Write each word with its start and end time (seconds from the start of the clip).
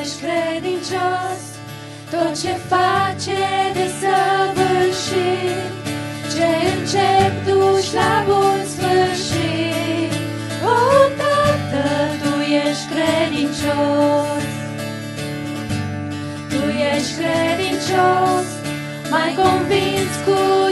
ești 0.00 0.16
credincios, 0.24 1.40
tot 2.10 2.32
ce 2.42 2.54
face 2.72 3.42
de 3.76 3.86
săvârșit, 4.00 5.72
ce 6.32 6.48
încep 6.72 7.32
duci 7.46 7.92
la 7.92 8.24
bun 8.26 8.58
sfârșit. 8.72 10.12
O, 10.74 10.78
Tată, 11.18 11.86
Tu 12.22 12.32
ești 12.40 12.86
credincios, 12.92 14.44
Tu 16.50 16.62
ești 16.94 17.12
credincios, 17.18 18.46
mai 19.10 19.30
convins 19.42 20.12
cu 20.26 20.65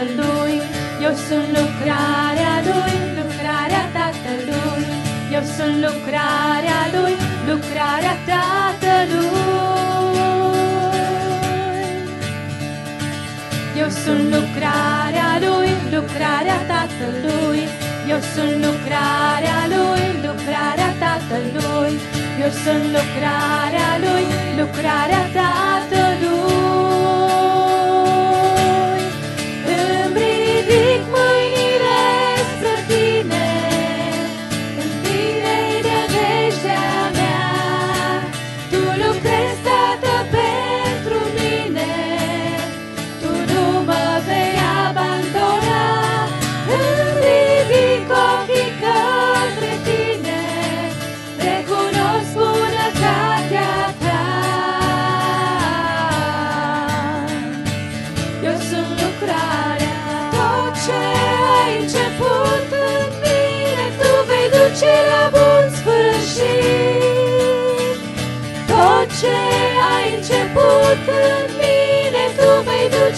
Tatălui, 0.00 0.56
eu 1.02 1.14
sunt 1.28 1.48
lucrarea 1.58 2.54
Lui, 2.68 2.94
lucrarea 3.18 3.84
Tatălui, 3.96 4.84
eu 5.36 5.44
sunt 5.56 5.74
lucrarea 5.86 6.80
Lui, 6.94 7.14
lucrarea 7.48 8.16
Tatălui. 8.28 9.28
Eu 13.80 13.88
sunt 14.02 14.22
lucrarea 14.34 15.30
Lui, 15.44 15.70
lucrarea 15.94 16.58
Tatălui, 16.70 17.62
eu 18.12 18.20
sunt 18.34 18.54
lucrarea 18.66 19.58
Lui, 19.74 20.02
lucrarea 20.26 20.90
Tatălui, 21.02 21.92
eu 22.42 22.50
sunt 22.62 22.84
lucrarea 22.96 23.90
Lui, 24.04 24.24
lucrarea 24.60 25.22
Tatălui. 25.36 26.69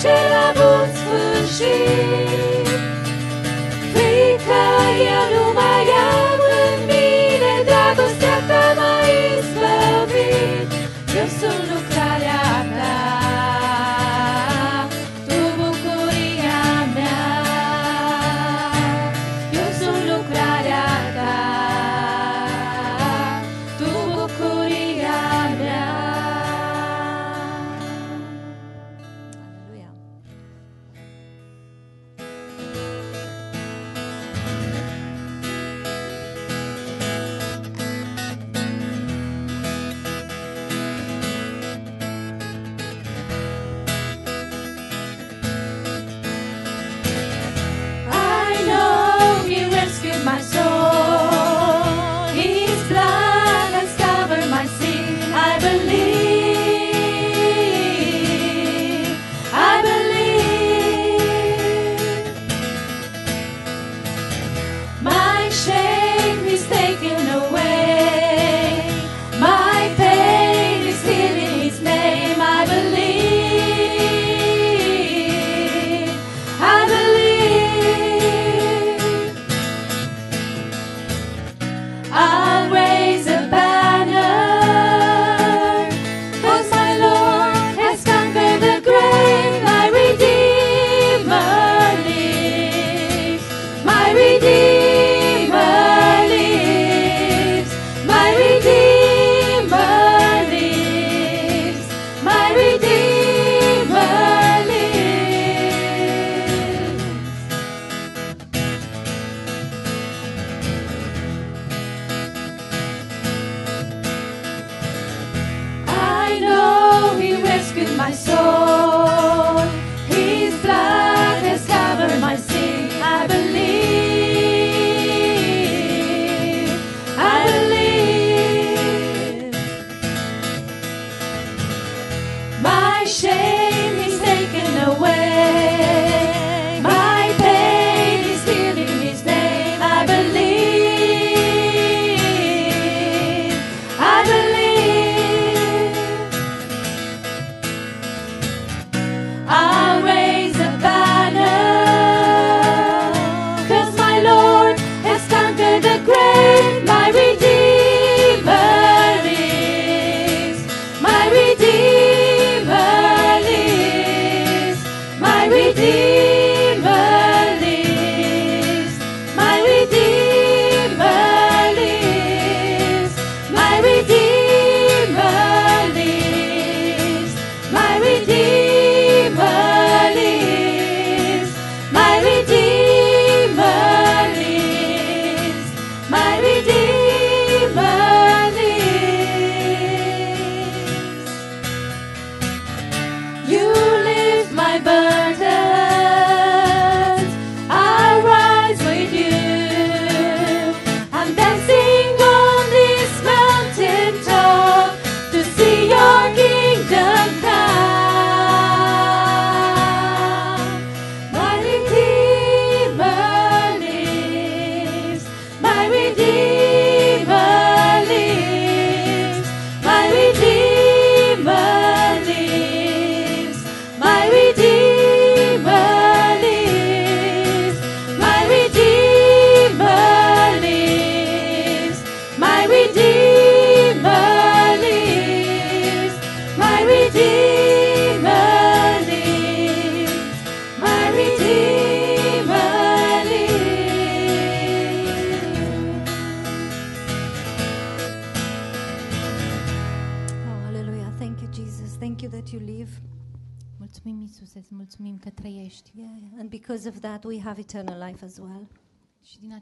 acela 0.02 0.52
bun 0.58 0.88
sfârșit, 0.94 2.66
fiindcă 3.92 4.62
eu 5.14 5.24
nu 5.34 5.52
mai 5.54 5.81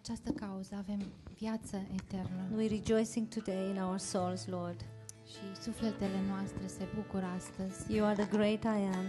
această 0.02 0.30
cauză 0.30 0.74
avem 0.78 1.02
viață 1.38 1.76
eternă. 2.00 2.42
We 2.56 2.66
rejoicing 2.78 3.26
today 3.28 3.68
in 3.72 3.78
our 3.86 3.98
souls, 3.98 4.46
Lord. 4.46 4.80
Și 5.32 5.44
sufletele 5.62 6.20
noastre 6.28 6.66
se 6.66 6.84
bucură 6.94 7.26
astăzi. 7.38 7.94
You 7.94 8.06
are 8.06 8.16
the 8.22 8.28
great 8.36 8.62
I 8.78 8.82
am. 8.98 9.06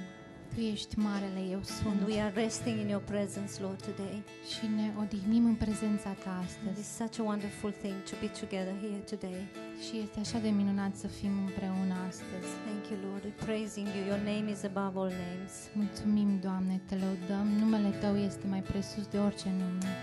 Tu 0.54 0.60
ești 0.60 1.00
marele, 1.00 1.42
eu 1.56 1.62
sunt. 1.64 2.00
And 2.00 2.08
we 2.08 2.22
are 2.22 2.34
resting 2.44 2.78
in 2.84 2.88
your 2.94 3.04
presence, 3.14 3.54
Lord, 3.66 3.80
today. 3.90 4.18
Și 4.52 4.66
ne 4.78 4.88
odihnim 5.02 5.46
în 5.46 5.56
prezența 5.66 6.12
ta 6.24 6.34
astăzi. 6.46 6.80
is 6.80 6.90
such 7.02 7.16
a 7.22 7.24
wonderful 7.32 7.74
thing 7.84 7.98
to 8.10 8.16
be 8.24 8.30
together 8.42 8.76
here 8.86 9.02
today. 9.14 9.42
Și 9.84 9.94
este 10.04 10.18
așa 10.26 10.38
de 10.46 10.50
minunat 10.62 10.94
să 11.04 11.08
fim 11.08 11.34
împreună 11.48 11.96
astăzi. 12.10 12.50
Thank 12.68 12.84
you, 12.92 12.98
Lord. 13.08 13.22
We're 13.28 13.42
praising 13.48 13.88
you. 13.96 14.04
Your 14.12 14.22
name 14.32 14.46
is 14.56 14.62
above 14.72 14.94
all 15.02 15.12
names. 15.26 15.54
Mulțumim, 15.82 16.30
Doamne, 16.46 16.76
te 16.88 16.96
lăudăm. 17.04 17.48
Numele 17.62 17.92
tău 18.04 18.14
este 18.30 18.46
mai 18.54 18.62
presus 18.72 19.06
de 19.14 19.18
orice 19.28 19.50
nume. 19.62 19.94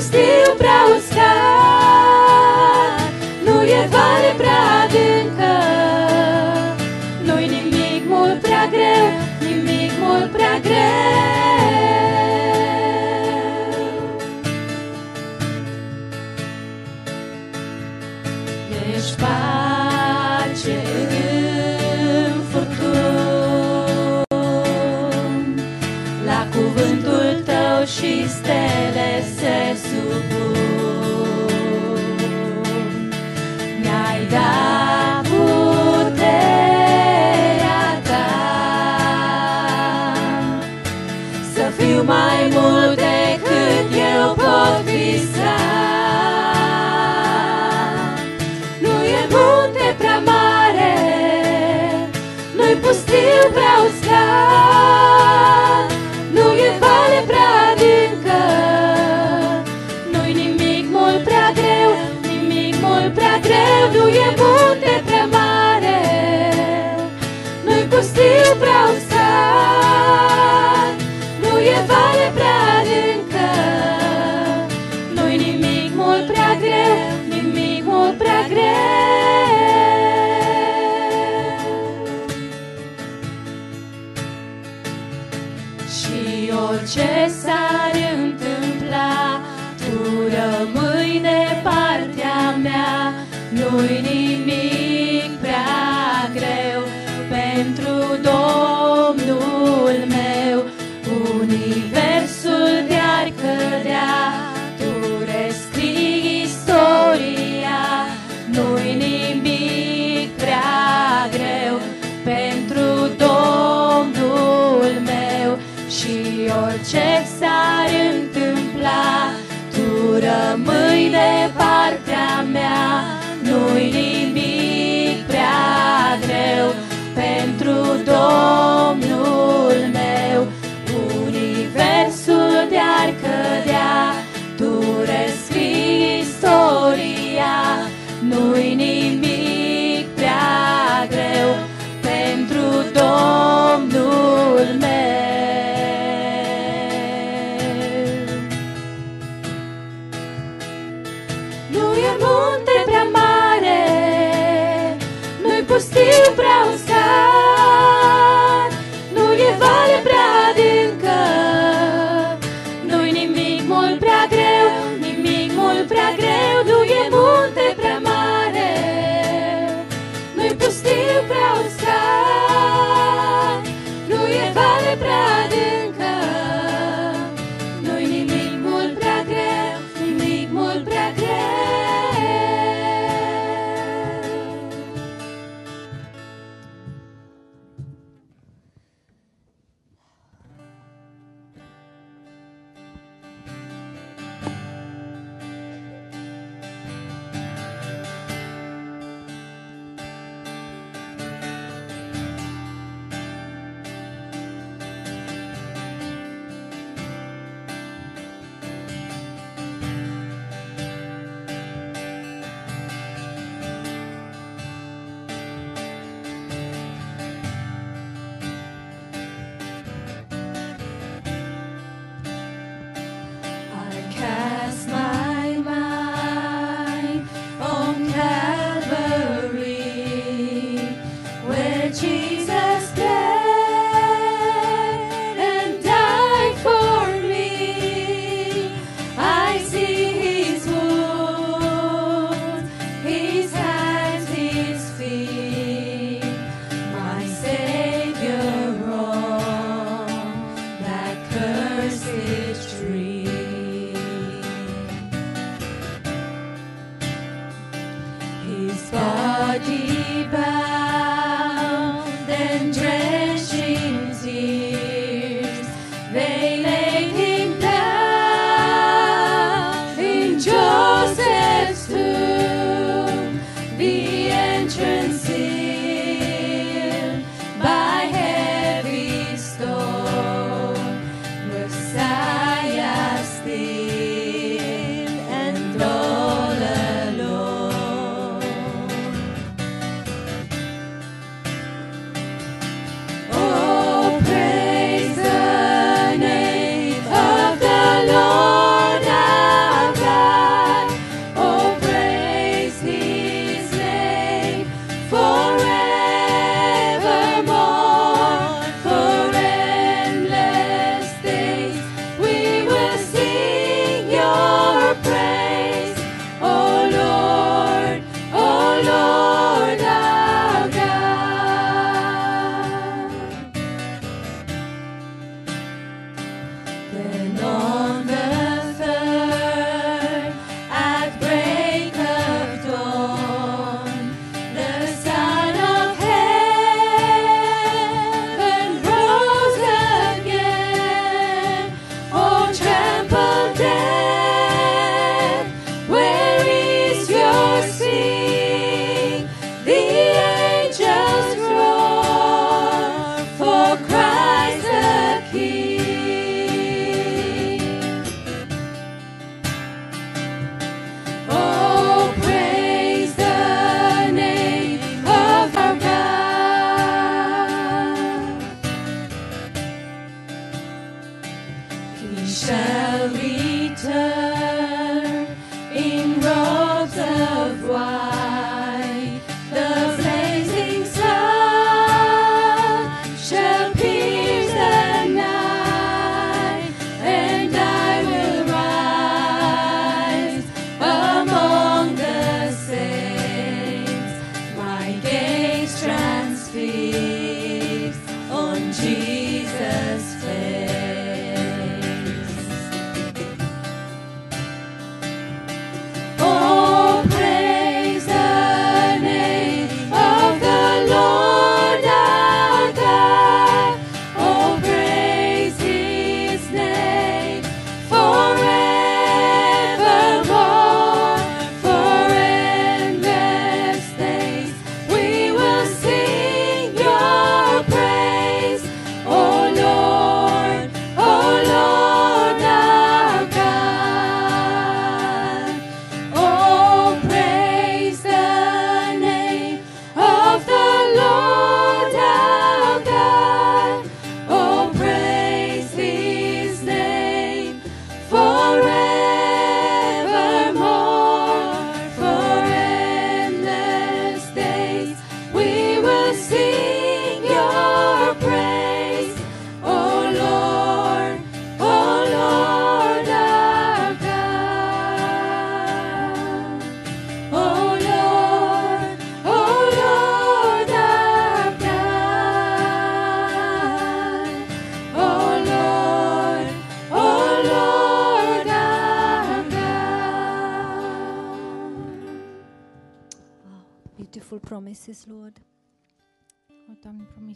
Santo 0.00 0.56
pra 0.56 0.86
você. 0.88 1.11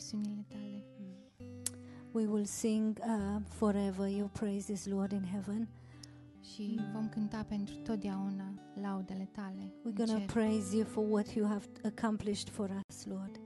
Promisiunile 0.01 0.45
Tale. 0.49 0.85
We 2.13 2.27
will 2.27 2.45
sing 2.47 2.99
uh, 3.01 3.41
forever 3.49 4.09
your 4.09 4.29
praises, 4.29 4.87
Lord, 4.87 5.13
in 5.13 5.25
heaven. 5.25 5.69
Și 6.55 6.81
vom 6.93 7.09
cânta 7.09 7.45
pentru 7.49 7.75
totdeauna 7.75 8.55
laudele 8.81 9.29
Tale. 9.33 9.73
We're 9.73 9.83
în 9.85 9.95
going 9.95 10.09
to 10.11 10.17
cer. 10.19 10.27
praise 10.27 10.77
you 10.77 10.85
for 10.85 11.05
what 11.11 11.35
you 11.35 11.47
have 11.47 11.67
accomplished 11.85 12.49
for 12.49 12.83
us, 12.89 13.05
Lord. 13.05 13.41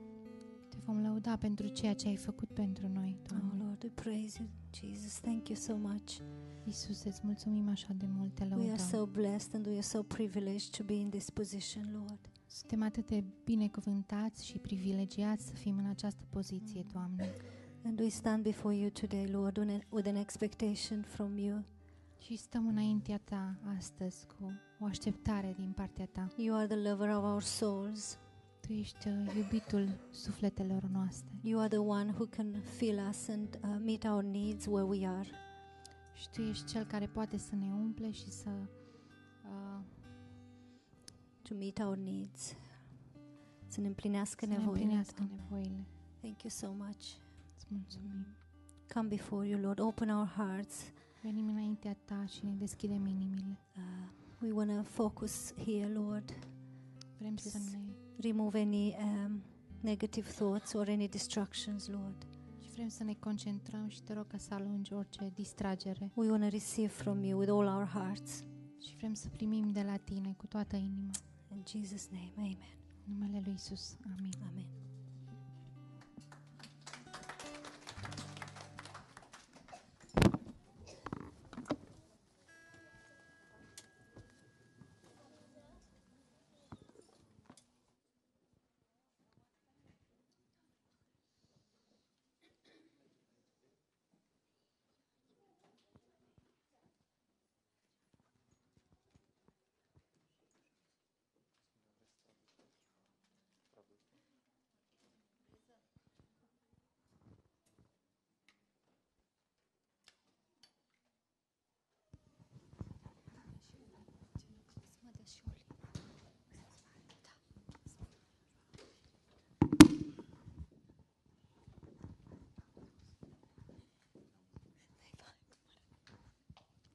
Te 0.69 0.77
vom 0.85 1.01
lăuda 1.01 1.35
pentru 1.37 1.67
ceea 1.67 1.93
ce 1.93 2.07
ai 2.07 2.15
făcut 2.15 2.49
pentru 2.49 2.87
noi, 2.87 3.17
Oh, 3.21 3.27
Doamne. 3.29 3.63
Lord, 3.63 3.83
we 3.83 3.89
praise 3.89 4.39
you, 4.39 4.47
Jesus. 4.89 5.19
Thank 5.19 5.47
you 5.49 5.57
so 5.57 5.75
much. 5.77 6.17
Iisus, 6.63 7.03
îți 7.03 7.19
mulțumim 7.23 7.69
așa 7.69 7.93
de 7.97 8.05
mult, 8.17 8.33
te 8.35 8.43
We 8.43 8.49
are 8.53 8.59
lăudăm. 8.65 8.85
so 8.85 9.05
blessed 9.05 9.53
and 9.55 9.65
we 9.65 9.71
are 9.73 9.81
so 9.81 10.03
privileged 10.03 10.69
to 10.77 10.83
be 10.83 10.93
in 10.93 11.09
this 11.09 11.29
position, 11.29 11.89
Lord. 11.93 12.29
Suntem 12.53 12.83
atât 12.83 13.07
de 13.07 13.23
binecuvântați 13.43 14.45
și 14.45 14.57
privilegiați 14.57 15.45
să 15.47 15.53
fim 15.53 15.77
în 15.77 15.85
această 15.85 16.23
poziție, 16.29 16.85
Doamne. 16.93 17.29
And 17.85 17.99
we 17.99 18.09
stand 18.09 18.43
before 18.43 18.75
you 18.75 18.89
today, 18.89 19.25
Lord, 19.27 19.57
with 19.57 19.71
an- 19.71 19.85
with 19.89 20.07
an 20.07 20.15
expectation 20.15 21.01
from 21.01 21.37
you. 21.37 21.63
Și 22.17 22.35
stăm 22.37 22.67
înaintea 22.67 23.17
Ta 23.23 23.55
astăzi 23.77 24.25
cu 24.25 24.51
o 24.79 24.85
așteptare 24.85 25.55
din 25.59 25.71
partea 25.71 26.05
Ta. 26.05 26.27
You 26.37 26.55
are 26.57 26.67
the 26.67 26.89
lover 26.89 27.09
of 27.09 27.23
our 27.23 27.41
souls. 27.41 28.17
Tu 28.67 28.71
ești 28.73 29.07
uh, 29.07 29.35
iubitul 29.37 29.87
sufletelor 30.11 30.83
noastre 30.83 31.29
You 31.41 31.59
are 31.59 31.67
the 31.69 31.77
one 31.77 32.11
who 32.11 32.25
can 32.25 32.53
fill 32.77 32.99
us 33.09 33.27
and 33.27 33.59
uh, 33.63 33.77
meet 33.83 34.03
our 34.03 34.23
needs 34.23 34.65
where 34.65 34.85
we 34.87 35.07
are. 35.07 35.29
și 36.13 36.29
Tu 36.29 36.41
ești 36.41 36.65
Cel 36.65 36.83
care 36.85 37.05
poate 37.05 37.37
să 37.37 37.55
ne 37.55 37.71
umple 37.73 38.11
și 38.11 38.31
să, 38.31 38.49
uh, 38.49 38.67
to 41.51 41.57
meet 41.57 41.79
our 41.79 41.95
needs. 41.97 42.55
Să 43.67 43.81
ne 43.81 43.87
împlinească 43.87 44.45
să 44.45 44.51
ne 44.51 44.57
nevoile. 44.57 44.79
împlinească 44.81 45.13
Doamne. 45.17 45.35
nevoile. 45.41 45.85
Thank 46.21 46.41
you 46.43 46.49
so 46.49 46.71
much. 46.85 47.03
Îți 47.55 47.65
mulțumim. 47.67 48.25
Come 48.93 49.07
before 49.07 49.47
you, 49.47 49.59
Lord. 49.61 49.79
Open 49.79 50.09
our 50.09 50.27
hearts. 50.27 50.75
Venim 51.21 51.47
înaintea 51.47 51.97
Ta 52.05 52.25
și 52.25 52.45
ne 52.45 52.51
deschidem 52.51 53.05
inimile. 53.05 53.59
Uh, 53.77 53.83
we 54.41 54.51
want 54.51 54.75
to 54.75 54.83
focus 54.83 55.53
here, 55.53 55.87
Lord. 55.87 56.33
Vrem 57.17 57.35
să 57.37 57.49
Yes. 57.57 57.71
ne 57.71 57.79
Remove 58.19 58.59
any 58.59 58.95
um, 59.03 59.41
negative 59.79 60.29
thoughts 60.29 60.73
or 60.73 60.87
any 60.89 61.07
distractions, 61.07 61.87
Lord. 61.87 62.27
și 62.59 62.71
vrem 62.71 62.87
să 62.87 63.03
ne 63.03 63.13
concentrăm 63.13 63.87
și 63.87 64.01
te 64.01 64.13
rog 64.13 64.27
ca 64.27 64.37
să 64.37 64.53
alungi 64.53 64.93
orice 64.93 65.31
distragere 65.33 66.11
We 66.13 66.29
want 66.29 66.43
to 66.43 66.49
receive 66.49 66.87
from 66.91 67.23
you 67.23 67.39
with 67.39 67.51
all 67.51 67.67
our 67.67 67.85
hearts. 67.85 68.43
și 68.85 68.95
vrem 68.97 69.13
să 69.13 69.29
primim 69.29 69.71
de 69.71 69.81
la 69.81 69.97
Tine 69.97 70.33
cu 70.37 70.45
toată 70.47 70.75
inima. 70.75 71.11
In 71.51 71.63
Jesus' 71.65 72.09
name, 72.11 72.31
amen. 72.37 72.57
În 73.07 73.13
numele 73.17 73.41
Lui 73.45 73.53
Isus. 73.53 73.95
Amin. 74.17 74.33
Amen. 74.49 74.65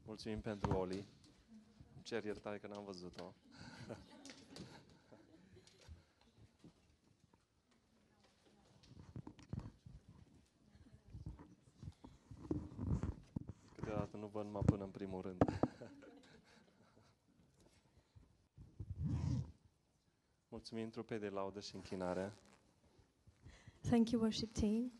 Mulțumim 0.04 0.40
pentru 0.40 0.72
Oli. 0.78 0.94
Îmi 1.94 2.02
cer 2.02 2.24
iertare 2.24 2.58
că 2.58 2.66
n-am 2.66 2.84
văzut-o. 2.84 3.32
Câteodată 13.74 14.16
nu 14.16 14.26
văd 14.26 14.44
numai 14.44 14.62
până 14.64 14.84
în 14.84 14.90
primul 14.90 15.20
rând. 15.22 15.45
Mulțumim 20.70 20.90
trupei 20.92 21.18
de 21.18 21.28
laudă 21.28 21.60
și 21.60 21.74
închinare 21.74 22.32
Thank 23.80 24.10
you, 24.10 24.20
worship 24.20 24.52
team. 24.52 24.92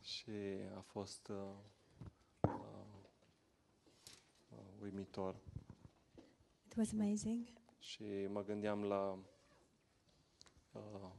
și 0.00 0.30
a 0.76 0.80
fost 0.80 1.28
uh, 1.28 1.36
uh, 2.40 2.50
uh, 4.48 4.58
uimitor. 4.82 5.36
It 6.66 6.74
was 6.76 6.92
amazing. 6.92 7.48
Și 7.78 8.26
mă 8.28 8.42
gândeam 8.44 8.82
la 8.82 9.18
uh, 10.72 11.10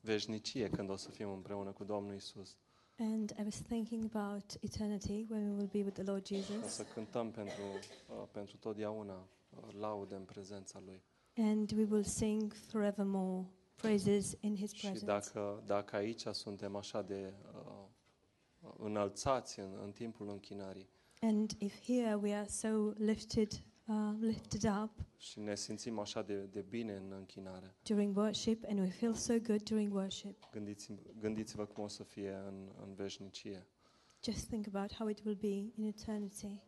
veșnicie 0.00 0.70
când 0.70 0.90
o 0.90 0.96
să 0.96 1.10
fim 1.10 1.30
împreună 1.30 1.70
cu 1.72 1.84
Domnul 1.84 2.14
Isus. 2.14 2.56
And 2.98 3.30
I 3.38 3.42
was 3.42 3.60
thinking 3.60 4.04
about 4.14 4.52
eternity 4.60 5.26
when 5.30 5.48
we 5.50 5.54
will 5.56 5.68
be 5.72 5.82
with 5.82 5.94
the 5.94 6.02
Lord 6.04 6.22
O 6.32 6.34
Jesus. 6.34 6.72
să 6.72 6.84
cântăm 6.84 7.30
pentru, 7.30 7.62
uh, 8.08 8.28
pentru 8.30 8.56
totdeauna 8.56 9.28
uh, 9.50 9.74
laude 9.78 10.14
în 10.14 10.24
prezența 10.24 10.80
Lui. 10.84 11.02
And 11.40 11.72
we 11.76 11.84
will 11.90 12.04
sing 12.04 12.52
forevermore 12.52 13.46
praises 13.76 14.36
in 14.40 14.56
His 14.56 14.72
Și 14.72 14.80
presence. 14.80 15.04
dacă, 15.04 15.62
dacă 15.66 15.96
aici 15.96 16.26
suntem 16.26 16.76
așa 16.76 17.02
de 17.02 17.32
uh, 17.54 17.84
înălțați 18.78 19.60
în, 19.60 19.78
în 19.82 19.92
timpul 19.92 20.28
închinării 20.28 20.88
And 21.20 21.50
if 21.58 21.80
here 21.84 22.14
we 22.14 22.34
are 22.34 22.46
so 22.48 22.68
lifted, 22.96 23.52
uh, 23.86 23.94
lifted 24.20 24.62
up 24.82 24.90
și 25.16 25.40
ne 25.40 25.54
simțim 25.56 25.98
așa 25.98 26.22
de, 26.22 26.34
de 26.36 26.60
bine 26.68 26.96
în 26.96 27.12
închinare, 27.12 27.74
during 27.82 28.16
worship 28.16 28.64
and 28.68 28.78
we 28.78 28.88
feel 28.88 29.14
so 29.14 29.34
good 29.38 29.62
during 29.62 29.94
worship, 29.94 30.48
gândiți, 30.52 30.92
gândiți-vă 31.18 31.64
cum 31.66 31.84
o 31.84 31.88
să 31.88 32.02
fie 32.02 32.32
în, 32.46 32.70
în 32.82 32.94
veșnicie. 32.94 33.66
just 34.24 34.46
think 34.48 34.66
about 34.72 34.94
how 34.94 35.08
it 35.08 35.20
will 35.24 35.36
be 35.40 35.54
in 35.76 35.84
eternity. 35.84 36.60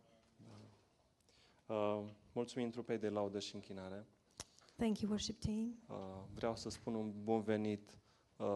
Uh, 1.66 2.04
mulțumim 2.32 2.70
trupei 2.70 2.98
de 2.98 3.08
laudă 3.08 3.38
și 3.38 3.54
închinare. 3.54 4.06
Thank 4.82 5.00
you, 5.00 5.10
worship 5.10 5.38
team. 5.40 5.74
Uh, 5.88 5.96
vreau 6.34 6.56
să 6.56 6.70
spun 6.70 6.94
un 6.94 7.12
bun 7.22 7.40
venit 7.42 7.90
uh, 8.36 8.46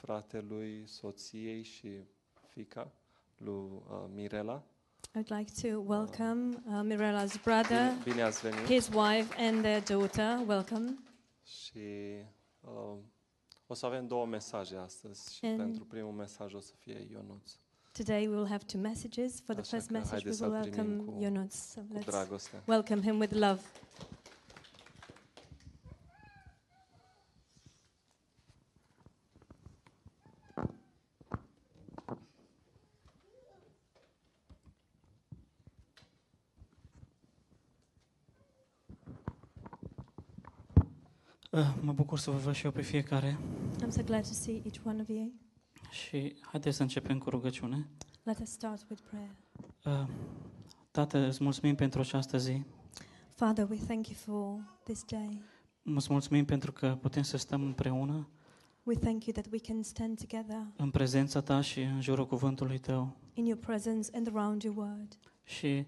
fratelui, 0.00 0.82
soției 0.86 1.62
și 1.62 1.88
fica 2.48 2.92
lui 3.36 3.54
uh, 3.54 4.04
Mirela. 4.14 4.62
I'd 5.18 5.28
like 5.38 5.68
to 5.68 5.78
welcome 5.80 6.48
uh, 6.66 6.80
Mirella's 6.84 7.42
brother, 7.44 7.90
Bine, 7.92 8.02
bine 8.04 8.22
ați 8.22 8.40
venit. 8.48 8.66
his 8.66 8.88
wife, 8.88 9.34
and 9.46 9.62
their 9.62 9.82
daughter. 9.82 10.42
Welcome. 10.46 10.94
Și 11.42 11.78
uh, 12.60 12.96
o 13.66 13.74
să 13.74 13.86
avem 13.86 14.06
două 14.06 14.26
mesaje 14.26 14.76
astăzi 14.76 15.34
și 15.34 15.44
And- 15.46 15.56
pentru 15.56 15.84
primul 15.84 16.12
mesaj 16.12 16.54
o 16.54 16.60
să 16.60 16.72
fie 16.78 17.06
Ionuț 17.10 17.52
Today 17.92 18.26
we 18.26 18.34
will 18.34 18.48
have 18.48 18.64
two 18.64 18.80
messages. 18.80 19.40
For 19.40 19.54
the 19.54 19.60
Așa 19.60 19.70
first 19.76 19.86
că 19.86 19.92
message, 19.92 20.14
we 20.14 20.20
haideți 20.22 20.42
will 20.42 20.52
să-l 20.62 20.70
primim 20.70 20.90
welcome 20.96 21.16
cu- 21.16 21.22
Yonuts. 21.22 21.56
So 21.56 21.80
cu 21.80 21.98
let's 21.98 22.04
dragoste. 22.04 22.62
welcome 22.66 23.00
him 23.02 23.18
with 23.18 23.32
love. 23.34 23.60
Mă 41.80 41.92
bucur 41.92 42.18
să 42.18 42.30
vă 42.30 42.36
văd 42.36 42.54
și 42.54 42.64
eu 42.64 42.70
pe 42.70 42.82
fiecare 42.82 43.38
I'm 43.84 43.88
so 43.88 44.02
glad 44.02 44.22
to 44.26 44.32
see 44.32 44.54
each 44.64 44.78
one 44.84 45.00
of 45.00 45.08
you. 45.08 45.32
și 45.90 46.36
haideți 46.40 46.76
să 46.76 46.82
începem 46.82 47.18
cu 47.18 47.30
rugăciune. 47.30 47.88
Let 48.22 48.38
us 48.40 48.48
start 48.50 48.86
with 48.90 49.02
prayer. 49.10 49.30
Uh, 49.84 50.08
Tată, 50.90 51.18
îți 51.18 51.42
mulțumim 51.42 51.74
pentru 51.74 52.00
această 52.00 52.38
zi. 52.38 52.62
Father, 53.28 53.68
we 53.70 53.76
thank 53.76 54.06
you 54.08 54.16
for 54.16 54.60
this 54.84 55.04
day. 55.04 55.40
Îți 55.82 56.12
mulțumim 56.12 56.44
pentru 56.44 56.72
că 56.72 56.98
putem 57.00 57.22
să 57.22 57.36
stăm 57.36 57.62
împreună 57.62 58.28
We 58.82 58.94
thank 58.94 59.24
you 59.24 59.32
that 59.42 59.52
we 59.52 59.58
can 59.58 59.82
stand 59.82 60.18
together 60.26 60.66
în 60.76 60.90
prezența 60.90 61.40
Ta 61.40 61.60
și 61.60 61.80
în 61.80 62.00
jurul 62.00 62.26
cuvântului 62.26 62.78
Tău. 62.78 63.16
in 63.32 63.46
your 63.46 63.58
presence 63.60 64.08
and 64.14 64.28
around 64.34 64.62
your 64.62 64.76
word. 64.76 65.18
Și 65.44 65.86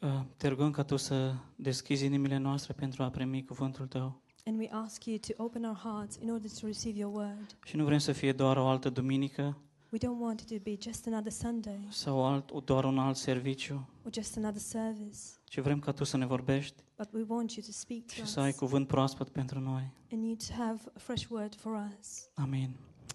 uh, 0.00 0.20
te 0.36 0.48
rugăm 0.48 0.70
ca 0.70 0.82
Tu 0.82 0.96
să 0.96 1.34
deschizi 1.56 2.04
inimile 2.04 2.36
noastre 2.36 2.72
pentru 2.72 3.02
a 3.02 3.10
primi 3.10 3.44
cuvântul 3.44 3.86
Tău. 3.86 4.20
And 4.48 4.58
we 4.58 4.68
ask 4.70 5.04
you 5.04 5.18
to 5.18 5.42
open 5.42 5.64
our 5.64 5.76
hearts 5.76 6.16
in 6.22 6.30
order 6.30 6.50
to 6.60 6.66
receive 6.66 6.98
your 6.98 7.14
word. 7.14 7.56
Și 7.64 7.76
nu 7.76 7.84
vrem 7.84 7.98
să 7.98 8.12
fie 8.12 8.32
doar 8.32 8.56
o 8.56 8.66
altă 8.66 8.88
duminică 8.90 9.56
We 9.90 9.98
don't 9.98 10.20
want 10.20 10.40
it 10.40 10.48
to 10.48 10.62
be 10.62 10.76
just 10.80 11.06
another 11.06 11.32
Sunday 11.32 11.86
sau 11.90 12.24
alt, 12.24 12.64
doar 12.64 12.84
un 12.84 12.98
alt 12.98 13.16
serviciu, 13.16 13.88
or 14.04 14.12
just 14.14 14.36
another 14.36 14.60
service, 14.60 15.18
ci 15.44 15.60
vrem 15.60 15.78
ca 15.78 15.92
Tu 15.92 16.04
să 16.04 16.16
ne 16.16 16.26
vorbești 16.26 16.82
but 16.96 17.08
we 17.12 17.24
want 17.28 17.52
you 17.52 17.66
to 17.66 17.72
speak 17.72 18.00
to 18.06 18.12
și 18.12 18.20
us 18.20 18.30
să 18.30 18.40
ai 18.40 18.52
cuvânt 18.52 18.86
proaspăt 18.86 19.28
pentru 19.28 19.60
noi. 19.60 19.90
and 20.12 20.24
you 20.24 20.34
to 20.34 20.52
have 20.62 20.80
a 20.94 20.98
fresh 20.98 21.26
word 21.30 21.54
for 21.54 21.90
us. 22.00 22.28
Amin. 22.34 22.70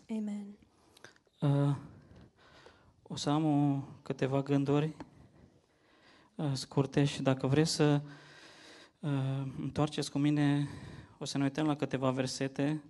Amen. 0.09 0.45
Uh, 1.39 1.75
o 3.03 3.15
să 3.15 3.29
am 3.29 3.45
o, 3.45 3.81
câteva 4.01 4.41
gânduri 4.41 4.95
uh, 6.35 6.51
scurte 6.53 7.03
și 7.05 7.21
dacă 7.21 7.47
vreți 7.47 7.71
să 7.71 8.01
uh, 8.99 9.09
întoarceți 9.59 10.11
cu 10.11 10.17
mine, 10.17 10.67
o 11.21 11.25
să 11.25 11.37
ne 11.37 11.43
uităm 11.43 11.65
la 11.65 11.75
câteva 11.75 12.11
versete, 12.11 12.83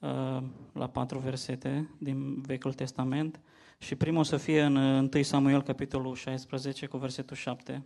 uh, 0.00 0.42
la 0.72 0.88
patru 0.88 1.18
versete 1.18 1.90
din 1.98 2.40
Vechiul 2.40 2.72
Testament 2.72 3.40
și 3.78 3.94
primul 3.94 4.20
o 4.20 4.22
să 4.22 4.36
fie 4.36 4.62
în 4.62 4.76
uh, 4.76 5.08
1 5.14 5.22
Samuel, 5.22 5.62
capitolul 5.62 6.14
16, 6.14 6.86
cu 6.86 6.96
versetul 6.96 7.36
7. 7.36 7.82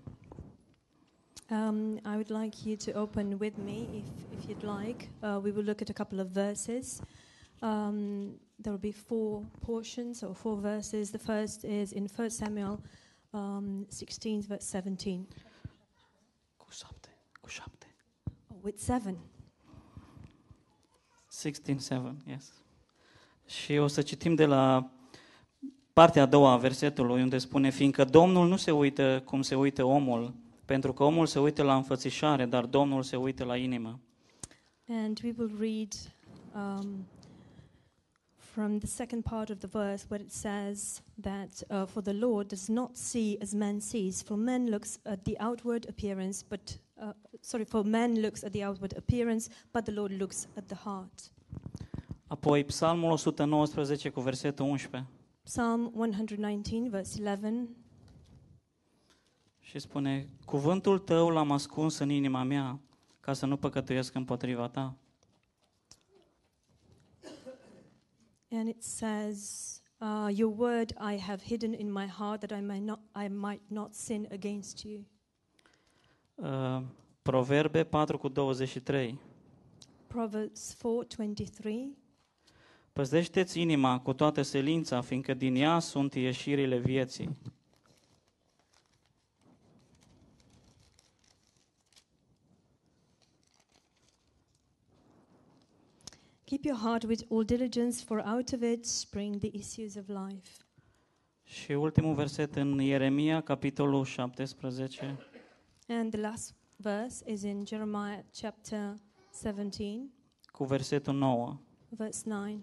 Um, 1.50 1.96
I 1.96 2.14
would 2.14 2.30
like 2.42 2.68
you 2.68 2.76
to 2.76 3.00
open 3.00 3.36
with 3.40 3.56
me, 3.64 3.78
if, 3.98 4.04
if 4.38 4.48
you'd 4.48 4.80
like. 4.80 5.10
Uh, 5.22 5.40
we 5.42 5.50
will 5.50 5.64
look 5.64 5.80
at 5.80 5.88
a 5.88 5.92
couple 5.92 6.20
of 6.20 6.26
verses. 6.26 7.00
Um, 7.60 8.40
there 8.60 8.76
will 8.76 8.92
be 8.92 8.92
four 8.92 9.42
portions 9.66 10.22
or 10.22 10.34
four 10.34 10.60
verses. 10.60 11.10
The 11.10 11.18
first 11.18 11.64
is 11.64 11.92
in 11.92 12.06
1 12.16 12.30
Samuel 12.30 12.80
um, 13.30 13.86
16, 13.88 14.42
verse 14.42 14.68
17. 14.68 15.26
Cu 16.56 16.70
7. 16.70 16.92
Cu 17.40 17.48
7. 17.48 17.70
Oh, 18.48 18.56
with 18.62 18.78
seven. 18.78 19.16
16, 21.38 22.16
yes. 22.26 22.52
Și 23.46 23.76
o 23.76 23.86
să 23.86 24.02
citim 24.02 24.34
de 24.34 24.44
la 24.46 24.90
partea 25.92 26.22
a 26.22 26.26
doua 26.26 26.52
a 26.52 26.56
versetului, 26.56 27.22
unde 27.22 27.38
spune, 27.38 27.70
fiindcă 27.70 28.04
Domnul 28.04 28.48
nu 28.48 28.56
se 28.56 28.70
uită 28.70 29.22
cum 29.24 29.42
se 29.42 29.54
uită 29.54 29.84
omul, 29.84 30.34
pentru 30.64 30.92
că 30.92 31.02
omul 31.04 31.26
se 31.26 31.38
uită 31.38 31.62
la 31.62 31.76
înfățișare, 31.76 32.46
dar 32.46 32.64
Domnul 32.64 33.02
se 33.02 33.16
uită 33.16 33.44
la 33.44 33.56
inimă. 33.56 34.00
And 34.88 35.20
we 35.22 35.34
will 35.36 35.56
read 35.58 35.92
um, 36.54 37.06
from 38.36 38.78
the 38.78 38.86
second 38.86 39.22
part 39.22 39.50
of 39.50 39.58
the 39.58 39.68
verse 39.68 40.06
where 40.08 40.24
it 40.24 40.32
says 40.32 41.02
that 41.20 41.50
uh, 41.68 41.86
for 41.86 42.02
the 42.02 42.12
Lord 42.12 42.48
does 42.48 42.68
not 42.68 42.96
see 42.96 43.36
as 43.42 43.52
man 43.52 43.80
sees, 43.80 44.22
for 44.22 44.36
man 44.36 44.68
looks 44.68 44.98
at 45.04 45.22
the 45.22 45.34
outward 45.38 45.86
appearance, 45.88 46.44
but 46.48 46.78
uh, 47.00 47.10
sorry, 47.40 47.64
for 47.64 47.84
man 47.84 48.20
looks 48.20 48.42
at 48.42 48.52
the 48.52 48.64
outward 48.64 48.96
appearance, 48.96 49.48
but 49.72 49.84
the 49.84 49.92
Lord 49.92 50.18
looks 50.18 50.48
at 50.56 50.66
the 50.66 50.76
heart. 50.76 51.32
Apoi 52.26 52.64
Psalmul 52.64 53.10
119 53.10 54.08
cu 54.08 54.20
versetul 54.20 54.66
11 54.66 55.10
Psalm 55.42 55.92
119, 55.94 56.88
verse 56.88 57.18
11. 57.18 57.68
și 59.60 59.78
spune, 59.78 60.28
Cuvântul 60.44 60.98
tău 60.98 61.28
l-am 61.28 61.50
ascuns 61.50 61.98
în 61.98 62.10
inima 62.10 62.42
mea, 62.42 62.80
ca 63.20 63.32
să 63.32 63.46
nu 63.46 63.56
păcătuiesc 63.56 64.14
împotriva 64.14 64.68
ta. 64.68 64.96
And 68.50 68.68
it 68.68 68.82
says, 68.82 69.80
uh, 70.00 70.28
Your 70.36 70.54
word 70.58 70.90
I 70.90 71.18
have 71.18 71.42
hidden 71.42 71.72
in 71.72 71.92
my 71.92 72.06
heart 72.06 72.40
that 72.40 72.58
I, 72.58 72.64
may 72.64 72.80
not, 72.80 73.00
I 73.24 73.28
might 73.28 73.62
not 73.66 73.94
sin 73.94 74.28
against 74.30 74.82
you. 74.82 75.04
Uh, 76.42 76.82
Proverbe 77.22 77.84
4 77.84 78.18
cu 78.18 78.28
23 78.28 79.18
Proverbs 80.06 80.76
4:23. 80.76 81.96
Păzește-ți 82.92 83.60
inima 83.60 84.00
cu 84.00 84.12
toată 84.12 84.42
selința, 84.42 85.00
fiindcă 85.00 85.34
din 85.34 85.54
ea 85.54 85.78
sunt 85.78 86.14
ieșirile 86.14 86.78
vieții. 86.78 87.30
Keep 96.44 96.64
your 96.64 96.78
heart 96.78 97.02
with 97.02 97.22
all 97.30 97.44
diligence, 97.44 98.04
for 98.04 98.24
out 98.34 98.52
of 98.52 98.60
it 98.62 98.84
spring 98.84 99.36
the 99.38 99.50
issues 99.52 99.94
of 99.94 100.06
life. 100.06 100.50
Și 101.44 101.72
ultimul 101.72 102.14
verset 102.14 102.56
în 102.56 102.80
Ieremia, 102.80 103.40
capitolul 103.40 104.04
17, 104.04 105.18
And 105.90 106.12
the 106.12 106.20
last 106.20 106.54
verse 106.76 107.22
is 107.26 107.42
in 107.42 107.64
Jeremiah 107.66 108.22
chapter 108.40 108.94
17, 109.42 110.10
cu 110.52 110.64
versetul 110.64 111.14
9. 111.14 111.58
verse 111.88 112.22
9. 112.28 112.60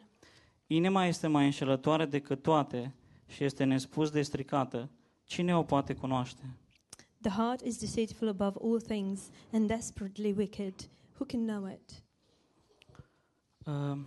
Inima 0.68 1.06
este 1.06 1.28
mai 1.28 1.46
înșelătoare 1.46 2.06
decât 2.06 2.42
toate 2.42 2.94
și 3.28 3.44
este 3.44 3.64
nespus 3.64 4.10
de 4.10 4.22
stricată. 4.22 4.90
Cine 5.24 5.56
o 5.56 5.64
poate 5.64 5.94
cunoaște? 5.94 6.58
The 7.22 7.32
heart 7.32 7.62
is 7.62 7.80
deceitful 7.80 8.28
above 8.28 8.58
all 8.64 8.82
things 8.82 9.30
and 9.52 9.68
desperately 9.68 10.32
wicked. 10.32 10.90
Who 11.14 11.26
can 11.26 11.46
know 11.46 11.68
it? 11.68 12.04
Uh, 13.66 14.00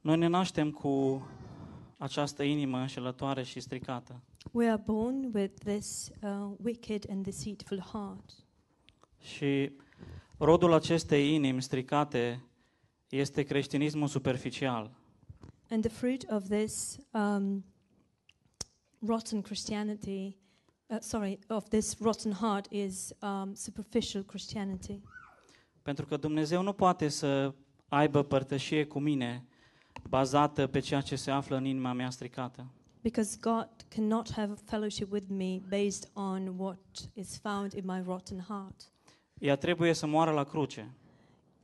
Noi 0.00 0.16
ne 0.16 0.26
naștem 0.26 0.70
cu 0.70 1.22
această 1.98 2.42
inimă 2.42 2.78
înșelătoare 2.78 3.42
și 3.42 3.60
stricată. 3.60 4.20
We 4.52 4.68
are 4.68 4.82
born 4.84 5.30
with 5.32 5.54
this 5.64 6.10
uh, 6.22 6.54
wicked 6.62 7.06
and 7.10 7.24
deceitful 7.24 7.80
heart. 7.80 8.44
Și 9.18 9.72
rodul 10.38 10.72
acestei 10.72 11.34
inimi 11.34 11.62
stricate 11.62 12.44
este 13.08 13.42
creștinismul 13.42 14.08
superficial. 14.08 14.90
And 15.70 15.82
the 15.82 15.92
fruit 15.92 16.30
of 16.30 16.48
this 16.48 16.98
um, 17.10 17.64
rotten 19.06 19.40
Christianity, 19.40 20.36
uh, 20.86 20.96
sorry, 21.00 21.38
of 21.48 21.68
this 21.68 21.98
rotten 22.00 22.32
heart 22.32 22.72
is 22.72 23.12
um, 23.22 23.54
superficial 23.54 24.22
Christianity. 24.22 25.00
Pentru 25.82 26.06
că 26.06 26.16
Dumnezeu 26.16 26.62
nu 26.62 26.72
poate 26.72 27.08
să 27.08 27.54
aibă 27.88 28.22
părtășie 28.22 28.86
cu 28.86 28.98
mine 28.98 29.46
bazată 30.08 30.66
pe 30.66 30.78
ceea 30.78 31.00
ce 31.00 31.16
se 31.16 31.30
află 31.30 31.56
în 31.56 31.64
inima 31.64 31.92
mea 31.92 32.10
stricată. 32.10 32.66
Because 33.04 33.36
God 33.40 33.68
cannot 33.88 34.30
have 34.32 34.54
fellowship 34.64 35.12
with 35.12 35.26
me 35.28 35.60
based 35.68 36.10
on 36.14 36.54
what 36.58 36.78
is 37.14 37.38
found 37.38 37.72
in 37.72 37.82
my 37.86 38.02
rotten 38.06 38.38
heart. 38.48 38.92
Ea 39.38 39.56
trebuie 39.56 39.92
să 39.92 40.06
moară 40.06 40.30
la 40.30 40.44
cruce 40.44 40.94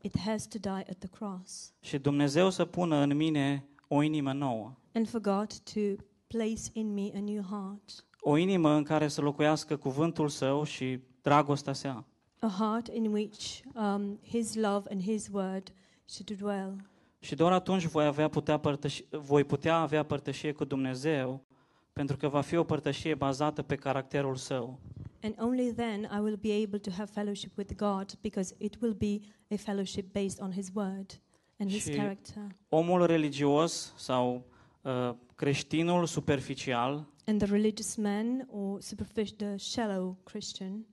It 0.01 0.19
has 0.19 0.47
to 0.49 0.59
die 0.59 0.71
at 0.91 0.99
the 0.99 1.09
cross. 1.09 1.73
și 1.81 1.99
Dumnezeu 1.99 2.51
să 2.51 2.65
pună 2.65 2.97
în 2.97 3.17
mine 3.17 3.65
o 3.89 4.03
inimă 4.03 4.33
nouă. 4.33 4.75
and 4.95 5.09
for 5.09 5.21
God 5.21 5.53
to 5.73 5.81
place 6.27 6.63
in 6.73 6.93
me 6.95 7.11
a 7.15 7.21
new 7.21 7.43
heart, 7.43 8.05
o 8.21 8.37
inimă 8.37 8.71
în 8.71 8.83
care 8.83 9.09
să 9.09 9.21
locuiască 9.21 9.77
cuvântul 9.77 10.29
său 10.29 10.65
și 10.65 11.01
dragostea 11.23 11.73
sa. 11.73 12.05
a 12.39 12.47
heart 12.59 12.89
in 12.89 13.07
which 13.13 13.61
um, 13.75 14.19
His 14.25 14.55
love 14.55 14.89
and 14.91 15.03
His 15.03 15.29
word 15.33 15.73
should 16.05 16.41
dwell. 16.41 16.90
Și 17.21 17.35
doar 17.35 17.53
atunci 17.53 17.85
voi, 17.87 18.05
avea 18.05 18.29
putea 18.29 18.59
părtăși, 18.59 19.05
voi 19.11 19.45
putea 19.45 19.77
avea 19.77 20.03
părtășie 20.03 20.53
cu 20.53 20.65
Dumnezeu, 20.65 21.45
pentru 21.93 22.17
că 22.17 22.29
va 22.29 22.41
fi 22.41 22.57
o 22.57 22.65
părtășie 22.65 23.15
bazată 23.15 23.63
pe 23.63 23.75
caracterul 23.75 24.37
său. 24.37 24.81
And 25.23 25.35
only 25.39 25.73
then 25.73 26.03
I 26.03 26.21
will 26.21 26.37
be 26.37 26.63
able 26.65 26.79
to 26.79 26.91
have 26.91 27.11
fellowship 27.13 27.57
with 27.57 27.75
God 27.75 28.19
because 28.21 28.55
it 28.59 28.77
will 28.81 28.95
be 28.95 29.19
a 29.51 29.57
fellowship 29.57 30.13
based 30.13 30.41
on 30.43 30.53
His 30.53 30.71
word 30.75 31.21
and 31.59 31.71
His 31.71 31.85
Și- 31.85 31.91
character. 31.91 32.43
Omul 32.69 33.07
religios 33.07 33.95
sau 33.97 34.47
uh, 34.83 35.15
creștinul 35.35 36.07
superficial 36.07 37.09
And 37.27 37.43
the 37.43 37.51
religious 37.53 37.95
man 37.97 38.49
or 38.51 38.81
superficial, 38.81 39.37
the 39.37 39.57
shallow 39.57 40.17
Christian 40.25 40.87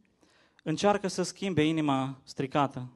încearcă 0.64 1.08
să 1.08 1.24
schimbe 1.24 1.64
inima 1.64 2.22
stricată, 2.24 2.90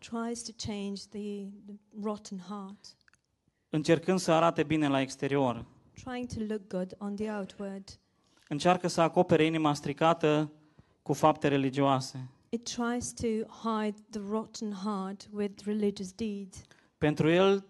tries 0.00 0.42
to 0.42 0.52
change 0.66 1.00
the, 1.10 1.44
the 1.66 1.74
rotten 2.02 2.38
heart, 2.48 2.96
încercând 3.70 4.18
să 4.18 4.32
arate 4.32 4.62
bine 4.62 4.88
la 4.88 5.00
exterior. 5.00 5.64
trying 6.04 6.26
to 6.26 6.40
look 6.48 6.68
good 6.68 6.94
on 6.98 7.14
the 7.16 7.30
outward. 7.30 7.98
Încearcă 8.48 8.88
să 8.88 9.00
acopere 9.00 9.44
inima 9.44 9.74
stricată 9.74 10.52
cu 11.02 11.12
fapte 11.12 11.48
religioase. 11.48 12.28
It 12.48 12.64
tries 12.76 13.12
to 13.12 13.26
hide 13.68 13.96
the 14.10 14.20
rotten 14.30 14.72
heart 14.72 15.28
with 15.32 15.64
religious 15.64 16.12
deeds. 16.12 16.62
Pentru 16.98 17.28
el, 17.28 17.64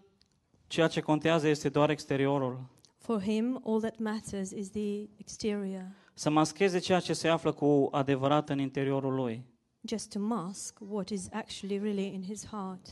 ceea 0.67 0.87
ce 0.87 1.01
contează 1.01 1.47
este 1.47 1.69
doar 1.69 1.89
exteriorul. 1.89 2.59
For 2.97 3.21
him, 3.21 3.61
all 3.65 3.79
that 3.79 3.97
matters 3.99 4.51
is 4.51 4.69
the 4.69 5.07
exterior, 5.17 5.85
Să 6.13 6.29
mascheze 6.29 6.79
ceea 6.79 6.99
ce 6.99 7.13
se 7.13 7.27
află 7.27 7.51
cu 7.51 7.87
adevărat 7.91 8.49
în 8.49 8.59
interiorul 8.59 9.13
lui. 9.13 9.45
Just 9.87 10.11
to 10.11 10.19
mask 10.19 10.79
what 10.79 11.09
is 11.09 11.27
actually 11.31 11.79
really 11.79 12.13
in 12.13 12.23
his 12.23 12.45
heart. 12.45 12.87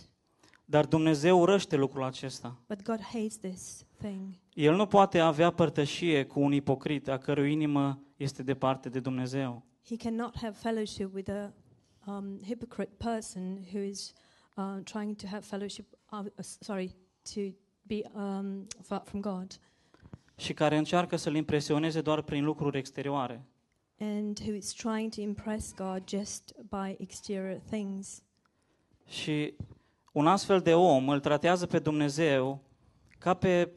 Dar 0.65 0.85
Dumnezeu 0.85 1.39
urăște 1.39 1.75
lucrul 1.75 2.03
acesta. 2.03 2.57
But 2.67 2.83
God 2.83 3.01
hates 3.01 3.37
this 3.37 3.85
thing. 3.97 4.33
El 4.53 4.75
nu 4.75 4.85
poate 4.85 5.19
avea 5.19 5.51
părtășie 5.51 6.25
cu 6.25 6.39
un 6.39 6.51
ipocrit 6.51 7.07
a 7.07 7.17
cărui 7.17 7.51
inimă 7.51 8.03
este 8.17 8.43
departe 8.43 8.89
de 8.89 8.99
Dumnezeu. 8.99 9.63
He 9.85 9.95
cannot 9.95 10.37
have 10.37 10.55
fellowship 10.57 11.13
with 11.13 11.29
a 11.29 11.53
um, 12.05 12.39
hypocrite 12.43 12.91
person 12.97 13.67
who 13.73 13.79
is 13.79 14.13
uh, 14.55 14.83
trying 14.83 15.15
to 15.15 15.27
have 15.27 15.41
fellowship, 15.41 15.85
uh, 16.11 16.19
uh, 16.19 16.43
sorry, 16.59 16.95
to 17.33 17.41
be 17.81 18.01
um, 18.13 18.67
far 18.81 19.01
from 19.05 19.21
God, 19.21 19.59
și 20.35 20.53
care 20.53 20.77
încearcă 20.77 21.15
să-L 21.15 21.35
impresioneze 21.35 22.01
doar 22.01 22.21
prin 22.21 22.43
lucruri 22.43 22.77
exterioare. 22.77 23.45
And 23.99 24.39
who 24.39 24.53
is 24.55 24.73
trying 24.73 25.11
to 25.13 25.21
impress 25.21 25.73
God 25.73 26.03
just 26.07 26.53
by 26.69 26.95
exterior 26.99 27.61
things. 27.69 28.21
Și 29.07 29.53
un 30.11 30.27
astfel 30.27 30.59
de 30.59 30.73
om 30.73 31.09
îl 31.09 31.19
tratează 31.19 31.65
pe 31.65 31.79
Dumnezeu 31.79 32.61
ca 33.17 33.33
pe 33.33 33.71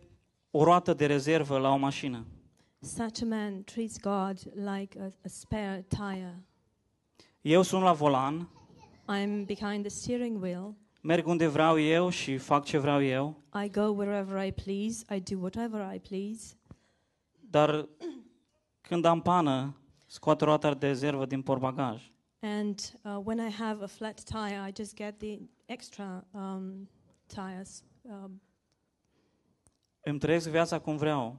o 0.51 0.65
roată 0.65 0.95
de 0.95 1.07
rezervă 1.07 1.59
la 1.59 1.73
o 1.73 1.77
mașină. 1.77 2.27
Such 2.81 3.23
a 3.23 3.27
man 3.27 3.63
treats 3.65 4.01
God 4.01 4.39
like 4.55 5.01
a, 5.01 5.05
a 5.05 5.29
spare 5.29 5.87
tire. 5.89 6.45
Eu 7.41 7.63
sunt 7.63 7.83
la 7.83 7.93
volan, 7.93 8.49
I'm 9.09 9.45
behind 9.47 9.81
the 9.81 9.89
steering 9.89 10.43
wheel. 10.43 10.75
merg 11.01 11.27
unde 11.27 11.47
vreau 11.47 11.79
eu 11.79 12.09
și 12.09 12.37
fac 12.37 12.65
ce 12.65 12.79
vreau 12.79 13.03
eu, 13.03 13.37
I 13.65 13.71
go 13.71 13.83
wherever 13.83 14.47
I 14.47 14.53
please. 14.53 15.05
I 15.17 15.21
do 15.35 15.41
whatever 15.41 15.95
I 15.95 15.99
please. 15.99 16.55
dar 17.51 17.89
când 18.81 19.05
am 19.05 19.21
pană, 19.21 19.77
scot 20.13 20.41
roata 20.41 20.75
de 20.75 20.87
rezervă 20.87 21.27
din 21.27 21.43
portbagaj. 21.43 22.13
And 22.41 23.01
uh, 23.05 23.21
when 23.25 23.49
I 23.49 23.51
have 23.51 23.83
a 23.83 23.87
flat 23.87 24.23
tire, 24.23 24.69
I 24.69 24.73
just 24.77 24.95
get 24.97 25.19
the 25.19 25.39
extra 25.67 26.25
um, 26.31 26.89
tires. 27.27 27.85
Um, 28.03 28.43
Îmi 30.05 30.19
trăiesc 30.19 30.49
viața 30.49 30.79
cum 30.79 30.97
vreau, 30.97 31.39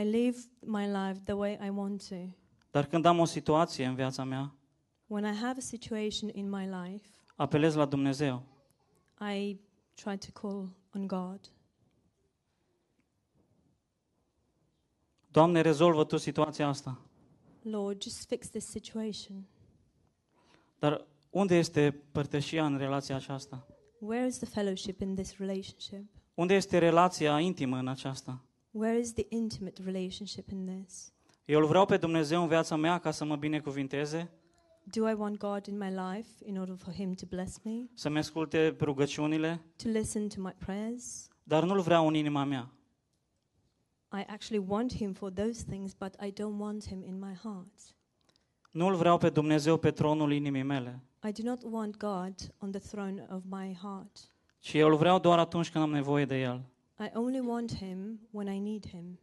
I 0.00 0.02
live 0.02 0.38
my 0.60 0.86
life 0.86 1.20
the 1.24 1.32
way 1.32 1.58
I 1.66 1.68
want 1.68 2.08
to. 2.08 2.16
dar 2.70 2.86
când 2.86 3.04
am 3.04 3.18
o 3.18 3.24
situație 3.24 3.86
în 3.86 3.94
viața 3.94 4.24
mea, 4.24 4.54
When 5.06 5.24
I 5.24 5.36
have 5.36 5.54
a 5.58 5.62
situation 5.62 6.30
in 6.32 6.50
my 6.50 6.66
life, 6.66 7.08
apelez 7.36 7.74
la 7.74 7.84
Dumnezeu. 7.84 8.42
I 9.34 9.60
try 9.94 10.18
to 10.18 10.40
call 10.40 10.68
on 10.94 11.06
God. 11.06 11.40
Doamne, 15.32 15.60
rezolvă 15.60 16.04
Tu 16.04 16.16
situația 16.16 16.68
asta. 16.68 17.00
Lord, 17.62 18.02
just 18.02 18.26
fix 18.28 18.48
this 18.50 18.66
situation. 18.66 19.46
Dar 20.78 21.06
unde 21.30 21.56
este 21.56 22.02
părtășia 22.12 22.66
în 22.66 22.78
relația 22.78 23.16
aceasta? 23.16 23.66
Where 23.98 24.26
is 24.26 24.36
the 24.38 24.46
fellowship 24.46 25.00
in 25.00 25.14
this 25.14 25.36
relationship? 25.36 26.04
Unde 26.34 26.54
este 26.54 26.78
relația 26.78 27.40
intimă 27.40 27.76
în 27.76 27.88
aceasta? 27.88 28.44
Where 28.70 28.98
is 28.98 29.12
the 29.12 29.26
intimate 29.28 29.82
relationship 29.84 30.50
in 30.50 30.66
this? 30.84 31.12
Eu 31.44 31.60
îl 31.60 31.66
vreau 31.66 31.86
pe 31.86 31.96
Dumnezeu 31.96 32.42
în 32.42 32.48
viața 32.48 32.76
mea 32.76 32.98
ca 32.98 33.10
să 33.10 33.24
mă 33.24 33.36
binecuvinteze, 33.36 34.30
Do 34.84 35.08
I 35.08 35.12
want 35.12 35.36
God 35.38 35.66
in 35.66 35.78
my 35.78 35.88
life 35.88 36.28
in 36.44 36.58
order 36.58 36.76
for 36.76 36.92
Him 36.92 37.12
to 37.12 37.26
bless 37.28 37.62
me, 37.62 37.72
să-mi 37.94 38.18
asculte 38.18 38.76
rugăciunile, 38.80 39.60
to 39.82 39.88
listen 39.88 40.28
to 40.28 40.40
my 40.40 40.54
prayers? 40.58 41.28
dar 41.42 41.64
nu-l 41.64 41.80
vreau 41.80 42.06
în 42.06 42.14
inima 42.14 42.44
mea. 42.44 42.72
I 44.12 44.24
actually 44.26 44.64
want 44.68 44.92
Him 44.92 45.12
for 45.12 45.32
those 45.32 45.62
things, 45.62 45.94
but 45.94 46.14
I 46.22 46.32
don't 46.32 46.58
want 46.58 46.86
Him 46.86 47.02
in 47.02 47.18
my 47.18 47.34
heart. 47.42 47.94
Nu-l 48.70 48.94
vreau 48.94 49.18
pe 49.18 49.28
Dumnezeu 49.28 49.76
pe 49.76 49.90
tronul 49.90 50.32
inimii 50.32 50.62
mele, 50.62 51.02
I 51.28 51.42
do 51.42 51.48
not 51.48 51.62
want 51.70 51.96
God 51.96 52.34
on 52.58 52.70
the 52.70 52.80
throne 52.80 53.26
of 53.30 53.42
my 53.48 53.78
heart. 53.82 54.30
ci 54.58 54.74
eu 54.74 54.88
îl 54.88 54.96
vreau 54.96 55.18
doar 55.18 55.38
atunci 55.38 55.70
când 55.70 55.84
am 55.84 55.90
nevoie 55.90 56.24
de 56.24 56.40
El. 56.40 56.64
I 56.98 57.10
only 57.14 57.40
want 57.40 57.76
Him 57.76 58.20
when 58.30 58.54
I 58.54 58.58
need 58.58 58.88
Him. 58.88 59.18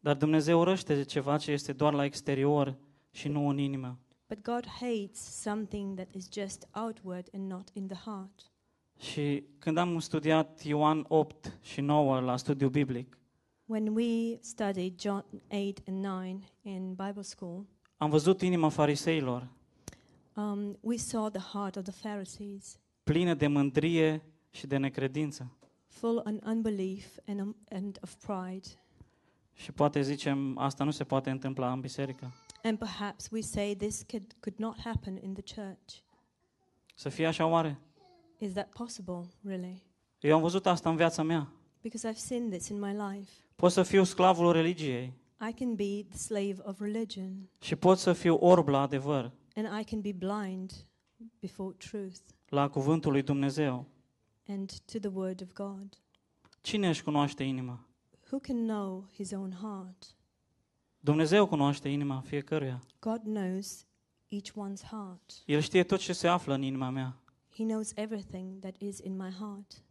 Dar 0.00 0.16
Dumnezeu 0.16 0.58
urăște 0.60 1.02
ceva 1.02 1.36
ce 1.36 1.50
este 1.52 1.72
doar 1.72 1.92
la 1.92 2.04
exterior 2.04 2.76
și 3.10 3.28
nu 3.28 3.48
în 3.48 3.58
inimă. 3.58 3.98
But 4.28 4.42
God 4.42 4.66
hates 4.66 5.40
something 5.40 5.94
that 5.96 6.14
is 6.14 6.28
just 6.32 6.68
outward 6.72 7.28
and 7.34 7.50
not 7.50 7.68
in 7.72 7.86
the 7.86 7.96
heart. 8.10 8.50
Și 8.98 9.44
când 9.58 9.76
am 9.76 9.98
studiat 9.98 10.62
Ioan 10.62 11.04
8 11.08 11.58
și 11.62 11.80
9 11.80 12.20
la 12.20 12.36
studiu 12.36 12.68
biblic, 12.68 13.18
When 13.68 13.94
we 13.94 14.38
studied 14.40 15.00
John 15.00 15.24
8 15.48 15.82
and 15.88 16.04
9 16.04 16.44
in 16.62 16.94
Bible 16.94 17.22
school, 17.22 17.66
am 17.96 18.10
văzut 18.10 18.40
inima 18.40 18.68
fariseilor, 18.68 19.48
um, 20.36 20.78
we 20.80 20.96
saw 20.96 21.28
the 21.28 21.40
heart 21.52 21.76
of 21.76 21.82
the 21.82 21.92
Pharisees, 21.92 22.78
plină 23.02 23.34
de 23.34 23.46
mândrie 23.46 24.22
și 24.50 24.66
de 24.66 24.76
necredință. 24.76 25.56
full 25.88 26.18
of 26.18 26.32
unbelief 26.44 27.18
and, 27.26 27.40
um, 27.40 27.56
and 27.70 27.98
of 28.02 28.14
pride. 28.14 28.68
Și 29.52 29.72
poate 29.72 30.02
zicem, 30.02 30.58
asta 30.58 30.84
nu 30.84 30.90
se 30.90 31.04
poate 31.04 31.30
întâmpla 31.30 31.72
în 31.72 31.80
biserică. 31.80 32.32
And 32.62 32.78
perhaps 32.78 33.28
we 33.30 33.40
say 33.40 33.74
this 33.74 34.02
could, 34.02 34.36
could 34.40 34.58
not 34.58 34.80
happen 34.80 35.16
in 35.22 35.34
the 35.34 35.54
church. 35.54 35.94
Să 36.94 37.08
fie 37.08 37.26
așa 37.26 37.46
oare? 37.46 37.78
Is 38.38 38.52
that 38.52 38.68
possible, 38.68 39.28
really? 39.42 39.82
Eu 40.20 40.34
am 40.34 40.40
văzut 40.40 40.66
asta 40.66 40.90
în 40.90 40.96
viața 40.96 41.22
mea. 41.22 41.48
Because 41.82 42.10
I've 42.12 42.18
seen 42.18 42.50
this 42.50 42.68
in 42.68 42.80
my 42.80 42.92
life. 42.92 43.30
Pot 43.56 43.72
să 43.72 43.82
fiu 43.82 44.04
sclavul 44.04 44.52
religiei 44.52 45.12
I 45.48 45.52
can 45.52 45.74
be 45.74 46.02
the 46.08 46.18
slave 46.18 46.56
of 46.62 46.80
religion, 46.80 47.48
și 47.60 47.76
pot 47.76 47.98
să 47.98 48.12
fiu 48.12 48.34
orb 48.34 48.68
la 48.68 48.80
adevăr, 48.80 49.32
and 49.54 49.80
I 49.80 49.84
can 49.84 50.00
be 50.00 50.12
blind 50.12 50.72
before 51.40 51.74
truth 51.90 52.18
la 52.48 52.68
cuvântul 52.68 53.12
lui 53.12 53.22
Dumnezeu. 53.22 53.86
and 54.48 54.72
to 54.92 54.98
the 54.98 55.10
word 55.12 55.42
of 55.42 55.52
God. 55.52 55.98
Cine 56.60 56.88
își 56.88 57.02
cunoaște 57.02 57.42
inima? 57.44 57.86
Who 58.30 58.38
can 58.38 58.66
know 58.66 59.06
his 59.14 59.30
own 59.32 59.52
heart? 59.52 60.16
Dumnezeu 61.00 61.46
cunoaște 61.46 61.88
inima 61.88 62.20
fiecăruia. 62.20 62.82
God 63.00 63.20
knows 63.22 63.86
each 64.28 64.50
one's 64.50 64.82
heart. 64.90 65.42
El 65.46 65.60
știe 65.60 65.82
tot 65.84 65.98
ce 65.98 66.12
se 66.12 66.28
află 66.28 66.54
în 66.54 66.62
inima 66.62 66.90
mea. 66.90 67.16
He 67.54 67.62
knows 67.64 67.92
everything 67.94 68.58
that 68.58 68.80
is 68.80 68.98
in 68.98 69.16
my 69.16 69.30
heart. 69.30 69.84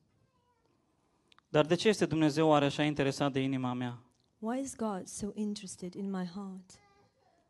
Dar 1.56 1.66
de 1.66 1.76
ce 1.76 1.88
este 1.88 2.06
Dumnezeu 2.06 2.48
oare 2.48 2.66
așa 2.66 2.84
interesat 2.84 3.32
de 3.32 3.40
inima 3.40 3.74
mea? 3.74 4.04
Why 4.40 4.60
is 4.60 4.76
God 4.76 5.08
so 5.08 5.28
interested 5.34 5.94
in 5.94 6.10
my 6.10 6.26
heart? 6.26 6.72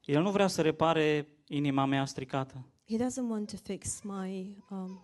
El 0.03 0.21
nu 0.21 0.31
vrea 0.31 0.47
să 0.47 0.61
repare 0.61 1.27
inima 1.47 1.85
mea 1.85 2.05
stricată, 2.05 2.65
He 2.89 2.97
doesn't 2.97 3.29
want 3.29 3.49
to 3.49 3.57
fix 3.63 4.01
my 4.01 4.57
um, 4.69 5.01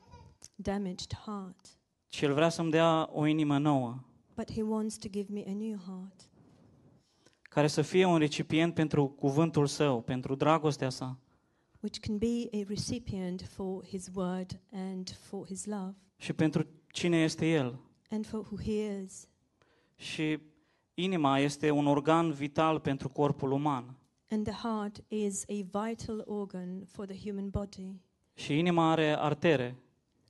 damaged 0.55 1.13
heart, 1.25 1.79
ci 2.07 2.21
El 2.21 2.33
vrea 2.33 2.49
să-mi 2.49 2.71
dea 2.71 3.09
o 3.11 3.25
inimă 3.25 3.57
nouă, 3.57 4.03
but 4.35 4.51
He 4.51 4.61
wants 4.61 4.97
to 4.97 5.07
give 5.09 5.33
me 5.33 5.43
a 5.47 5.53
new 5.53 5.77
heart, 5.85 6.29
care 7.41 7.67
să 7.67 7.81
fie 7.81 8.05
un 8.05 8.17
recipient 8.17 8.73
pentru 8.73 9.07
cuvântul 9.07 9.67
Său, 9.67 10.01
pentru 10.01 10.35
dragostea 10.35 10.89
sa 10.89 11.19
which 11.79 11.99
can 11.99 12.17
be 12.17 12.57
a 12.57 12.65
recipient 12.67 13.41
for 13.41 13.85
His 13.85 14.09
word 14.13 14.59
and 14.71 15.09
for 15.19 15.45
His 15.47 15.65
love 15.65 15.95
și 16.17 16.33
pentru 16.33 16.65
cine 16.91 17.17
este 17.23 17.45
El. 17.45 17.79
And 18.11 18.25
for 18.25 18.39
who 18.39 18.57
He 18.63 19.01
is. 19.03 19.27
Și 19.95 20.39
inima 20.93 21.39
este 21.39 21.69
un 21.69 21.85
organ 21.87 22.31
vital 22.31 22.79
pentru 22.79 23.09
corpul 23.09 23.51
uman. 23.51 23.95
And 24.29 24.43
the 24.47 24.67
heart 24.67 25.03
is 25.07 25.43
a 25.47 25.85
vital 25.87 26.23
organ 26.25 26.83
for 26.85 27.05
the 27.05 27.29
human 27.29 27.49
body. 27.49 27.95
Și 28.33 28.57
inima 28.57 28.91
are 28.91 29.15
artere 29.19 29.75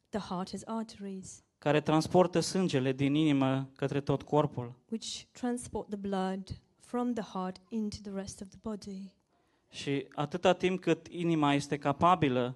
The 0.09 0.19
heart 0.19 0.49
has 0.51 0.61
arteries, 0.65 1.43
care 1.57 1.81
transportă 1.81 2.39
sângele 2.39 2.91
din 2.93 3.15
inimă 3.15 3.69
către 3.75 4.01
tot 4.01 4.21
corpul. 4.23 4.73
which 4.89 5.23
transport 5.31 5.87
the 5.87 5.97
blood 5.97 6.61
from 6.79 7.13
the 7.13 7.23
heart 7.23 7.61
into 7.69 7.97
the 8.01 8.11
rest 8.11 8.41
of 8.41 8.47
the 8.47 8.57
body. 8.61 9.13
Și 9.69 10.07
atâta 10.15 10.53
timp 10.53 10.81
cât 10.81 11.07
inima 11.07 11.53
este 11.53 11.77
capabilă 11.77 12.55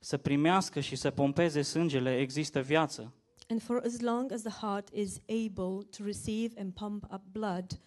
să 0.00 0.16
primească 0.16 0.80
și 0.80 0.96
să 0.96 1.10
pompeze 1.10 1.62
sângele, 1.62 2.18
există 2.18 2.60
viață. 2.60 3.12
And 3.50 3.62
for 3.62 3.84
as 3.84 4.00
long 4.00 4.32
as 4.32 4.42
the 4.42 4.50
heart 4.60 4.88
is 4.92 5.20
able 5.28 5.82
to 5.96 6.04
receive 6.04 6.52
and 6.56 6.72
pump 6.74 7.04
up 7.12 7.22
blood, 7.32 7.78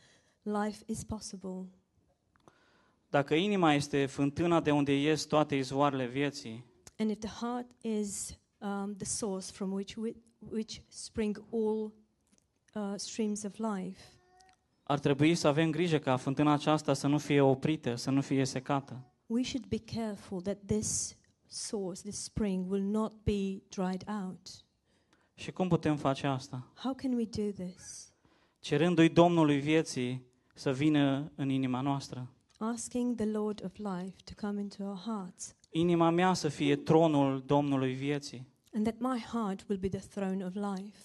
life 0.41 0.83
is 0.85 1.03
possible. 1.03 1.67
Dacă 3.09 3.33
inima 3.33 3.73
este 3.73 4.05
fântâna 4.05 4.59
de 4.61 4.71
unde 4.71 4.99
ies 4.99 5.23
toate 5.23 5.55
izvoarele 5.55 6.05
vieții, 6.05 6.65
And 6.97 7.09
if 7.09 7.19
the 7.19 7.45
heart 7.45 7.67
is 7.81 8.37
um, 8.57 8.95
the 8.95 9.05
source 9.05 9.51
from 9.51 9.71
which, 9.71 9.95
we, 9.95 10.15
which 10.51 10.81
spring 10.87 11.43
all 11.51 11.91
uh, 12.75 12.93
streams 12.95 13.43
of 13.43 13.57
life, 13.57 13.99
ar 14.83 14.99
trebui 14.99 15.35
să 15.35 15.47
avem 15.47 15.71
grijă 15.71 15.99
ca 15.99 16.17
fântâna 16.17 16.51
aceasta 16.51 16.93
să 16.93 17.07
nu 17.07 17.17
fie 17.17 17.41
oprită, 17.41 17.95
să 17.95 18.09
nu 18.09 18.21
fie 18.21 18.45
secată. 18.45 19.13
we 19.27 19.43
should 19.43 19.65
be 19.65 19.79
careful 19.79 20.41
that 20.41 20.57
this 20.65 21.17
source, 21.47 22.01
this 22.01 22.23
spring, 22.23 22.71
will 22.71 22.83
not 22.83 23.13
be 23.23 23.61
dried 23.69 24.03
out. 24.07 24.65
Și 25.35 25.51
cum 25.51 25.67
putem 25.67 25.95
face 25.97 26.27
asta? 26.27 26.67
How 26.75 26.93
can 26.93 27.13
we 27.13 27.25
do 27.25 27.63
this? 27.63 28.11
Cerându-i 28.59 29.09
Domnului 29.09 29.59
vieții 29.59 30.25
să 30.53 30.71
vină 30.73 31.31
în 31.35 31.49
inima 31.49 31.81
noastră. 31.81 32.29
Asking 32.57 33.15
the 33.15 33.25
Lord 33.25 33.63
of 33.65 33.75
life 33.77 34.15
to 34.23 34.47
come 34.47 34.61
into 34.61 34.83
our 34.83 34.97
hearts, 34.97 35.55
Inima 35.71 36.09
mea 36.09 36.33
să 36.33 36.47
fie 36.47 36.75
tronul 36.75 37.43
Domnului 37.45 37.93
vieții. 37.93 38.51
and 38.73 38.83
that 38.91 39.13
my 39.13 39.19
heart 39.19 39.65
will 39.69 39.79
be 39.79 39.89
the 39.89 40.07
throne 40.07 40.45
of 40.45 40.53
life. 40.53 40.97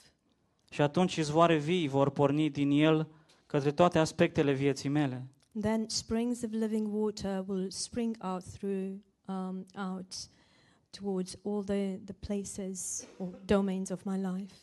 Și 0.70 0.80
atunci 0.80 1.16
izvoare 1.16 1.56
vii 1.56 1.88
vor 1.88 2.10
porni 2.10 2.50
din 2.50 2.70
el 2.70 3.08
către 3.46 3.72
toate 3.72 3.98
aspectele 3.98 4.52
vieții 4.52 4.88
mele. 4.88 5.26
Then 5.60 5.88
springs 5.88 6.42
of 6.42 6.50
living 6.50 6.88
water 6.94 7.44
will 7.46 7.70
spring 7.70 8.16
out 8.20 8.42
through 8.44 8.94
um, 9.26 9.66
out 9.90 10.14
towards 10.90 11.38
all 11.44 11.64
the, 11.64 12.01
the 12.05 12.12
places 12.12 13.09
or 13.18 13.29
domains 13.44 13.90
of 13.90 14.03
my 14.03 14.16
life. 14.16 14.55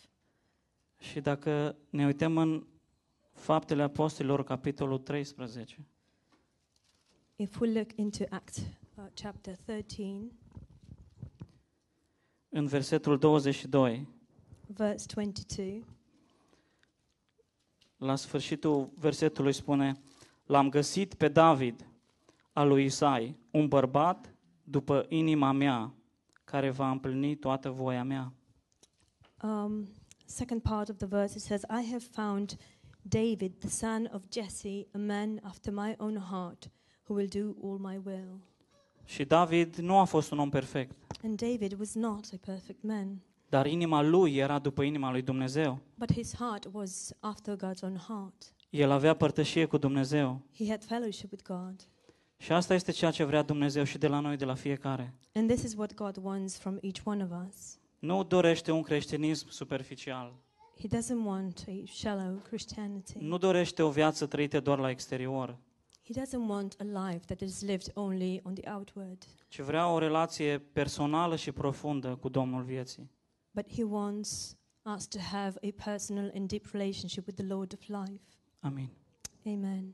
Și 1.00 1.22
dacă 1.22 1.76
ne 1.90 2.06
uităm 2.06 2.38
în 2.38 2.66
Faptele 3.32 3.84
Apostolilor, 3.84 4.44
capitolul 4.44 4.98
13, 4.98 5.86
If 7.36 7.60
we 7.60 7.72
look 7.72 7.96
into 7.96 8.24
Acts 8.30 8.58
uh, 8.58 9.04
chapter 9.14 9.56
13, 9.56 10.32
în 12.50 12.66
versetul 12.66 13.18
22, 13.18 14.08
verse 14.68 15.06
22, 15.14 15.86
la 17.98 18.16
sfârșitul 18.16 18.90
versetului 19.00 19.54
spune 19.54 20.02
L-am 20.46 20.70
găsit 20.70 21.14
pe 21.14 21.28
David, 21.28 21.88
al 22.54 22.68
lui 22.68 22.86
Isai, 22.86 23.36
un 23.52 23.68
bărbat 23.68 24.34
după 24.64 25.06
inima 25.10 25.52
mea, 25.52 25.94
care 26.46 26.70
va 26.70 26.90
împlini 26.92 27.36
toată 27.36 27.70
voia 27.70 28.04
mea. 28.04 28.34
um, 29.44 29.88
second 30.26 30.62
part 30.62 30.90
of 30.90 30.98
the 30.98 31.06
verse, 31.06 31.38
it 31.38 31.44
says, 31.44 31.62
I 31.62 31.90
have 31.92 32.04
found 32.12 32.58
David, 33.02 33.54
the 33.60 33.68
son 33.70 34.10
of 34.14 34.24
Jesse, 34.32 34.88
a 34.94 34.98
man 34.98 35.40
after 35.44 35.74
my 35.74 35.94
own 35.98 36.18
heart, 36.32 36.70
who 37.08 37.14
will 37.16 37.28
do 37.28 37.68
all 37.68 37.78
my 37.78 38.00
will. 38.06 38.40
Și 39.04 39.26
David 39.26 39.76
nu 39.76 39.98
a 39.98 40.04
fost 40.04 40.32
un 40.32 40.40
om 40.40 40.50
perfect, 40.50 40.96
And 41.24 41.42
David 41.42 41.80
was 41.80 41.94
not 41.94 42.30
a 42.34 42.38
perfect 42.46 42.84
man, 42.84 43.22
dar 43.50 43.66
inima 43.66 44.02
lui 44.02 44.36
era 44.36 44.60
după 44.60 44.82
inima 44.84 45.12
lui 45.12 45.22
Dumnezeu. 45.22 45.80
but 45.98 46.12
his 46.12 46.36
heart 46.36 46.70
was 46.72 47.14
after 47.20 47.56
God's 47.56 47.82
own 47.84 47.96
heart. 47.98 48.54
El 48.70 48.92
avea 48.92 49.16
părtășie 49.16 49.66
cu 49.66 49.78
Dumnezeu. 49.78 50.42
He 50.58 50.70
had 50.70 50.84
fellowship 50.84 51.32
with 51.32 51.44
God. 51.44 51.76
Și 52.38 52.52
asta 52.52 52.74
este 52.74 52.92
ceea 52.92 53.12
ce 53.12 53.24
vrea 53.24 53.42
Dumnezeu 53.42 53.84
și 53.84 53.98
de 53.98 54.08
la 54.08 54.20
noi, 54.20 54.38
de 54.38 54.46
la 54.46 54.54
fiecare. 54.54 55.14
And 55.34 55.50
this 55.50 55.64
is 55.64 55.74
what 55.76 55.94
God 55.94 56.18
wants 56.22 56.58
from 56.58 56.78
each 56.82 57.02
one 57.04 57.24
of 57.24 57.30
us. 57.48 57.78
Nu 58.00 58.24
dorește 58.24 58.72
un 58.72 58.82
creștinism 58.82 59.50
superficial. 59.50 60.34
He 60.80 60.88
doesn't 60.88 61.26
want 61.26 61.64
a 61.68 61.84
shallow 61.92 62.36
Christianity. 62.48 63.18
Nu 63.20 63.38
dorește 63.38 63.82
o 63.82 63.90
viață 63.90 64.26
trăită 64.26 64.60
doar 64.60 64.80
la 64.80 64.90
exterior, 64.90 65.58
He 66.04 66.22
doesn't 66.22 66.48
want 66.48 66.76
a 66.80 67.10
life 67.10 67.26
that 67.26 67.40
is 67.42 67.62
lived 67.62 67.92
only 67.94 68.40
on 68.44 68.54
the 68.54 68.72
outward, 68.72 69.24
ci 69.48 69.60
vrea 69.60 69.90
o 69.92 69.98
relație 69.98 70.60
personală 70.60 71.36
și 71.36 71.52
profundă 71.52 72.16
cu 72.16 72.30
Domnul 72.30 72.64
vieții. 72.64 73.10
but 73.52 73.74
he 73.74 73.84
wants 73.84 74.58
us 74.96 75.08
to 75.08 75.20
have 75.20 75.58
a 75.62 75.84
personal 75.86 76.32
and 76.36 76.48
deep 76.48 76.66
relationship 76.72 77.26
with 77.26 77.38
the 77.40 77.48
Lord 77.54 77.74
of 77.74 77.88
life. 77.88 78.24
Amin. 78.60 78.90
Amen. 79.46 79.94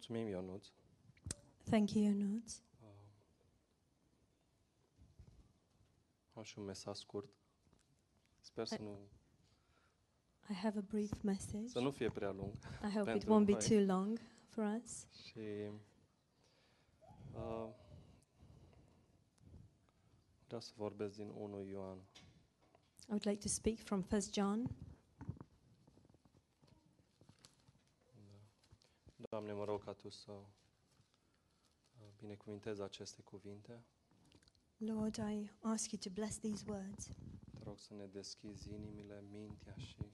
Mulțumim, 0.00 0.28
Ionuț. 0.28 0.66
Thank 1.64 1.90
you, 1.92 2.04
Ionuț. 2.04 2.60
Am 6.32 6.42
și 6.42 6.58
un 6.58 6.64
mesaj 6.64 6.96
scurt. 6.96 7.28
Sper 8.40 8.66
să 8.66 8.78
nu, 8.80 8.98
I 10.48 10.52
have 10.52 10.78
a 10.78 10.80
brief 10.80 11.12
message. 11.22 11.66
să 11.66 11.80
nu 11.80 11.90
fie 11.90 12.10
prea 12.10 12.30
lung. 12.30 12.52
I 12.82 12.96
hope 12.96 12.98
it 12.98 13.24
pentru 13.24 13.40
won't 13.40 13.46
be 13.46 13.52
noi. 13.52 13.68
too 13.68 13.96
long 13.96 14.20
for 14.46 14.80
us. 14.82 15.06
Și 15.12 15.38
uh, 17.32 17.68
vreau 20.46 20.60
să 20.60 20.72
vorbesc 20.76 21.16
din 21.16 21.28
1 21.28 21.62
Ioan. 21.62 21.96
I 21.96 23.08
would 23.08 23.26
like 23.26 23.40
to 23.40 23.48
speak 23.48 23.78
from 23.78 24.04
1 24.12 24.20
John. 24.32 24.70
Doamne, 29.40 29.58
mă 29.58 29.64
rog 29.64 29.84
ca 29.84 29.92
Tu 29.92 30.08
să 30.08 30.32
uh, 30.32 30.46
binecuvintezi 32.16 32.82
aceste 32.82 33.22
cuvinte. 33.22 33.84
Lord, 34.76 35.16
I 35.16 35.50
ask 35.60 35.90
you 35.90 36.00
to 36.04 36.10
bless 36.10 36.38
these 36.38 36.64
words. 36.68 37.06
Te 37.52 37.62
rog 37.62 37.78
să 37.78 37.94
ne 37.94 38.06
deschizi 38.06 38.72
inimile, 38.72 39.24
mintea 39.30 39.74
și 39.76 39.96
uh, 40.00 40.12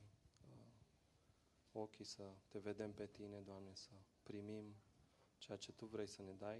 ochii 1.72 2.04
să 2.04 2.32
te 2.48 2.58
vedem 2.58 2.92
pe 2.92 3.06
Tine, 3.06 3.40
Doamne, 3.40 3.74
să 3.74 3.90
primim 4.22 4.74
ceea 5.38 5.56
ce 5.56 5.72
Tu 5.72 5.86
vrei 5.86 6.06
să 6.06 6.22
ne 6.22 6.32
dai. 6.32 6.56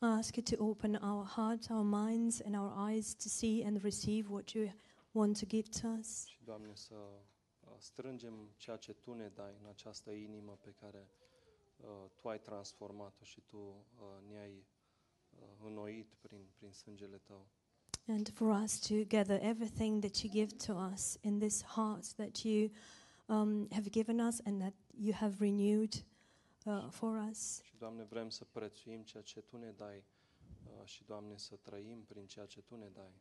I 0.00 0.06
ask 0.06 0.36
you 0.36 0.44
to 0.56 0.64
open 0.64 0.94
our 0.94 1.26
hearts, 1.26 1.68
our 1.68 1.84
minds, 1.84 2.40
and 2.40 2.54
our 2.54 2.90
eyes 2.90 3.14
to 3.14 3.28
see 3.28 3.66
and 3.66 3.82
receive 3.82 4.28
what 4.28 4.50
you 4.50 4.72
want 5.12 5.38
to 5.38 5.46
give 5.46 5.68
to 5.80 5.88
us. 5.88 6.24
Și, 6.24 6.44
Doamne, 6.44 6.74
să 6.74 6.94
uh, 6.94 7.74
strângem 7.78 8.48
ceea 8.56 8.76
ce 8.76 8.92
Tu 8.92 9.12
ne 9.12 9.28
dai 9.28 9.56
în 9.60 9.66
această 9.66 10.10
inimă 10.10 10.58
pe 10.60 10.70
care 10.70 11.08
uh, 11.84 12.10
Tu 12.14 12.28
ai 12.28 12.40
transformat-o 12.40 13.24
și 13.24 13.40
Tu 13.40 13.56
uh, 13.56 14.06
ne-ai 14.28 14.66
uh, 15.30 15.48
înnoit 15.64 16.14
prin, 16.20 16.46
prin 16.56 16.72
sângele 16.72 17.18
Tău. 17.18 17.46
And 18.06 18.28
for 18.28 18.62
us 18.62 18.78
to 18.78 18.94
gather 19.08 19.42
everything 19.42 20.00
that 20.00 20.22
you 20.22 20.30
give 20.32 20.56
to 20.66 20.72
us 20.92 21.16
in 21.20 21.38
this 21.38 21.62
heart 21.62 22.14
that 22.16 22.44
you 22.44 22.70
um, 23.26 23.68
have 23.70 23.88
given 23.90 24.18
us 24.20 24.40
and 24.44 24.60
that 24.60 24.74
you 24.96 25.12
have 25.12 25.40
renewed 25.40 26.04
uh, 26.66 26.90
for 26.90 27.16
us. 27.30 27.62
Și, 27.62 27.76
Doamne, 27.76 28.04
vrem 28.04 28.28
să 28.28 28.44
prețuim 28.44 29.02
ceea 29.02 29.22
ce 29.22 29.40
Tu 29.40 29.56
ne 29.56 29.70
dai 29.70 30.04
uh, 30.64 30.84
și, 30.84 31.04
Doamne, 31.04 31.36
să 31.36 31.56
trăim 31.56 32.04
prin 32.04 32.26
ceea 32.26 32.46
ce 32.46 32.60
Tu 32.60 32.76
ne 32.76 32.88
dai. 32.88 33.12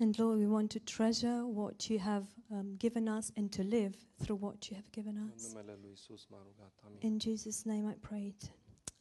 And 0.00 0.16
Lord, 0.18 0.38
we 0.38 0.46
want 0.46 0.70
to 0.70 0.78
treasure 0.78 1.44
what 1.44 1.90
you 1.90 1.98
have 1.98 2.26
um, 2.50 2.76
given 2.78 3.06
us 3.06 3.30
and 3.36 3.52
to 3.52 3.62
live 3.62 3.94
through 4.22 4.38
what 4.40 4.70
you 4.70 4.76
have 4.76 4.90
given 4.92 5.16
us. 5.18 5.42
numele 5.52 5.78
Lui 5.82 5.92
Isus 5.92 6.26
m-a 6.30 6.38
rugat. 6.38 6.72
Amin. 6.86 6.98
In 7.00 7.18
Jesus' 7.18 7.64
name 7.64 7.86
I 7.90 7.94
prayed. 8.00 8.50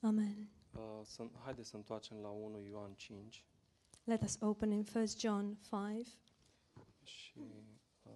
Amen. 0.01 0.49
Uh, 0.73 0.81
să, 1.05 1.23
să 1.61 1.75
întoarcem 1.75 2.17
la 2.17 2.29
1 2.29 2.59
Ioan 2.59 2.93
5 2.95 3.45
Let 4.03 4.21
us 4.23 4.37
open 4.39 4.71
in 4.71 4.85
1 4.95 5.05
John 5.17 5.57
5 5.95 6.07
și 7.03 7.39
uh, 8.03 8.11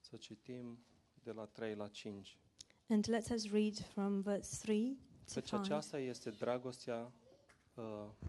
să 0.00 0.16
citim 0.16 0.78
de 1.22 1.32
la 1.32 1.44
3 1.44 1.74
la 1.74 1.88
5. 1.88 2.38
and 2.88 3.06
let 3.08 3.28
us 3.30 3.50
read 3.50 3.78
from 3.78 4.20
verse 4.20 4.58
3 4.62 4.98
to 5.34 5.40
Căci 5.40 5.48
5. 5.48 5.60
aceasta 5.60 5.98
este 5.98 6.30
dragostea 6.30 7.12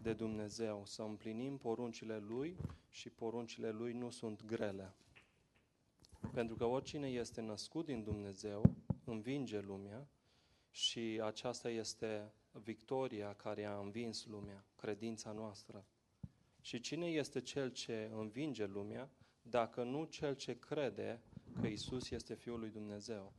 de 0.01 0.13
Dumnezeu, 0.13 0.85
să 0.85 1.01
împlinim 1.01 1.57
poruncile 1.57 2.17
Lui 2.17 2.57
și 2.89 3.09
poruncile 3.09 3.71
Lui 3.71 3.93
nu 3.93 4.09
sunt 4.09 4.45
grele. 4.45 4.93
Pentru 6.33 6.55
că 6.55 6.65
oricine 6.65 7.07
este 7.07 7.41
născut 7.41 7.85
din 7.85 8.03
Dumnezeu 8.03 8.75
învinge 9.03 9.59
lumea 9.59 10.07
și 10.69 11.21
aceasta 11.23 11.69
este 11.69 12.33
victoria 12.51 13.33
care 13.33 13.65
a 13.65 13.77
învins 13.77 14.25
lumea, 14.25 14.65
credința 14.75 15.31
noastră. 15.31 15.85
Și 16.61 16.79
cine 16.79 17.07
este 17.07 17.41
cel 17.41 17.71
ce 17.71 18.09
învinge 18.13 18.65
lumea, 18.65 19.09
dacă 19.41 19.83
nu 19.83 20.05
cel 20.05 20.35
ce 20.35 20.59
crede 20.59 21.21
că 21.61 21.67
Isus 21.67 22.09
este 22.09 22.35
Fiul 22.35 22.59
lui 22.59 22.69
Dumnezeu? 22.69 23.33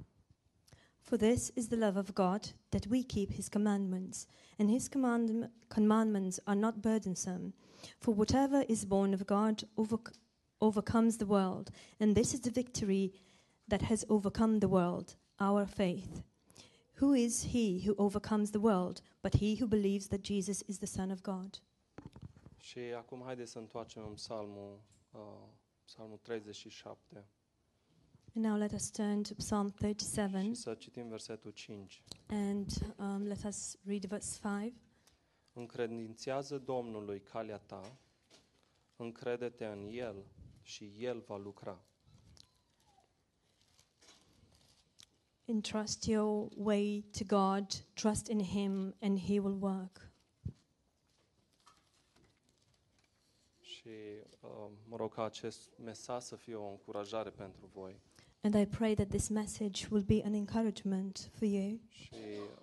For 1.03 1.19
this 1.19 1.51
is 1.57 1.69
the 1.69 1.77
love 1.77 1.97
of 1.97 2.15
God, 2.15 2.53
that 2.71 2.87
we 2.87 3.03
keep 3.05 3.33
his 3.33 3.49
commandments, 3.49 4.27
and 4.59 4.71
his 4.71 4.89
command- 4.89 5.51
commandments 5.69 6.41
are 6.47 6.57
not 6.57 6.81
burdensome. 6.81 7.53
For 7.99 8.15
whatever 8.15 8.65
is 8.69 8.85
born 8.85 9.13
of 9.13 9.27
God 9.27 9.65
overc- 9.77 10.15
overcomes 10.61 11.17
the 11.17 11.27
world, 11.27 11.71
and 11.99 12.15
this 12.15 12.33
is 12.33 12.41
the 12.41 12.51
victory 12.51 13.13
that 13.69 13.83
has 13.83 14.05
overcome 14.09 14.59
the 14.61 14.69
world, 14.69 15.17
our 15.39 15.67
faith. 15.67 16.23
Who 17.01 17.15
is 17.15 17.43
he 17.43 17.81
who 17.85 17.95
overcomes 17.97 18.51
the 18.51 18.61
world 18.61 19.03
but 19.23 19.35
he 19.35 19.57
who 19.57 19.67
believes 19.67 20.07
that 20.09 20.23
Jesus 20.23 20.63
is 20.67 20.79
the 20.79 20.87
Son 20.87 21.11
of 21.11 21.21
God? 21.23 21.61
Și 22.57 22.79
acum 22.79 23.23
haideți 23.23 23.51
să 23.51 23.59
întoarcem 23.59 24.03
în 24.07 24.15
psalmul, 24.15 24.81
uh, 25.13 25.21
psalmul 25.85 26.19
37 26.23 27.27
And 28.35 28.45
now 28.45 28.57
let 28.57 28.73
us 28.73 28.91
turn 28.91 29.23
to 29.23 29.35
Psalm 29.35 29.69
și 29.69 29.75
37 29.75 30.55
să 30.55 30.75
citim 30.75 31.09
versetul 31.09 31.51
5. 31.51 32.03
and 32.29 32.71
um, 32.99 33.23
let 33.27 33.45
us 33.45 33.77
read 33.85 34.05
verse 34.05 34.41
5. 34.61 34.75
Încredințează 35.53 36.59
Domnului 36.59 37.21
calea 37.21 37.59
ta, 37.59 37.99
încrede-te 38.97 39.65
în 39.67 39.87
El 39.91 40.25
și 40.63 40.93
El 40.99 41.21
va 41.21 41.37
lucra. 41.37 41.85
Entrust 45.45 46.05
your 46.05 46.49
way 46.57 47.05
to 47.19 47.25
God, 47.37 47.67
trust 47.95 48.27
in 48.29 48.43
Him, 48.43 48.95
and 49.01 49.19
He 49.19 49.39
will 49.39 49.63
work. 49.63 50.11
Și 53.61 53.89
uh, 54.41 54.69
mă 54.89 54.97
rog 54.97 55.15
ca 55.15 55.25
acest 55.25 55.71
mesaj 55.79 56.23
să 56.23 56.37
fie 56.37 56.55
o 56.55 56.69
încurajare 56.69 57.31
pentru 57.31 57.67
voi. 57.73 58.01
And 58.45 58.55
I 58.57 58.67
pray 58.67 58.95
that 58.95 59.09
this 59.11 59.29
message 59.29 59.89
will 59.91 60.03
be 60.03 60.21
an 60.25 60.35
encouragement 60.35 61.31
for 61.33 61.47
you. 61.49 61.79
Și 61.89 62.15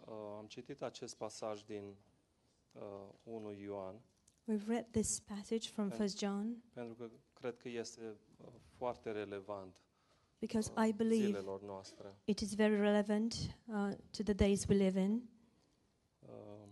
uh, 0.05 0.13
am 0.37 0.45
citit 0.47 0.81
acest 0.81 1.15
pasaj 1.17 1.61
din 1.63 1.95
uh, 2.71 2.81
1 3.23 3.51
Ioan, 3.51 3.95
We've 4.51 4.67
read 4.67 4.85
this 4.91 5.19
passage 5.19 5.69
from 5.69 5.91
And- 5.91 5.99
1 5.99 6.07
John 6.17 6.63
pentru 6.73 6.93
că 6.95 7.09
cred 7.33 7.57
că 7.57 7.69
este 7.69 8.01
uh, 8.41 8.47
foarte 8.77 9.11
relevant 9.11 9.81
because 10.39 10.71
uh, 10.77 10.87
I 10.87 10.93
believe 10.93 11.25
zilelor 11.25 11.61
noastre. 11.61 12.15
it 12.23 12.39
is 12.39 12.53
very 12.55 12.75
relevant 12.79 13.33
uh, 13.67 13.91
to 14.17 14.23
the 14.23 14.33
days 14.33 14.65
we 14.67 14.75
live 14.75 14.99
in. 15.01 15.29
Uh, 16.19 16.67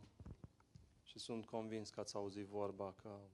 și 1.04 1.20
sunt 1.20 1.46
convins 1.46 1.90
că 1.90 2.00
ați 2.00 2.16
auzit 2.16 2.46
vorba 2.46 2.94
că 3.02 3.10
uh, 3.10 3.30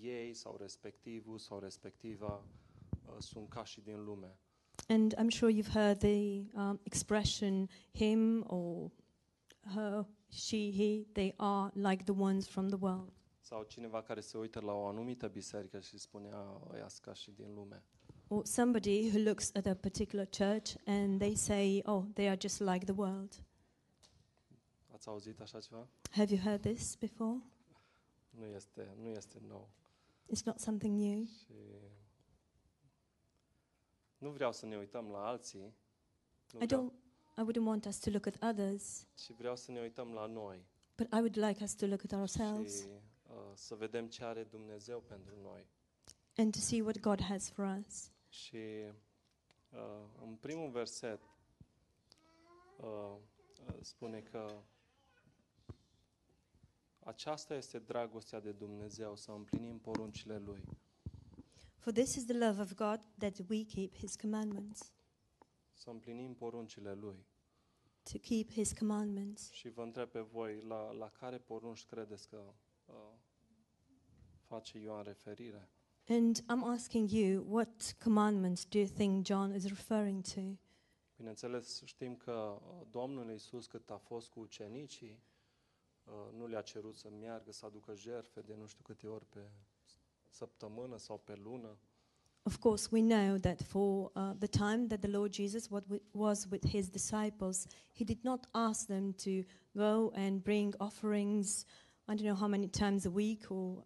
ei 0.00 0.34
sau 0.34 0.56
respectivul 0.56 1.38
sau 1.38 1.58
respectiva 1.58 2.44
uh, 3.06 3.14
sunt 3.18 3.48
ca 3.48 3.64
și 3.64 3.80
din 3.80 4.04
lume. 4.04 4.38
And 4.88 5.14
I'm 5.16 5.28
sure 5.30 5.52
you've 5.52 5.72
heard 5.72 5.98
the 5.98 6.44
um, 6.54 6.80
expression 6.82 7.68
him 7.92 8.44
or 8.46 8.90
her, 9.74 10.06
she, 10.30 10.70
he, 10.70 11.06
they 11.12 11.34
are 11.36 11.70
like 11.74 12.04
the 12.04 12.14
ones 12.14 12.46
from 12.46 12.68
the 12.68 12.78
world. 12.80 13.12
Sau 13.40 13.62
cineva 13.62 14.02
care 14.02 14.20
se 14.20 14.38
uită 14.38 14.60
la 14.60 14.72
o 14.72 14.86
anumită 14.86 15.28
biserică 15.28 15.80
și 15.80 15.98
spune, 15.98 16.28
ăia 16.72 16.86
ca 17.02 17.12
și 17.12 17.30
din 17.30 17.54
lume. 17.54 17.82
Or 18.28 18.44
somebody 18.44 19.08
who 19.08 19.18
looks 19.18 19.50
at 19.54 19.66
a 19.66 19.74
particular 19.74 20.26
church 20.26 20.74
and 20.84 21.18
they 21.18 21.34
say, 21.34 21.82
oh, 21.84 22.04
they 22.14 22.28
are 22.28 22.38
just 22.40 22.60
like 22.60 22.84
the 22.84 22.94
world. 22.96 23.42
Ați 24.92 25.08
auzit 25.08 25.40
așa 25.40 25.60
ceva? 25.60 25.88
Have 26.10 26.34
you 26.34 26.42
heard 26.42 26.60
this 26.60 26.96
before? 26.96 27.42
Nu 28.38 28.46
este, 28.46 28.94
nu 29.00 29.08
este 29.08 29.38
nou. 29.48 29.68
It's 30.26 30.44
not 30.44 30.58
something 30.58 31.00
new. 31.00 31.24
Și 31.24 31.52
nu 34.18 34.30
vreau 34.30 34.52
să 34.52 34.66
ne 34.66 34.76
uităm 34.76 35.10
la 35.10 35.26
alții, 35.26 35.74
nu 36.52 36.60
I 36.62 36.66
vreau, 36.66 36.90
don't 36.90 37.06
I 37.38 37.40
wouldn't 37.40 37.66
want 37.66 37.84
us 37.84 37.98
to 37.98 38.10
look 38.10 38.26
at 38.26 38.42
others, 38.42 39.06
ci 39.14 39.30
vreau 39.32 39.56
să 39.56 39.70
ne 39.70 39.80
uităm 39.80 40.12
la 40.12 40.26
noi 40.26 40.66
but 40.98 41.08
I 41.12 41.20
would 41.20 41.36
like 41.36 41.62
us 41.62 41.74
to 41.76 41.86
look 41.86 42.04
at 42.04 42.12
ourselves 42.12 42.80
și 42.80 42.86
uh, 43.28 43.34
să 43.54 43.74
vedem 43.74 44.06
ce 44.08 44.24
are 44.24 44.42
Dumnezeu 44.44 45.00
pentru 45.00 45.34
noi. 45.42 45.66
and 46.36 46.52
to 46.52 46.58
see 46.58 46.82
what 46.82 47.00
God 47.00 47.20
has 47.22 47.50
for 47.50 47.78
us. 47.80 48.10
Și 48.28 48.56
uh, 49.70 50.04
în 50.22 50.34
primul 50.34 50.70
verset 50.70 51.20
uh, 52.76 53.16
uh, 53.66 53.74
spune 53.80 54.20
că 54.20 54.62
aceasta 57.08 57.54
este 57.54 57.78
dragostea 57.78 58.40
de 58.40 58.52
Dumnezeu, 58.52 59.16
să 59.16 59.30
împlinim 59.30 59.78
poruncile 59.78 60.38
Lui. 60.38 60.64
For 61.78 61.92
this 61.92 62.14
is 62.14 62.24
the 62.24 62.36
love 62.46 62.60
of 62.60 62.74
God 62.74 63.00
that 63.18 63.38
we 63.48 63.64
keep 63.64 63.94
his 63.94 64.16
commandments, 64.16 64.92
Să 65.72 65.90
împlinim 65.90 66.34
poruncile 66.34 66.94
Lui. 66.94 67.26
to 68.12 68.18
keep 68.18 68.50
his 68.50 68.72
commandments. 68.72 69.50
Și 69.50 69.68
vă 69.68 69.82
întreb 69.82 70.08
pe 70.08 70.20
voi, 70.20 70.60
la, 70.62 70.90
la 70.92 71.10
care 71.10 71.38
porunci 71.38 71.84
credeți 71.84 72.28
că 72.28 72.54
uh, 72.86 72.94
face 74.42 74.78
Ioan 74.78 75.02
referire? 75.02 75.68
And 76.08 76.38
I'm 76.40 76.62
asking 76.74 77.10
you, 77.10 77.44
what 77.48 77.96
commandments 78.04 78.64
do 78.66 78.78
you 78.78 78.88
think 78.88 79.26
John 79.26 79.54
is 79.54 79.66
referring 79.66 80.22
to? 80.22 80.40
Bineînțeles, 81.16 81.82
știm 81.84 82.16
că 82.16 82.32
uh, 82.32 82.86
Domnul 82.90 83.30
Iisus, 83.30 83.66
cât 83.66 83.90
a 83.90 83.96
fost 83.96 84.28
cu 84.28 84.40
ucenicii, 84.40 85.10
uh, 85.10 85.27
nu 86.36 86.46
le-a 86.46 86.60
cerut 86.62 86.96
să 86.96 87.08
meargă, 87.20 87.52
să 87.52 87.66
aducă 87.66 87.94
jertfe 87.94 88.40
de 88.40 88.54
nu 88.54 88.66
știu 88.66 88.82
câte 88.82 89.06
ori 89.06 89.24
pe 89.26 89.50
săptămână 90.28 90.96
sau 90.98 91.18
pe 91.18 91.34
lună, 91.34 91.78
Of 92.42 92.56
course, 92.58 92.88
we 92.92 93.00
know 93.02 93.36
that 93.36 93.62
for 93.62 94.10
uh, 94.14 94.30
the 94.38 94.46
time 94.48 94.86
that 94.86 95.00
the 95.00 95.10
Lord 95.10 95.32
Jesus 95.34 95.68
what 95.70 95.84
wi- 95.90 96.02
was 96.12 96.46
with 96.50 96.66
his 96.68 96.88
disciples, 96.88 97.66
he 97.94 98.04
did 98.04 98.22
not 98.22 98.48
ask 98.50 98.86
them 98.86 99.12
to 99.12 99.30
go 99.72 100.10
and 100.14 100.42
bring 100.42 100.74
offerings, 100.78 101.64
I 102.06 102.14
don't 102.14 102.22
know 102.22 102.34
how 102.36 102.48
many 102.48 102.68
times 102.68 103.04
a 103.04 103.10
week 103.10 103.50
or 103.50 103.84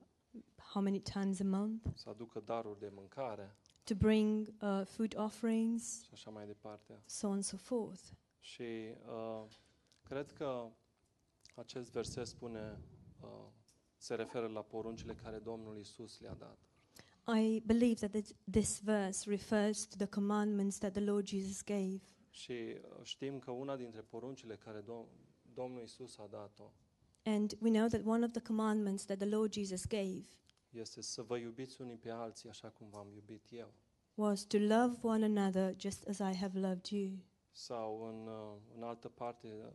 how 0.72 0.82
many 0.82 1.00
times 1.00 1.40
a 1.40 1.44
month, 1.44 1.86
să 1.94 2.08
aducă 2.08 2.40
daruri 2.40 2.78
de 2.78 2.90
mâncare 2.94 3.56
to 3.84 3.94
bring 3.94 4.48
uh, 4.60 4.82
food 4.84 5.14
offerings, 5.18 6.02
și 6.02 6.10
așa 6.12 6.30
mai 6.30 6.46
departe. 6.46 7.02
so 7.06 7.26
on 7.26 7.32
and 7.32 7.42
so 7.44 7.56
forth. 7.56 8.02
Și 8.40 8.62
uh, 9.06 9.44
cred 10.02 10.32
că 10.32 10.70
acest 11.54 11.90
verset 11.90 12.26
spune, 12.26 12.78
uh, 13.22 13.28
se 13.96 14.14
referă 14.14 14.46
la 14.46 14.62
poruncile 14.62 15.14
care 15.14 15.38
Domnul 15.38 15.76
Iisus 15.76 16.20
le-a 16.20 16.34
dat. 16.34 16.58
I 17.38 17.60
believe 17.60 18.06
that 18.06 18.14
it, 18.14 18.36
this 18.50 18.80
verse 18.80 19.30
refers 19.30 19.84
to 19.86 19.96
the 19.96 20.06
commandments 20.06 20.78
that 20.78 20.92
the 20.92 21.04
Lord 21.04 21.26
Jesus 21.26 21.64
gave. 21.64 22.00
Și 22.30 22.52
uh, 22.52 22.98
știm 23.02 23.38
că 23.38 23.50
una 23.50 23.76
dintre 23.76 24.00
poruncile 24.00 24.56
care 24.56 24.80
Dom- 24.82 25.08
Domnul 25.54 25.80
Iisus 25.80 26.18
a 26.18 26.26
dat-o 26.30 26.72
And 27.24 27.56
we 27.60 27.70
know 27.70 27.86
that 27.88 28.00
one 28.04 28.24
of 28.24 28.30
the 28.30 28.40
commandments 28.42 29.04
that 29.04 29.18
the 29.18 29.26
Lord 29.28 29.52
Jesus 29.52 29.86
gave 29.86 30.22
este 30.70 31.00
să 31.02 31.22
vă 31.22 31.36
iubiți 31.36 31.80
unii 31.80 31.96
pe 31.96 32.10
alții 32.10 32.48
așa 32.48 32.68
cum 32.70 32.88
v-am 32.90 33.10
iubit 33.14 33.46
eu. 33.50 33.72
was 34.14 34.44
to 34.46 34.58
love 34.58 34.96
one 35.02 35.24
another 35.24 35.74
just 35.78 36.06
as 36.08 36.18
I 36.18 36.36
have 36.36 36.58
loved 36.58 36.86
you. 36.86 37.10
Sau 37.50 38.02
în, 38.08 38.26
uh, 38.26 38.56
în 38.76 38.82
altă 38.82 39.08
parte, 39.08 39.46
uh, 39.66 39.72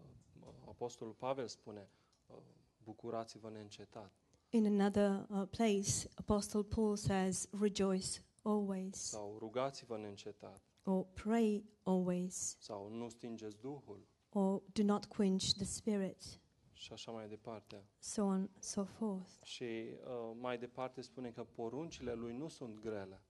Apostolul 0.67 1.13
Pavel 1.13 1.47
spune, 1.47 1.89
uh, 2.27 2.35
bucurați-vă 2.83 3.49
neîncetat. 3.49 4.11
In 4.49 4.65
another 4.65 5.25
uh, 5.29 5.47
place, 5.49 5.91
Apostle 6.15 6.63
Paul 6.63 6.95
says, 6.95 7.49
Rejoice 7.61 8.09
always, 8.41 8.95
Sau 8.95 9.37
rugați-vă 9.39 9.97
neîncetat. 9.97 10.61
or 10.83 11.05
pray 11.13 11.63
always, 11.83 12.57
Sau 12.59 12.89
nu 12.89 13.09
stingeți 13.09 13.57
Duhul. 13.59 14.07
or 14.29 14.61
do 14.73 14.83
not 14.83 15.05
quench 15.05 15.45
the 15.53 15.63
Spirit, 15.65 16.39
Și 16.73 16.93
așa 16.93 17.11
mai 17.11 17.27
departe. 17.27 17.83
so 17.99 18.23
on 18.23 18.49
so 18.59 18.83
forth. 18.83 19.29
Și 19.43 19.63
uh, 19.63 20.31
mai 20.39 20.57
departe 20.57 21.01
spune 21.01 21.31
că 21.31 21.43
poruncile 21.43 22.13
lui 22.13 22.33
nu 22.37 22.47
sunt 22.47 22.79
grele. 22.79 23.21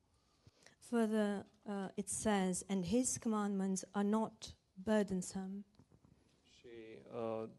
Further, 0.79 1.45
uh, 1.63 1.87
it 1.95 2.07
says, 2.07 2.63
And 2.69 2.85
his 2.85 3.17
commandments 3.17 3.83
are 3.91 4.07
not 4.07 4.55
burdensome. 4.73 5.65
Și 7.17 7.23
uh, 7.23 7.49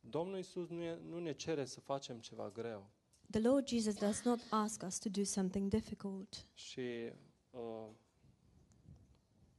Domnul 0.00 0.38
Isus 0.38 0.68
nu, 0.68 0.82
e, 0.82 0.98
nu 1.08 1.18
ne 1.18 1.32
cere 1.32 1.64
să 1.64 1.80
facem 1.80 2.18
ceva 2.18 2.50
greu. 2.50 2.90
The 3.30 3.40
Lord 3.40 3.68
Jesus 3.68 3.94
does 3.94 4.24
not 4.24 4.40
ask 4.50 4.82
us 4.86 4.98
to 4.98 5.08
do 5.08 5.22
something 5.22 5.70
difficult. 5.70 6.46
Și 6.54 7.12
uh, 7.50 7.88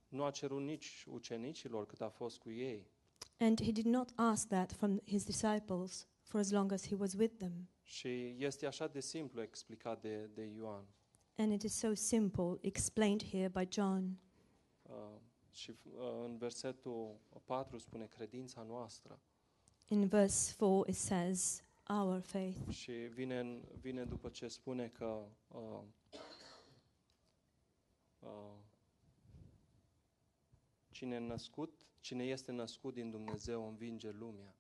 nu 0.08 0.24
a 0.24 0.32
cerut 0.32 0.62
nici 0.62 1.06
ucenicilor 1.10 1.86
cât 1.86 2.02
a 2.02 2.10
fost 2.10 2.38
cu 2.38 2.52
ei. 2.52 2.90
And 3.38 3.62
he 3.62 3.72
did 3.72 3.86
not 3.86 4.12
ask 4.16 4.48
that 4.48 4.72
from 4.72 5.00
his 5.06 5.24
disciples 5.24 6.08
for 6.22 6.40
as 6.40 6.52
long 6.52 6.72
as 6.72 6.88
he 6.88 6.96
was 6.96 7.14
with 7.14 7.36
them. 7.38 7.70
Și 7.84 8.36
este 8.38 8.66
așa 8.66 8.88
de 8.88 9.00
simplu 9.00 9.42
explicat 9.42 10.02
de, 10.02 10.30
de 10.34 10.44
Ioan. 10.44 10.86
And 11.36 11.52
it 11.52 11.62
is 11.64 11.74
so 11.74 11.94
simple, 11.94 12.58
explained 12.62 13.24
here 13.24 13.48
by 13.48 13.68
John. 13.70 14.20
Uh, 14.82 15.20
și 15.52 15.70
uh, 15.70 16.24
în 16.24 16.38
versetul 16.38 17.20
4 17.46 17.78
spune 17.78 18.06
credința 18.06 18.64
noastră. 18.64 19.20
In 19.92 20.08
verse 20.08 20.54
4, 20.58 20.86
it 20.88 20.96
says, 20.96 21.62
Our 21.90 22.22
faith. 22.22 22.70
Și 22.70 22.92
vine, 22.92 23.40
în- 23.40 23.62
vine 23.82 24.04
după 24.04 24.30
ce 24.30 24.48
spune 24.48 24.88
că 24.88 25.24
uh, 25.48 25.82
uh, 28.20 28.54
cine, 30.92 31.18
născut, 31.20 31.74
cine 32.00 32.24
este 32.24 32.52
născut 32.52 32.94
din 32.94 33.10
Dumnezeu 33.10 33.68
învinge 33.68 34.12
lumea. 34.12 34.56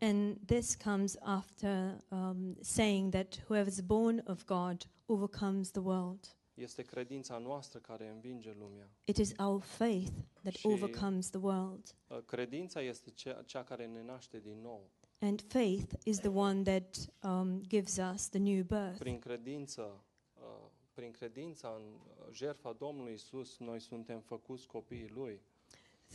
And 0.00 0.38
this 0.46 0.74
comes 0.74 1.16
after 1.20 2.04
um, 2.10 2.56
saying 2.60 3.12
that 3.12 3.44
whoever 3.48 3.72
is 3.72 3.80
born 3.80 4.22
of 4.26 4.44
God 4.44 4.88
overcomes 5.06 5.70
the 5.70 5.80
world. 5.80 6.36
Este 6.60 6.82
credința 6.82 7.38
noastră 7.38 7.78
care 7.78 8.08
învinge 8.08 8.52
lumea. 8.58 8.90
It 9.04 9.16
is 9.16 9.32
our 9.38 9.60
faith 9.60 10.10
that 10.42 10.52
Și- 10.54 10.66
overcomes 10.66 11.30
the 11.30 11.38
world. 11.38 11.94
Uh, 12.08 12.18
Credința 12.26 12.80
este 12.82 13.10
cea, 13.10 13.42
cea 13.42 13.64
care 13.64 13.86
ne 13.86 14.02
naște 14.02 14.38
din 14.38 14.60
nou. 14.60 14.90
And 15.18 15.40
faith 15.48 15.92
is 16.04 16.18
the 16.18 16.28
one 16.28 16.62
that 16.62 16.96
um, 17.22 17.60
gives 17.62 17.96
us 18.12 18.28
the 18.28 18.38
new 18.38 18.62
birth. 18.62 18.98
Prin 18.98 19.18
credință, 19.18 20.04
uh, 20.34 20.66
prin 20.92 21.10
credința 21.10 21.74
în 21.78 21.82
uh, 21.94 22.26
jertfa 22.32 22.72
Domnului 22.72 23.12
Isus, 23.12 23.58
noi 23.58 23.80
suntem 23.80 24.20
făcuți 24.20 24.66
copiii 24.66 25.08
Lui. 25.08 25.40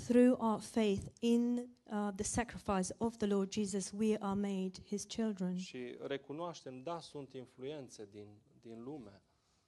Through 0.07 0.39
our 0.39 0.59
faith 0.59 1.03
in 1.19 1.55
uh, 1.83 2.09
the 2.15 2.23
sacrifice 2.23 2.93
of 2.97 3.17
the 3.17 3.27
Lord 3.27 3.51
Jesus, 3.51 3.91
we 3.97 4.17
are 4.19 4.39
made 4.39 4.71
his 4.85 5.03
children. 5.03 5.57
Și 5.57 5.95
recunoaștem, 6.01 6.81
da, 6.83 6.99
sunt 6.99 7.33
influențe 7.33 8.07
din, 8.11 8.27
din 8.61 8.83
lume. 8.83 9.21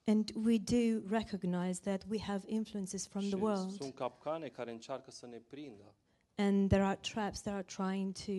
And 0.08 0.30
we 0.44 0.58
do 0.58 1.02
recognize 1.08 1.80
that 1.80 2.04
we 2.10 2.18
have 2.18 2.42
influences 2.46 3.06
from 3.06 3.22
și 3.22 3.28
the 3.28 3.38
world. 3.38 3.72
sunt 3.72 3.94
capcane 3.94 4.48
care 4.48 4.70
încearcă 4.70 5.10
să 5.10 5.26
ne 5.26 5.38
prindă. 5.38 5.94
And 6.34 6.68
there 6.68 6.82
are 6.82 6.98
traps 7.12 7.40
that 7.40 7.54
are 7.54 7.62
trying 7.62 8.12
to 8.12 8.32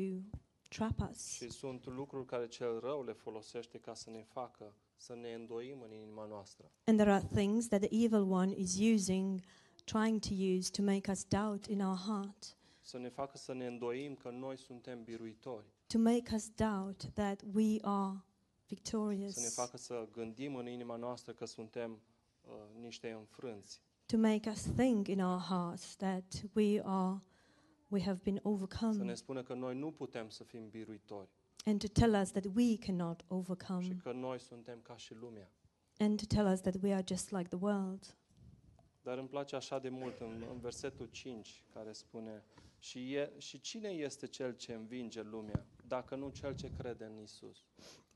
trap 0.69 1.09
us. 1.11 1.29
Și 1.31 1.49
sunt 1.49 1.85
lucruri 1.85 2.25
care 2.25 2.47
cel 2.47 2.79
rău 2.79 3.03
le 3.03 3.13
folosește 3.13 3.77
ca 3.77 3.93
să 3.93 4.09
ne 4.09 4.23
facă 4.23 4.73
să 4.95 5.15
ne 5.15 5.33
îndoim 5.33 5.81
în 5.81 5.91
inima 5.93 6.25
noastră. 6.25 6.71
And 6.83 6.97
there 6.97 7.11
are 7.11 7.27
things 7.33 7.67
that 7.67 7.81
the 7.81 8.03
evil 8.05 8.31
one 8.31 8.53
is 8.55 8.79
using, 8.93 9.41
trying 9.83 10.19
to 10.19 10.33
use 10.57 10.69
to 10.71 10.81
make 10.81 11.11
us 11.11 11.25
doubt 11.27 11.65
in 11.65 11.81
our 11.81 11.97
heart, 11.97 12.57
Să 12.81 12.97
ne 12.97 13.09
facă 13.09 13.37
să 13.37 13.53
ne 13.53 13.65
îndoim 13.67 14.15
că 14.15 14.29
noi 14.29 14.57
suntem 14.57 15.03
biruitori. 15.03 15.65
to 15.87 15.97
make 15.97 16.35
us 16.35 16.49
doubt 16.55 17.03
that 17.13 17.41
we 17.53 17.77
are 17.81 18.23
Să 18.75 18.75
ne 18.75 19.15
victorious, 19.15 19.53
facă 19.53 19.77
să 19.77 20.07
gândim 20.11 20.55
în 20.55 20.67
inima 20.67 20.95
noastră 20.95 21.33
că 21.33 21.45
suntem 21.45 21.91
uh, 22.41 22.51
niște 22.79 23.11
înfrânți. 23.11 23.81
to 24.05 24.17
make 24.17 24.49
us 24.49 24.61
think 24.61 25.07
in 25.07 25.19
our 25.21 25.39
hearts 25.39 25.95
that 25.95 26.43
we 26.53 26.81
are 26.83 27.21
we 27.87 28.01
have 28.01 28.19
been 28.23 28.35
Să 28.35 28.41
ne 28.43 28.53
overcome, 28.53 29.13
spună 29.13 29.43
că 29.43 29.53
noi 29.53 29.75
nu 29.75 29.91
putem 29.91 30.29
să 30.29 30.43
fim 30.43 30.69
biruitori 30.69 31.29
and 31.65 31.79
to 31.79 31.87
tell 31.87 32.21
us 32.21 32.31
that 32.31 32.45
we 32.55 32.77
cannot 32.77 33.19
și 33.19 33.25
overcome, 33.27 33.97
că 34.03 34.11
noi 34.11 34.39
suntem 34.39 34.79
ca 34.81 34.95
și 34.97 35.13
lumea. 35.13 35.51
and 35.97 36.19
to 36.19 36.35
tell 36.35 36.51
us 36.51 36.59
that 36.61 36.75
we 36.81 36.93
are 36.93 37.03
just 37.07 37.31
like 37.31 37.47
the 37.47 37.57
world. 37.61 38.17
Dar 39.01 39.17
îmi 39.17 39.27
place 39.27 39.55
așa 39.55 39.79
de 39.79 39.89
mult 39.89 40.19
în, 40.19 40.45
în 40.51 40.59
versetul 40.59 41.05
5 41.05 41.63
care 41.73 41.91
spune 41.91 42.43
și, 42.79 43.13
e, 43.13 43.33
și 43.37 43.59
cine 43.61 43.89
este 43.89 44.27
cel 44.27 44.55
ce 44.55 44.73
învinge 44.73 45.21
lumea 45.21 45.65
dacă 45.87 46.15
nu 46.15 46.29
cel 46.29 46.55
ce 46.55 46.71
crede 46.77 47.05
în 47.05 47.21
Isus? 47.21 47.65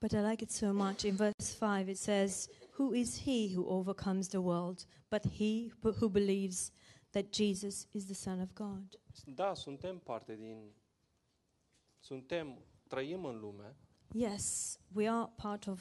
But 0.04 0.14
I 0.16 0.20
like 0.20 0.42
it 0.42 0.52
so 0.52 0.74
much. 0.74 1.06
In 1.06 1.16
verse 1.16 1.56
5, 1.58 1.88
it 1.88 1.98
says, 1.98 2.50
Who 2.72 2.92
is 2.92 3.16
he 3.16 3.48
who 3.48 3.66
overcomes 3.70 4.28
the 4.28 4.42
world 4.42 4.86
but 5.10 5.24
he 5.24 5.72
who 5.82 6.10
believes 6.10 6.72
that 7.14 7.32
Jesus 7.32 7.88
is 7.94 8.06
the 8.08 8.14
Son 8.14 8.42
of 8.42 8.54
God? 8.54 8.98
Da, 9.26 9.54
suntem 9.54 10.00
parte 10.00 10.36
din 10.36 10.74
suntem 12.00 12.58
trăim 12.88 13.26
în 13.26 13.40
lume, 13.40 13.76
Yes, 14.14 14.78
we 14.94 15.10
are 15.10 15.32
part 15.36 15.68
of 15.68 15.80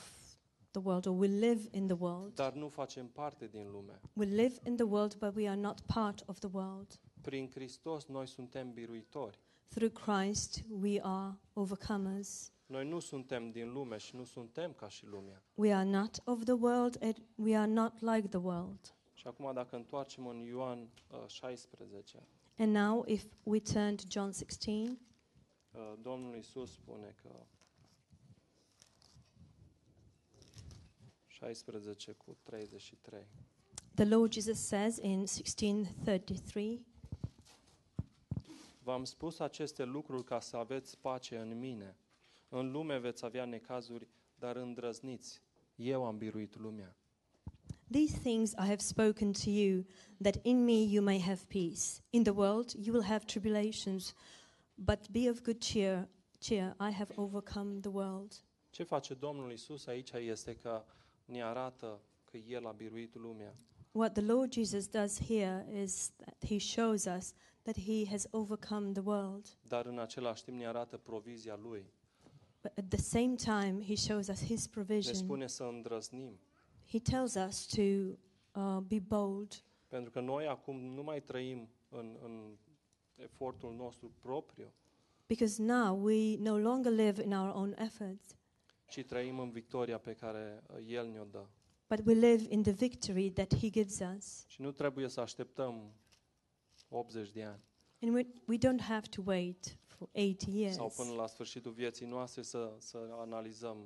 the 0.70 0.81
world, 0.81 1.07
or 1.07 1.18
we 1.18 1.27
live 1.27 1.68
in 1.70 1.87
the 1.87 1.97
world. 1.99 2.35
dar 2.35 2.53
nu 2.53 2.68
facem 2.68 3.07
parte 3.07 3.47
din 3.47 3.70
lume. 3.70 4.01
We 4.12 4.25
live 4.25 4.55
in 4.64 4.77
the 4.77 4.87
world, 4.87 5.16
but 5.18 5.35
we 5.35 5.49
are 5.49 5.61
not 5.61 5.81
part 5.81 6.23
of 6.27 6.39
the 6.39 6.49
world. 6.53 7.01
Prin 7.20 7.51
Hristos 7.51 8.07
noi 8.07 8.27
suntem 8.27 8.73
biruitori. 8.73 9.39
Through 9.68 9.93
Christ, 9.93 10.64
we 10.81 11.01
are 11.01 11.39
overcomers. 11.53 12.53
Noi 12.73 12.89
nu 12.89 12.99
suntem 12.99 13.51
din 13.51 13.73
lume 13.73 13.97
și 13.97 14.16
nu 14.16 14.25
suntem 14.25 14.73
ca 14.73 14.89
și 14.89 15.07
lumea. 15.07 15.43
We 15.55 15.75
are 15.75 15.89
not 15.89 16.23
of 16.25 16.45
the 16.45 16.53
world, 16.53 17.03
and 17.03 17.23
we 17.35 17.57
are 17.57 17.70
not 17.70 18.01
like 18.01 18.29
the 18.29 18.39
world. 18.39 18.95
Și 19.14 19.27
acum 19.27 19.53
dacă 19.55 19.77
întoarcem 19.77 20.27
în 20.27 20.41
Ioan 20.41 20.79
uh, 21.11 21.27
16, 21.27 22.27
And 22.59 22.75
now, 22.75 23.05
if 23.07 23.25
we 23.43 23.61
turn 23.61 23.97
to 23.97 24.03
John 24.09 24.31
16, 24.31 24.99
uh, 25.70 25.93
Domnul 26.03 26.37
Isus 26.37 26.73
spune 26.73 27.14
că 27.23 27.47
16 31.27 32.12
cu 32.12 32.37
33. 32.43 33.27
the 33.95 34.05
Lord 34.05 34.33
Jesus 34.33 34.66
says 34.66 34.97
in 34.97 35.25
16:33, 35.27 36.81
V-am 38.83 39.05
spus 39.05 39.39
aceste 39.39 39.85
lucruri 39.85 40.25
ca 40.25 40.41
să 40.41 40.57
aveți 40.57 40.99
pace 40.99 41.39
în 41.39 41.59
mine. 41.59 41.97
În 42.55 42.71
lume 42.71 42.99
veți 42.99 43.25
avea 43.25 43.45
necazuri, 43.45 44.09
dar 44.35 44.57
îndrăzniți. 44.57 45.43
Eu 45.75 46.05
am 46.05 46.19
biruit 46.19 46.59
lumea. 46.59 46.97
These 47.91 48.19
things 48.19 48.51
I 48.51 48.67
have 48.67 48.77
spoken 48.77 49.33
to 49.33 49.51
you, 49.51 49.85
that 50.23 50.39
in 50.43 50.65
me 50.65 50.83
you 50.83 51.05
may 51.05 51.21
have 51.21 51.41
peace. 51.49 52.03
In 52.11 52.23
the 52.23 52.33
world 52.33 52.71
you 52.71 52.95
will 52.95 53.05
have 53.05 53.25
tribulations, 53.25 54.15
but 54.75 55.11
be 55.11 55.31
of 55.31 55.41
good 55.43 55.59
cheer. 55.59 56.09
Cheer, 56.39 56.77
I 56.81 56.93
have 56.93 57.13
overcome 57.17 57.81
the 57.81 57.91
world. 57.91 58.45
Ce 58.71 58.83
face 58.83 59.15
Domnul 59.15 59.53
Isus 59.53 59.87
aici 59.87 60.13
este 60.13 60.57
că 60.57 60.85
ne 61.25 61.43
arată 61.43 62.01
că 62.25 62.37
El 62.37 62.67
a 62.67 62.73
biruit 62.73 63.15
lumea. 63.15 63.57
What 63.93 64.13
the 64.13 64.23
Lord 64.23 64.53
Jesus 64.53 64.89
does 64.89 65.21
here 65.27 65.83
is 65.83 66.11
that 66.17 66.45
he 66.47 66.59
shows 66.59 67.05
us 67.05 67.35
that 67.63 67.77
he 67.79 68.07
has 68.11 68.27
overcome 68.31 68.93
the 68.93 69.03
world. 69.05 69.59
Dar 69.69 69.87
în 69.87 69.99
același 69.99 70.45
timp 70.45 70.57
ne 70.57 70.67
arată 70.67 70.97
provizia 70.97 71.57
Lui. 71.57 71.93
But 72.63 72.79
at 72.79 72.89
the 72.89 72.99
same 72.99 73.35
time, 73.35 73.83
he 73.85 73.95
shows 73.95 74.29
us 74.29 74.43
his 74.45 74.65
Ne 74.65 74.71
provision. 74.71 75.15
spune 75.15 75.47
să 75.47 75.63
îndrăznim. 75.65 76.39
He 76.87 76.99
tells 76.99 77.35
us 77.35 77.67
to 77.67 77.83
uh, 78.61 78.79
be 78.87 78.99
bold 78.99 79.65
Pentru 79.89 80.11
că 80.11 80.21
noi 80.21 80.47
acum 80.47 80.77
nu 80.77 81.03
mai 81.03 81.23
trăim 81.23 81.69
în, 81.89 82.17
în 82.23 82.57
efortul 83.15 83.75
nostru 83.75 84.13
propriu, 84.21 84.73
because 85.27 85.63
now 85.63 86.03
we 86.05 86.37
no 86.39 86.59
longer 86.59 86.93
live 86.93 87.23
in 87.23 87.33
our 87.33 87.55
own 87.55 87.75
efforts, 87.79 88.37
ci 88.89 89.05
trăim 89.05 89.39
în 89.39 89.51
victoria 89.51 89.99
pe 89.99 90.15
care 90.15 90.63
uh, 90.71 90.85
El 90.87 91.09
ne-o 91.11 91.25
dă. 91.25 91.47
but 91.89 92.07
we 92.07 92.15
live 92.15 92.47
in 92.49 92.63
the 92.63 92.73
victory 92.73 93.31
that 93.31 93.57
he 93.57 93.71
gives 93.71 93.99
us. 94.17 94.45
Și 94.47 94.61
nu 94.61 94.71
trebuie 94.73 95.09
să 95.09 95.21
așteptăm 95.21 95.93
80 96.89 97.31
de 97.33 97.43
ani 97.45 97.61
And 98.03 98.15
we, 98.15 98.27
we 98.47 98.57
don't 98.59 98.81
have 98.81 99.07
to 99.09 99.23
wait 99.25 99.77
for 100.03 100.23
80 100.23 100.55
years 100.55 100.75
sau 100.75 100.93
până 100.97 101.13
la 101.13 101.27
sfârșitul 101.27 101.73
vieții 101.73 102.07
noastre 102.07 102.43
să, 102.43 102.75
să 102.79 102.99
analizăm 103.11 103.77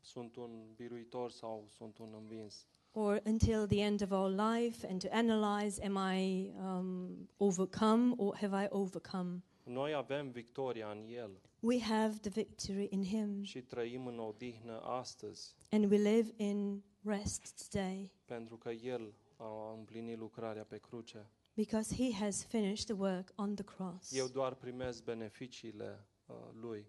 sunt 0.00 0.36
un 0.36 0.50
biruitor 0.76 1.30
sau 1.30 1.64
sunt 1.68 1.98
un 1.98 2.08
învins. 2.20 2.68
or 2.96 3.20
until 3.24 3.66
the 3.66 3.80
end 3.80 4.02
of 4.02 4.10
our 4.10 4.30
life 4.30 4.86
and 4.86 5.00
to 5.02 5.08
analyze 5.10 5.84
am 5.84 5.96
I 6.16 6.52
um, 6.58 7.28
overcome 7.36 8.14
or 8.16 8.36
have 8.36 8.64
I 8.64 8.66
overcome? 8.70 9.42
Noi 9.64 9.94
avem 9.94 10.30
victoria 10.30 10.90
în 10.90 11.06
El 11.08 11.40
We 11.60 11.80
have 11.80 12.16
the 12.20 12.30
victory 12.30 12.86
in 12.90 13.04
him 13.04 13.42
și 13.42 13.60
trăim 13.62 14.06
în 14.06 14.18
odihnă 14.18 14.80
astăzi 14.80 15.54
and 15.70 15.90
we 15.90 15.96
live 15.96 16.32
in 16.36 16.82
rest 17.02 17.68
today 17.70 18.12
pentru 18.24 18.56
că 18.56 18.70
El 18.70 19.14
a 19.36 19.72
împlinit 19.76 20.18
lucrarea 20.18 20.64
pe 20.64 20.78
cruce. 20.78 21.30
Because 21.54 21.94
he 21.94 22.12
has 22.12 22.44
finished 22.44 22.84
the 22.84 22.94
work 22.96 23.32
on 23.34 23.54
the 23.54 23.64
cross. 23.64 24.12
Eu 24.12 24.26
doar 24.28 24.54
primesc 24.54 25.04
beneficiile 25.04 26.06
uh, 26.26 26.36
Lui, 26.60 26.86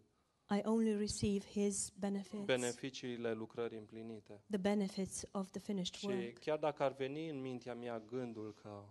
I 0.57 0.61
only 0.63 0.95
receive 0.97 1.45
his 1.45 1.91
benefits, 1.99 2.45
beneficiile 2.45 3.33
lucrării 3.33 3.77
împlinite. 3.77 4.41
the 4.49 4.57
benefits 4.57 5.23
of 5.31 5.49
the 5.49 5.59
finished 5.59 5.95
Și 5.95 6.05
work. 6.05 6.39
chiar 6.39 6.57
dacă 6.57 6.83
ar 6.83 6.93
veni 6.93 7.29
în 7.29 7.41
mintea 7.41 7.75
mea 7.75 7.99
gândul 7.99 8.53
că 8.61 8.83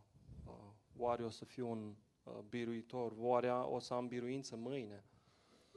uh, 0.46 0.52
oare 0.96 1.24
o 1.24 1.28
să 1.30 1.44
fiu 1.44 1.70
un 1.70 1.94
uh, 2.22 2.32
biruitor, 2.48 3.12
oare 3.18 3.50
o 3.50 3.78
să 3.78 3.94
am 3.94 4.06
biruință 4.08 4.56
mâine, 4.56 5.04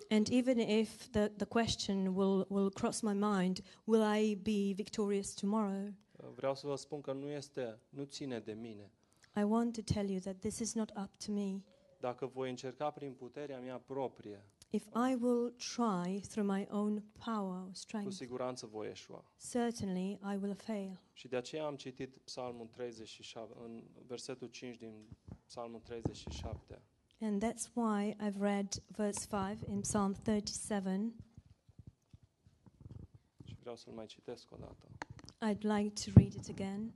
And 0.10 0.28
even 0.32 0.58
if 0.60 1.08
the, 1.10 1.28
the 1.28 1.46
question 1.46 2.06
will, 2.16 2.46
will 2.50 2.70
cross 2.70 3.02
my 3.02 3.14
mind, 3.14 3.60
will 3.86 4.04
I 4.16 4.36
be 4.36 4.74
victorious 4.74 5.34
tomorrow? 5.34 5.88
uh, 6.18 6.26
vreau 6.36 6.56
să 6.56 6.68
vă 6.68 6.76
spun 6.76 7.02
că 7.02 7.14
nu 7.14 7.30
este, 7.30 7.80
nu 7.90 8.04
ține 8.04 8.40
de 8.40 8.54
mine. 8.54 8.92
I 9.40 9.44
want 9.44 9.74
to 9.76 9.94
tell 9.94 10.10
you 10.10 10.20
that 10.20 10.40
this 10.40 10.60
is 10.60 10.74
not 10.74 10.90
up 10.90 11.10
to 11.26 11.32
me. 11.32 11.64
Dacă 12.00 12.26
voi 12.26 12.50
încerca 12.50 12.92
prin 12.92 13.14
puterea 13.14 13.60
mea 13.60 13.78
proprie 13.78 14.46
If 14.70 14.86
I 14.86 15.16
will 15.20 15.54
try 15.76 16.20
through 16.20 16.50
my 16.50 16.68
own 16.70 17.04
power 17.26 17.60
or 17.62 17.68
cu 17.68 17.74
strength, 17.74 18.12
siguranță 18.16 18.66
voi 18.66 18.90
eșua. 18.90 19.24
certainly 19.52 20.12
I 20.12 20.38
will 20.42 20.56
fail. 20.56 21.02
Și 21.14 21.28
de 21.28 21.36
aceea 21.36 21.66
am 21.66 21.76
citit 21.76 22.18
Psalmul 22.18 22.68
37, 22.68 23.56
în 23.64 23.84
versetul 24.08 24.48
5 24.48 24.78
din 24.78 25.08
Psalmul 25.46 25.80
37. 25.80 26.82
And 27.20 27.44
that's 27.44 27.74
why 27.74 28.16
I've 28.20 28.40
read 28.40 28.84
verse 28.88 29.28
5 29.30 29.70
in 29.70 29.82
Psalm 29.82 30.14
37. 30.14 31.14
Și 33.44 33.56
vreau 33.60 33.76
să-l 33.76 33.94
mai 33.94 34.06
citesc 34.06 34.52
o 34.52 34.58
dată. 34.60 34.88
I'd 35.52 35.62
like 35.62 35.94
to 36.06 36.20
read 36.20 36.34
it 36.34 36.50
again. 36.50 36.94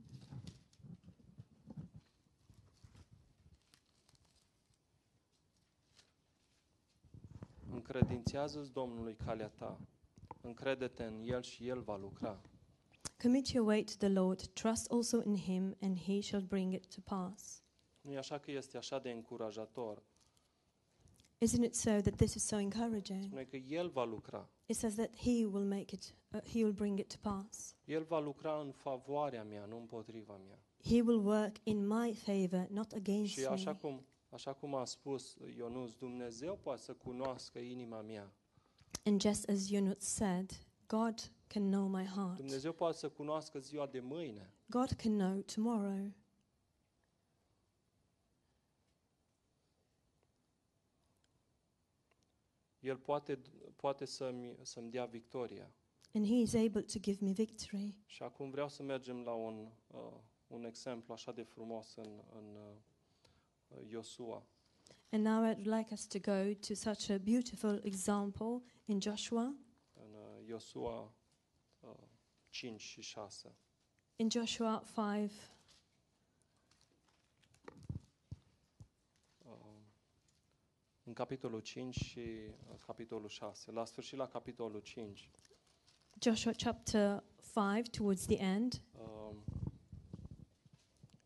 Încredințează-ți 7.94 8.72
Domnului 8.72 9.16
calea 9.24 9.48
ta. 9.48 9.80
Încrede-te 10.40 11.04
în 11.04 11.22
El 11.24 11.42
și 11.42 11.68
El 11.68 11.80
va 11.80 11.96
lucra. 11.96 12.40
Commit 13.22 13.48
your 13.48 13.66
way 13.66 13.82
to 13.84 13.92
the 13.98 14.08
Lord, 14.08 14.46
trust 14.46 14.90
also 14.92 15.22
in 15.24 15.36
him, 15.36 15.76
and 15.80 15.98
he 15.98 16.20
shall 16.20 16.44
bring 16.44 16.72
it 16.72 16.94
to 16.94 17.00
pass. 17.04 17.62
Nu 18.00 18.12
e 18.12 18.18
așa 18.18 18.38
că 18.38 18.50
este 18.50 18.76
așa 18.76 18.98
de 18.98 19.10
încurajator? 19.10 20.02
Isn't 21.44 21.64
it 21.64 21.74
so 21.74 21.90
that 21.90 22.14
this 22.16 22.34
is 22.34 22.46
so 22.46 22.58
encouraging? 22.58 23.22
Spune 23.22 23.44
că 23.44 23.56
El 23.56 23.88
va 23.88 24.04
lucra. 24.04 24.48
It 24.66 24.76
says 24.76 24.94
that 24.94 25.16
he 25.16 25.46
will 25.46 25.66
make 25.66 25.94
it, 25.94 26.14
uh, 26.34 26.40
he 26.40 26.58
will 26.62 26.72
bring 26.72 26.98
it 26.98 27.08
to 27.08 27.30
pass. 27.30 27.76
El 27.84 28.02
va 28.02 28.20
lucra 28.20 28.60
în 28.60 28.70
favoarea 28.72 29.44
mea, 29.44 29.64
nu 29.64 29.76
împotriva 29.76 30.40
mea. 30.46 30.58
He 30.84 31.00
will 31.00 31.26
work 31.26 31.56
in 31.62 31.86
my 31.86 32.14
favor, 32.14 32.66
not 32.70 32.92
against 32.92 33.32
Și 33.32 33.44
așa 33.44 33.70
me. 33.70 33.78
cum, 33.78 34.06
așa 34.32 34.52
cum 34.52 34.74
a 34.74 34.84
spus 34.84 35.36
Ionuț, 35.56 35.92
Dumnezeu 35.92 36.56
poate 36.56 36.80
să 36.80 36.94
cunoască 36.94 37.58
inima 37.58 38.00
mea. 38.00 38.32
And 39.04 39.20
just 39.20 39.48
as 39.48 39.70
Yunus 39.70 39.98
said, 39.98 40.50
God 40.86 41.14
can 41.46 41.70
know 41.70 41.86
my 41.86 42.04
heart. 42.04 42.36
Dumnezeu 42.36 42.72
poate 42.72 42.96
să 42.96 43.08
cunoască 43.08 43.58
ziua 43.58 43.86
de 43.86 44.00
mâine. 44.00 44.52
God 44.66 44.90
can 44.90 45.16
know 45.16 45.40
tomorrow. 45.40 46.10
El 52.80 52.96
poate, 52.96 53.40
poate 53.76 54.04
să-mi, 54.04 54.56
să-mi 54.62 54.90
dea 54.90 55.04
victoria. 55.04 55.70
And 56.14 56.26
he 56.26 56.34
is 56.34 56.54
able 56.54 56.82
to 56.82 56.98
give 56.98 57.24
me 57.24 57.32
victory. 57.32 57.98
Și 58.06 58.22
acum 58.22 58.50
vreau 58.50 58.68
să 58.68 58.82
mergem 58.82 59.22
la 59.22 59.32
un, 59.32 59.68
uh, 59.86 60.18
un 60.46 60.64
exemplu 60.64 61.12
așa 61.12 61.32
de 61.32 61.42
frumos 61.42 61.94
în, 61.94 62.22
în 62.30 62.56
uh, 62.56 62.76
Iosua. 63.90 64.46
And 65.10 65.24
now 65.24 65.44
I'd 65.44 65.66
like 65.66 65.92
us 65.92 66.06
to 66.06 66.18
go 66.18 66.54
to 66.54 66.74
such 66.74 67.10
a 67.10 67.18
beautiful 67.18 67.80
example 67.84 68.62
in 68.84 69.00
Joshua. 69.00 69.54
În 69.94 70.44
Iosua 70.46 71.14
uh, 71.80 71.90
5 72.48 72.80
și 72.80 73.00
6. 73.00 73.56
In 74.16 74.30
Joshua 74.30 74.84
5, 74.94 75.32
Uh, 79.38 79.52
în 81.04 81.12
capitolul 81.12 81.60
5 81.60 81.94
și 81.94 82.18
uh, 82.18 82.78
capitolul 82.86 83.28
6. 83.28 83.70
La 83.70 83.84
sfârșit, 83.84 84.18
la 84.18 84.28
capitolul 84.28 84.80
5, 84.80 85.30
Joshua 86.20 86.52
chapter 86.52 87.22
5, 87.54 87.90
towards 87.90 88.26
the 88.26 88.36
end, 88.38 88.80
uh, 88.94 89.36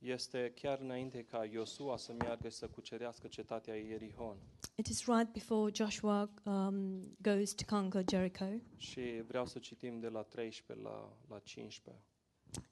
este 0.06 0.52
chiar 0.54 0.78
înainte 0.80 1.22
ca 1.24 1.44
Iosua 1.44 1.96
să 1.96 2.12
meargă 2.12 2.48
și 2.48 2.56
să 2.56 2.68
cucerească 2.68 3.26
cetatea 3.26 3.74
Ierihon. 3.74 4.36
it 4.74 4.86
is 4.86 5.06
right 5.06 5.32
before 5.32 5.72
Joshua 5.74 6.30
um, 6.44 7.00
goes 7.22 7.54
to 7.54 7.64
conquer 7.76 8.04
Jericho. 8.08 8.44
Și 8.76 9.22
vreau 9.26 9.46
să 9.46 9.58
citim 9.58 10.00
de 10.00 10.08
la 10.08 10.22
13 10.22 10.86
la, 10.86 11.12
la 11.28 11.38
15. 11.38 12.04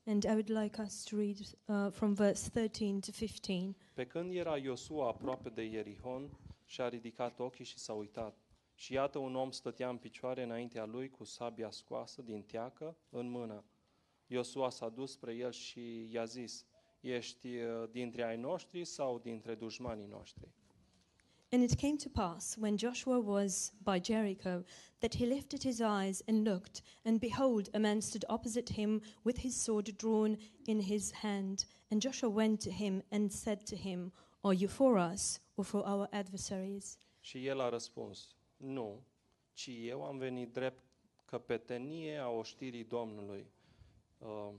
And 0.07 0.25
I 0.25 0.29
would 0.29 0.51
like 0.51 0.81
us 0.83 1.03
to 1.05 1.17
read 1.17 1.39
uh, 1.65 1.93
from 1.93 2.13
verse 2.13 2.51
13 2.51 2.99
to 3.01 3.11
15. 3.11 3.77
Pe 3.95 4.07
când 4.07 4.35
era 4.35 4.57
Iosua 4.57 5.09
aproape 5.09 5.49
de 5.49 5.63
Ierihon, 5.63 6.31
și-a 6.65 6.89
ridicat 6.89 7.39
ochii 7.39 7.65
și 7.65 7.79
s-a 7.79 7.93
uitat. 7.93 8.39
Și 8.75 8.93
iată 8.93 9.19
un 9.19 9.35
om 9.35 9.51
stătea 9.51 9.89
în 9.89 9.97
picioare 9.97 10.43
înaintea 10.43 10.85
lui 10.85 11.11
cu 11.11 11.25
sabia 11.25 11.71
scoasă 11.71 12.23
din 12.23 12.43
teacă 12.43 12.97
în 13.11 13.29
mână. 13.31 13.65
Iosua 14.27 14.71
s-a 14.71 14.89
dus 14.89 15.11
spre 15.11 15.35
el 15.35 15.51
și 15.53 16.09
i-a 16.13 16.25
zis, 16.25 16.67
ești 17.05 17.47
uh, 17.47 17.89
dintre 17.91 18.23
ai 18.23 18.37
noștri 18.37 18.85
sau 18.85 19.19
dintre 19.19 19.55
dușmanii 19.55 20.07
noștri? 20.07 20.49
And 21.55 21.63
it 21.63 21.77
came 21.77 21.97
to 21.97 22.09
pass, 22.09 22.57
when 22.57 22.77
Joshua 22.77 23.19
was 23.19 23.73
by 23.85 24.01
Jericho, 24.01 24.65
that 24.99 25.15
he 25.15 25.25
lifted 25.25 25.63
his 25.63 25.81
eyes 25.81 26.23
and 26.27 26.45
looked, 26.45 26.83
and 27.05 27.21
behold, 27.21 27.69
a 27.75 27.79
man 27.79 28.01
stood 28.01 28.25
opposite 28.29 28.73
him 28.73 29.03
with 29.23 29.39
his 29.39 29.63
sword 29.63 29.97
drawn 29.97 30.37
in 30.65 30.81
his 30.81 31.13
hand. 31.13 31.65
And 31.91 32.01
Joshua 32.01 32.29
went 32.29 32.61
to 32.63 32.71
him 32.71 33.03
and 33.11 33.33
said 33.33 33.67
to 33.67 33.77
him, 33.77 34.11
Are 34.43 34.55
you 34.55 34.69
for 34.69 34.99
us 34.99 35.41
or 35.57 35.65
for 35.65 35.87
our 35.87 36.09
adversaries? 36.11 36.99
Și 37.21 37.47
el 37.47 37.61
a 37.61 37.69
răspuns, 37.69 38.35
nu, 38.57 39.03
ci 39.53 39.71
eu 39.83 40.05
am 40.05 40.19
venit 40.19 40.53
drept 40.53 40.85
căpetenie 41.25 42.19
a 42.19 42.29
oștirii 42.29 42.85
Domnului. 42.85 43.47
Uh, 44.19 44.51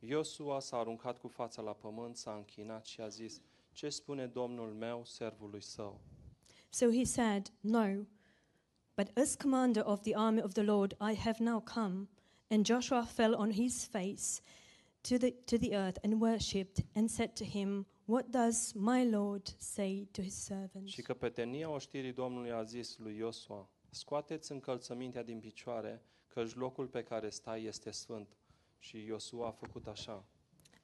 Iosua 0.00 0.60
s-a 0.60 0.76
aruncat 0.76 1.18
cu 1.18 1.28
fața 1.28 1.62
la 1.62 1.72
pământ, 1.72 2.16
s-a 2.16 2.34
închinat 2.34 2.84
și 2.86 3.00
a 3.00 3.08
zis, 3.08 3.40
ce 3.72 3.88
spune 3.88 4.26
Domnul 4.26 4.72
meu 4.72 5.04
servului 5.04 5.62
său? 5.62 6.00
So 6.70 6.90
he 6.90 7.04
said, 7.04 7.52
No. 7.60 8.04
But 8.96 9.18
as 9.18 9.34
commander 9.34 9.82
of 9.86 10.00
the 10.00 10.16
army 10.16 10.42
of 10.42 10.52
the 10.52 10.62
Lord, 10.62 10.96
I 11.00 11.14
have 11.14 11.42
now 11.42 11.60
come. 11.60 12.08
And 12.48 12.64
Joshua 12.64 13.02
fell 13.02 13.34
on 13.34 13.52
his 13.52 13.86
face 13.86 14.40
to 15.00 15.16
the, 15.16 15.30
to 15.30 15.56
the 15.56 15.74
earth 15.74 15.98
and 16.04 16.20
worshipped 16.20 16.84
and 16.94 17.10
said 17.10 17.34
to 17.34 17.44
him, 17.44 17.86
What 18.04 18.26
does 18.30 18.72
my 18.72 19.04
Lord 19.10 19.54
say 19.58 20.08
to 20.12 20.22
his 20.22 20.34
servant? 20.34 20.88
Și 20.88 21.02
căpetenia 21.02 21.70
oștirii 21.70 22.12
Domnului 22.12 22.52
a 22.52 22.62
zis 22.62 22.96
lui 22.98 23.16
Iosua, 23.16 23.68
scoateți 23.90 24.52
încălțămintea 24.52 25.22
din 25.22 25.40
picioare, 25.40 26.02
căci 26.26 26.54
locul 26.54 26.86
pe 26.86 27.02
care 27.02 27.28
stai 27.28 27.64
este 27.64 27.90
sfânt. 27.90 28.36
Și 28.80 29.04
Iosua 29.04 29.46
a 29.46 29.50
făcut 29.50 29.86
așa. 29.86 30.24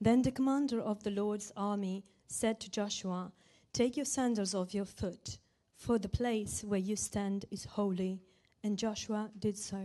Then 0.02 0.22
the 0.22 0.32
commander 0.32 0.78
of 0.78 1.02
the 1.02 1.10
Lord's 1.10 1.50
army 1.54 2.04
said 2.26 2.56
to 2.56 2.66
Joshua, 2.70 3.32
Take 3.70 3.92
your 3.94 4.06
sandals 4.06 4.52
off 4.52 4.72
your 4.72 4.86
foot, 4.86 5.40
for 5.74 5.98
the 5.98 6.08
place 6.08 6.66
where 6.66 6.84
you 6.86 6.96
stand 6.96 7.44
is 7.48 7.66
holy. 7.66 8.20
And 8.62 8.78
Joshua 8.78 9.30
did 9.38 9.56
so. 9.56 9.76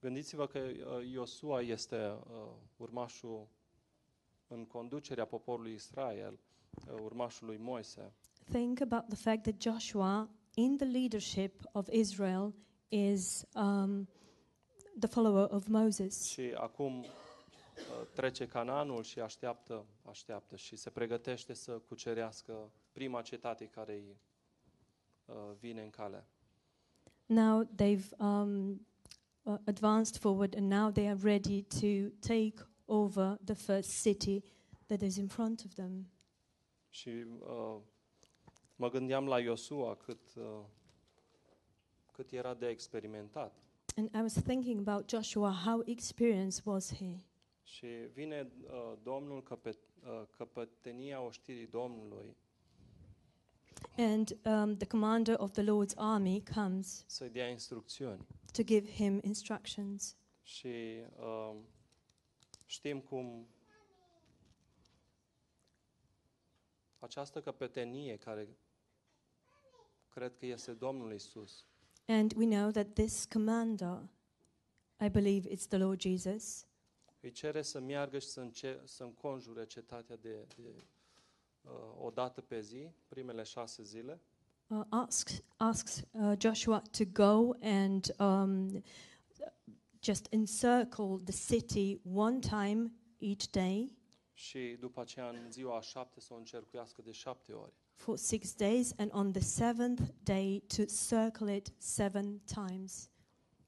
Gândiți-vă 0.00 0.46
că 0.46 0.58
uh, 0.58 1.10
Iosua 1.12 1.60
este 1.60 1.96
uh, 1.96 2.48
urmașul 2.76 3.48
în 4.48 4.66
conducerea 4.66 5.24
poporului 5.24 5.72
Israel, 5.72 6.38
uh, 6.86 7.00
urmașul 7.02 7.46
lui 7.46 7.56
Moise. 7.56 8.12
Think 8.50 8.80
about 8.80 9.06
the 9.08 9.16
fact 9.16 9.42
that 9.42 9.60
Joshua, 9.60 10.30
in 10.54 10.76
the 10.76 10.86
leadership 10.86 11.62
of 11.72 11.88
Israel, 11.92 12.54
is 12.88 13.44
um, 13.54 14.08
the 14.98 15.08
follower 15.08 15.48
of 15.50 15.66
Moses. 15.66 16.26
Și 16.26 16.52
acum 16.54 16.98
uh, 16.98 17.06
trece 18.14 18.46
Canaanul 18.46 19.02
și 19.02 19.20
așteaptă, 19.20 19.84
așteaptă 20.02 20.56
și 20.56 20.76
se 20.76 20.90
pregătește 20.90 21.52
să 21.52 21.72
cucerească 21.72 22.70
prima 22.92 23.22
cetate 23.22 23.66
care 23.66 23.92
îi 23.92 24.16
uh, 25.24 25.34
vine 25.58 25.82
în 25.82 25.90
cale. 25.90 26.26
Now 27.26 27.64
they've 27.64 28.16
um, 28.18 28.86
uh, 29.42 29.58
advanced 29.66 30.16
forward 30.16 30.56
and 30.56 30.72
now 30.72 30.90
they 30.90 31.08
are 31.08 31.18
ready 31.22 31.62
to 31.62 32.10
take 32.20 32.54
over 32.86 33.38
the 33.44 33.54
first 33.54 34.02
city 34.02 34.42
that 34.86 35.02
is 35.02 35.16
in 35.16 35.26
front 35.26 35.62
of 35.64 35.74
them. 35.74 36.10
Și 36.88 37.08
uh, 37.38 37.76
mă 38.76 38.88
gândeam 38.90 39.26
la 39.26 39.40
Iosua 39.40 39.94
cât, 39.94 40.34
uh, 40.36 40.64
cât 42.12 42.30
era 42.30 42.54
de 42.54 42.68
experimentat. 42.68 43.67
And 43.98 44.10
I 44.14 44.22
was 44.22 44.34
thinking 44.34 44.78
about 44.78 45.08
Joshua, 45.08 45.50
how 45.50 45.82
experienced 45.86 46.64
was 46.64 46.92
he? 46.92 47.20
Și 47.62 47.86
vine 48.12 48.52
uh, 48.64 48.92
Domnul 49.02 49.42
căpet, 49.42 49.78
uh, 50.04 50.22
căpătenia 50.36 51.20
oștirii 51.20 51.66
Domnului 51.66 52.36
And 53.96 54.38
um, 54.44 54.76
the 54.76 54.86
commander 54.86 55.34
of 55.38 55.52
the 55.52 55.62
Lord's 55.62 55.94
army 55.96 56.42
comes 56.54 57.04
să-i 57.06 57.28
dea 57.28 57.48
instrucțiuni. 57.48 58.26
to 58.52 58.62
give 58.62 58.90
him 58.90 59.20
instructions. 59.22 60.16
Și 60.42 61.02
uh, 61.18 61.56
știm 62.66 63.00
cum 63.00 63.46
această 66.98 67.40
căpetenie 67.40 68.16
care 68.16 68.48
cred 70.08 70.36
că 70.36 70.46
este 70.46 70.72
Domnul 70.72 71.12
Isus, 71.12 71.66
And 72.10 72.32
we 72.36 72.46
know 72.46 72.70
that 72.70 72.94
this 72.94 73.24
commander, 73.26 74.08
I 75.00 75.08
believe 75.08 75.46
it's 75.48 75.66
the 75.66 75.78
Lord 75.78 76.00
Jesus, 76.00 76.66
îi 77.20 77.30
cere 77.30 77.62
să 77.62 77.80
meargă 77.80 78.18
și 78.18 78.26
să, 78.26 78.40
înce- 78.40 78.80
să 78.84 79.02
înconjure 79.02 79.66
cetatea 79.66 80.16
de, 80.16 80.46
de 80.56 80.74
uh, 81.62 81.70
o 82.00 82.10
dată 82.10 82.40
pe 82.40 82.60
zi, 82.60 82.90
primele 83.08 83.42
șase 83.42 83.82
zile, 83.82 84.20
uh, 84.66 84.84
asks, 84.88 85.42
asks 85.56 86.02
uh, 86.10 86.32
Joshua 86.38 86.82
to 86.98 87.04
go 87.12 87.52
and 87.60 88.14
um, 88.18 88.82
just 90.02 90.26
encircle 90.30 91.16
the 91.24 91.54
city 91.56 92.00
one 92.14 92.38
time 92.38 92.92
each 93.18 93.46
day. 93.50 93.96
Și 94.32 94.76
după 94.80 95.00
aceea 95.00 95.28
în 95.28 95.50
ziua 95.50 95.76
a 95.76 95.80
șapte 95.80 96.20
să 96.20 96.34
o 96.34 96.36
încercuiască 96.36 97.02
de 97.02 97.12
șapte 97.12 97.52
ori. 97.52 97.72
For 97.98 98.16
six 98.16 98.54
days, 98.54 98.94
and 98.96 99.10
on 99.12 99.32
the 99.32 99.42
seventh 99.42 100.02
day 100.22 100.62
to 100.76 100.84
circle 100.86 101.48
it 101.56 101.72
seven 101.78 102.40
times. 102.44 103.10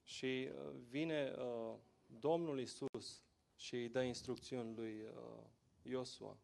Și 0.03 0.49
uh, 0.49 0.74
vine 0.89 1.33
uh, 1.39 1.74
Domnul 2.20 2.61
Isus 2.61 3.22
și 3.57 3.74
îi 3.74 3.89
dă 3.89 4.03
instrucțiuni 4.03 4.74
lui 4.74 5.03
uh, 5.03 5.45
Iosua. 5.83 6.37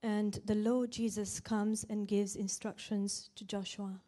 And 0.00 0.42
the 0.44 0.54
Lord 0.54 0.92
Jesus 0.92 1.38
comes 1.38 1.84
and 1.88 2.06
gives 2.06 2.34
instructions 2.34 3.30
to 3.34 3.44
Joshua. 3.48 4.00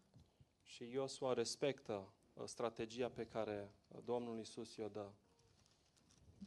Și 0.63 0.91
Iosua 0.91 1.33
respectă 1.33 2.13
uh, 2.35 2.43
strategia 2.47 3.09
pe 3.09 3.25
care 3.25 3.71
uh, 3.89 3.99
Domnul 4.05 4.39
Isus 4.39 4.77
i-o 4.77 4.89
dă. 4.89 5.07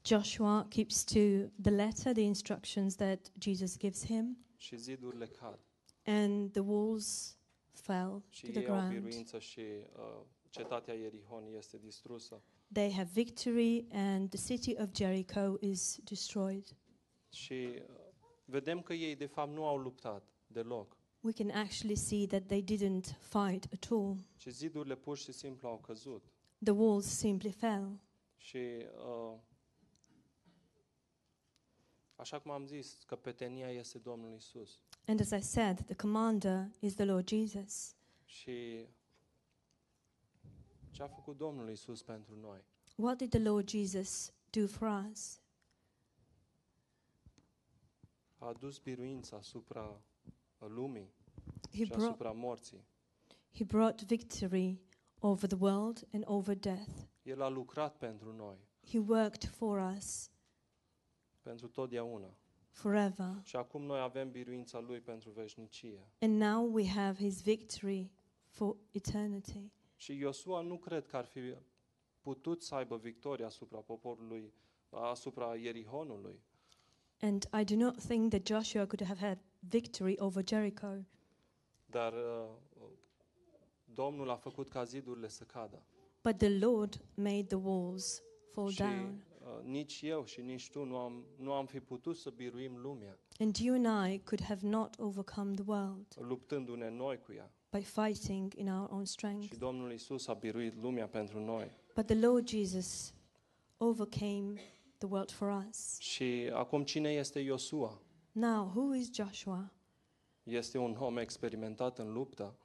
Joshua 0.04 0.66
keeps 0.70 1.04
to 1.04 1.50
the 1.62 1.72
letter 1.72 2.14
the 2.14 2.22
instructions 2.22 2.96
that 2.96 3.32
Jesus 3.40 3.78
gives 3.78 4.06
him, 4.06 4.38
Și 4.56 4.78
zidurile 4.78 5.28
cad. 5.28 5.60
And 6.06 6.52
the 6.52 6.62
walls 6.62 7.38
fell 7.72 8.24
Și 8.30 8.46
to 8.46 8.52
the 8.52 8.60
ei 8.60 8.68
au 8.68 8.76
ground. 8.76 8.94
biruință 8.94 9.40
și 9.40 9.60
uh, 9.60 10.22
cetatea 10.50 10.94
Ierihon 10.94 11.46
este 11.58 11.78
distrusă. 11.78 12.42
They 12.74 12.92
have 12.92 13.10
victory, 13.14 13.86
and 13.92 14.30
the 14.30 14.54
city 14.54 14.82
of 14.82 14.88
Jericho 14.96 15.58
is 15.60 15.98
destroyed. 16.04 16.76
Și 17.30 17.54
uh, 17.54 17.84
vedem 18.46 18.82
că 18.82 18.94
ei 18.94 19.16
de 19.16 19.26
fapt 19.26 19.52
nu 19.52 19.66
au 19.66 19.78
luptat 19.78 20.24
deloc. 20.48 20.98
We 21.20 21.32
can 21.32 21.50
actually 21.50 21.96
see 21.96 22.28
that 22.28 22.46
they 22.48 22.64
didn't 22.64 23.18
fight 23.20 23.68
at 23.74 23.88
all. 23.92 24.18
Și 24.38 24.50
zidurile 24.50 24.96
pur 24.96 25.18
și 25.18 25.32
simplu 25.32 25.68
au 25.68 25.78
căzut. 25.78 26.24
The 26.64 26.72
walls 26.74 27.06
simply 27.06 27.52
fell. 27.52 28.00
Și 28.38 28.58
uh, 28.58 29.38
așa 32.16 32.40
cum 32.40 32.52
am 32.52 32.66
zis, 32.66 33.04
căpetenia 33.06 33.70
este 33.70 33.98
Domnul 33.98 34.34
Isus. 34.36 34.80
And 35.06 35.20
as 35.20 35.32
I 35.32 35.40
said, 35.42 35.80
the 35.86 35.96
commander 35.96 36.70
is 36.80 36.96
the 36.96 37.06
Lord 37.06 37.28
Jesus. 37.28 37.96
Și 38.26 38.86
ce 40.92 41.04
a 41.04 41.08
făcut 41.08 41.38
Domnul 41.38 41.70
Isus 41.70 42.02
pentru 42.02 42.36
noi? 42.36 42.60
What 42.96 43.18
did 43.18 43.30
the 43.30 43.40
Lord 43.40 43.70
Jesus 43.70 44.34
do 44.50 44.68
for 44.68 45.06
us? 45.12 45.40
A 48.38 48.46
adus 48.48 48.78
biruința 48.80 49.36
asupra 49.38 50.02
lumii 50.58 51.14
He 51.72 51.84
și 51.84 51.90
brought, 51.90 52.08
asupra 52.08 52.32
morții. 52.32 52.84
he 53.54 53.64
brought 53.64 54.02
victory 54.02 54.80
over 55.20 55.48
the 55.50 55.58
world 55.60 56.08
and 56.14 56.24
over 56.28 56.56
death. 56.56 56.90
El 57.24 57.42
a 57.42 57.48
lucrat 57.50 57.98
pentru 57.98 58.34
noi, 58.34 58.58
He 58.88 59.00
worked 59.00 59.44
for 59.50 59.94
us 59.98 60.30
pentru 61.42 61.68
totdeauna. 61.68 62.34
Forever. 62.72 63.36
Și 63.44 63.56
acum 63.56 63.82
noi 63.82 64.00
avem 64.00 64.32
biruința 64.32 64.80
Lui 64.80 65.00
pentru 65.00 65.30
veșnicie. 65.30 66.08
And 66.20 66.42
now 66.42 66.74
we 66.74 66.88
have 66.88 67.24
his 67.24 67.42
victory 67.42 68.12
for 68.48 68.76
eternity. 68.92 69.72
Și 69.96 70.18
Iosua 70.18 70.62
nu 70.62 70.78
cred 70.78 71.08
că 71.08 71.18
ar 71.18 71.26
fi 71.26 71.40
putut 72.22 72.64
să 72.64 72.76
aibă 72.76 72.98
victoria 72.98 73.46
asupra 73.46 73.78
poporului, 73.80 74.54
asupra 74.90 75.56
Ierihonului. 75.56 76.40
And 77.20 77.50
I 77.62 77.64
do 77.64 77.76
not 77.76 77.98
think 77.98 78.30
that 78.30 78.46
Joshua 78.48 78.86
could 78.86 79.04
have 79.08 79.20
had 79.26 79.40
victory 79.60 80.16
over 80.20 80.44
Jericho, 80.48 80.88
Dar 81.86 82.14
uh, 82.14 82.50
Domnul 83.94 84.30
a 84.30 84.36
făcut 84.36 84.70
ca 84.70 84.84
zidurile 84.84 85.28
să 85.28 85.44
cadă. 85.44 85.84
but 86.24 86.38
the 86.38 86.58
Lord 86.66 87.02
made 87.14 87.44
the 87.44 87.56
walls 87.58 88.22
fall 88.52 88.70
și 88.70 88.78
down. 88.78 89.24
Uh, 89.60 89.64
nici 89.66 90.02
eu 90.02 90.26
și 90.26 90.42
nici 90.42 90.70
tu 90.70 90.84
nu 90.84 90.98
am, 90.98 91.26
nu 91.38 91.54
am 91.54 91.66
fi 91.66 91.80
putut 91.80 92.18
să 92.18 92.30
biruim 92.30 92.78
lumea, 92.78 93.18
And 93.40 93.56
you 93.56 93.76
and 93.86 94.12
I 94.14 94.20
could 94.20 94.42
have 94.44 94.68
not 94.68 95.00
overcome 95.00 95.54
the 95.54 95.64
world 95.68 96.06
luptându-ne 96.20 96.90
noi 96.90 97.20
cu 97.20 97.34
ea. 97.34 97.52
by 97.72 97.82
fighting 97.82 98.54
in 98.56 98.68
our 98.70 98.88
own 98.92 99.06
Și 99.06 99.12
strength. 99.12 99.56
Domnul 99.58 99.92
Isus 99.92 100.28
a 100.28 100.34
biruit 100.34 100.82
lumea 100.82 101.08
pentru 101.08 101.40
noi. 101.40 101.72
But 101.96 102.06
the 102.06 102.20
Lord 102.20 102.48
Jesus 102.50 103.14
overcame 103.78 104.54
the 104.98 105.08
world 105.10 105.32
for 105.32 105.66
us. 105.70 106.00
Și 106.00 106.50
acum 106.54 106.84
cine 106.84 107.10
este 107.10 107.40
Iosua? 107.40 108.02
Now, 108.32 108.66
who 108.76 108.96
is 108.96 109.10
Joshua? 109.14 109.72
Este 110.44 110.78
un 110.78 110.96
om 111.00 111.18
experimentat 111.18 112.00
în 112.00 112.14
luptă. 112.14 112.56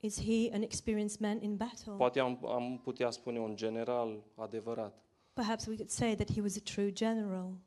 Is 0.00 0.20
he 0.20 0.50
an 0.52 0.62
experienced 0.62 1.20
man 1.20 1.42
in 1.42 1.56
battle? 1.56 1.92
Poate 1.96 2.20
am, 2.20 2.46
am 2.46 2.80
putea 2.82 3.10
spune 3.10 3.38
un 3.38 3.56
general 3.56 4.22
adevărat. 4.34 5.02
Perhaps 5.32 5.66
we 5.66 5.76
could 5.76 5.90
say 5.90 6.14
that 6.14 6.30
he 6.32 6.40
was 6.40 6.56
a 6.56 6.60
true 6.74 6.92
general. 6.92 7.58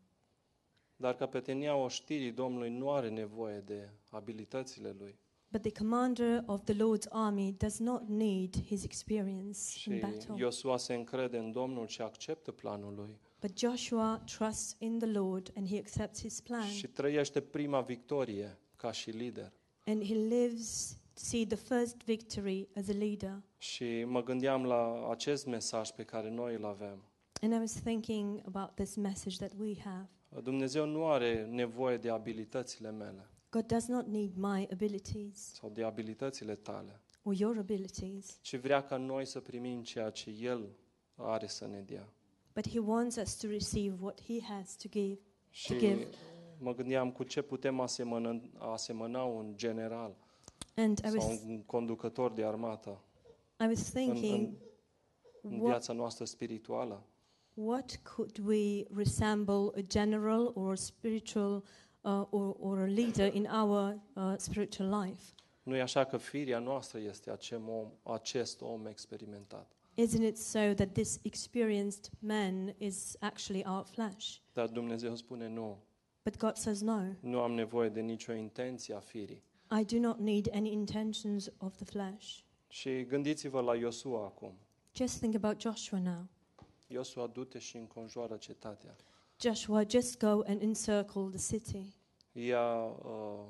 Dar 0.95 1.15
căpetenia 1.15 1.75
oștirii 1.75 2.31
Domnului 2.31 2.69
nu 2.69 2.91
are 2.91 3.09
nevoie 3.09 3.59
de 3.59 3.89
abilitățile 4.09 4.95
lui. 4.99 5.19
But 5.51 5.61
the 5.61 5.71
commander 5.71 6.43
of 6.45 6.63
the 6.63 6.73
Lord's 6.73 7.07
army 7.09 7.55
does 7.57 7.79
not 7.79 8.07
need 8.07 8.63
his 8.65 8.83
experience 8.83 9.59
Și 9.77 9.89
in 9.89 9.99
battle. 9.99 10.33
Iosua 10.37 10.77
se 10.77 10.93
încrede 10.93 11.37
în 11.37 11.51
Domnul 11.51 11.87
și 11.87 12.01
acceptă 12.01 12.51
planul 12.51 12.93
lui. 12.95 13.19
But 13.39 13.59
Joshua 13.59 14.23
trusts 14.25 14.75
in 14.79 14.99
the 14.99 15.07
Lord 15.07 15.51
and 15.55 15.67
he 15.67 15.77
accepts 15.77 16.21
his 16.21 16.41
plan. 16.41 16.67
Și 16.67 16.87
trăiește 16.87 17.41
prima 17.41 17.81
victorie 17.81 18.57
ca 18.75 18.91
și 18.91 19.09
lider. 19.09 19.53
And 19.85 20.03
he 20.03 20.13
lives 20.13 20.97
to 21.13 21.19
see 21.19 21.45
the 21.45 21.55
first 21.55 21.95
victory 22.03 22.67
as 22.75 22.89
a 22.89 22.93
leader. 22.93 23.41
Și 23.57 24.03
mă 24.03 24.23
gândeam 24.23 24.65
la 24.65 25.09
acest 25.11 25.45
mesaj 25.45 25.89
pe 25.89 26.03
care 26.03 26.29
noi 26.29 26.55
îl 26.55 26.65
avem. 26.65 27.03
And 27.41 27.53
I 27.53 27.57
was 27.57 27.71
thinking 27.73 28.41
about 28.45 28.75
this 28.75 28.95
message 28.95 29.35
that 29.37 29.51
we 29.59 29.73
have. 29.83 30.09
Dumnezeu 30.43 30.85
nu 30.85 31.07
are 31.07 31.47
nevoie 31.51 31.97
de 31.97 32.09
abilitățile 32.09 32.91
mele 32.91 33.29
God 33.49 33.65
does 33.67 33.87
not 33.87 34.07
need 34.07 34.31
my 34.35 34.67
abilities 34.71 35.53
sau 35.53 35.69
de 35.69 35.83
abilitățile 35.83 36.55
tale, 36.55 37.01
or 37.23 37.33
your 37.39 37.57
abilities, 37.57 38.37
ci 38.41 38.55
vrea 38.57 38.83
ca 38.83 38.97
noi 38.97 39.25
să 39.25 39.39
primim 39.39 39.83
ceea 39.83 40.09
ce 40.09 40.29
El 40.29 40.69
are 41.15 41.47
să 41.47 41.67
ne 41.67 41.81
dea. 41.81 42.13
but 42.53 42.69
he 42.69 42.79
wants 42.79 43.15
us 43.15 43.35
to 43.37 43.47
receive 43.47 43.95
what 43.99 44.21
he 44.21 44.41
has 44.41 44.75
to 44.75 44.89
give. 44.89 45.19
Și 45.49 45.77
give. 45.77 46.07
mă 46.57 46.73
gândeam 46.73 47.11
cu 47.11 47.23
ce 47.23 47.41
putem 47.41 47.79
asemăna, 47.79 48.41
asemăna 48.57 49.23
un 49.23 49.53
general 49.55 50.15
And 50.75 50.97
I 50.97 51.07
sau 51.07 51.29
was 51.29 51.41
un 51.45 51.63
conducător 51.63 52.31
de 52.31 52.45
armată 52.45 53.01
I 53.59 53.65
was 53.67 53.93
în, 53.93 54.01
în, 54.01 54.13
thinking 54.13 54.53
în 55.41 55.51
what 55.51 55.65
viața 55.65 55.93
noastră 55.93 56.25
spirituală. 56.25 57.03
What 57.55 57.99
could 58.03 58.37
we 58.39 58.85
resemble 58.95 59.71
a 59.75 59.81
general 59.81 60.51
or 60.55 60.71
a 60.71 60.75
spiritual 60.75 61.63
uh, 62.03 62.25
or, 62.29 62.55
or 62.59 62.83
a 62.83 62.87
leader 62.87 63.25
in 63.33 63.47
our 63.47 63.99
uh, 64.15 64.37
spiritual 64.37 64.89
life? 65.03 65.33
Nu 65.63 65.75
e 65.75 65.81
așa 65.81 66.03
că 66.03 66.17
firia 66.17 66.59
noastră 66.59 66.99
este 66.99 67.31
acem 67.31 67.69
om, 67.69 67.91
acest 68.03 68.61
om 68.61 68.85
experimentat. 68.85 69.71
Isn't 70.01 70.27
it 70.27 70.37
so 70.37 70.73
that 70.73 70.91
this 70.91 71.19
experienced 71.23 72.09
man 72.19 72.75
is 72.77 73.15
actually 73.19 73.63
our 73.65 73.83
flesh? 73.83 74.37
Dar 74.53 74.67
Dumnezeu 74.67 75.15
spune 75.15 75.47
nu, 75.47 75.77
But 76.23 76.37
God 76.37 76.55
says 76.55 76.81
no. 76.81 77.01
nu 77.19 77.39
am 77.39 77.51
nevoie 77.51 77.89
de 77.89 78.01
nicio 78.01 78.33
intenție 78.33 78.93
a 78.95 78.99
firii. 78.99 79.43
I 79.79 79.85
do 79.85 79.99
not 79.99 80.19
need 80.19 80.49
any 80.53 80.71
intentions 80.71 81.51
of 81.57 81.75
the 81.75 81.85
flesh. 81.85 82.37
Și 82.67 83.03
gândiți-vă 83.05 83.61
la 83.61 83.75
Iosua 83.75 84.23
acum. 84.23 84.53
Just 84.95 85.17
think 85.17 85.35
about 85.35 85.61
Joshua 85.61 85.99
now. 85.99 86.27
Iosua 86.87 87.27
du-te 87.27 87.59
și 87.59 87.77
înconjoară 87.77 88.37
cetatea. 88.37 88.95
Joshua, 89.39 89.83
just 89.87 90.17
go 90.17 90.41
and 90.45 90.61
encircle 90.61 91.29
the 91.31 91.55
city. 91.55 91.95
Ia 92.31 92.83
uh, 92.83 93.45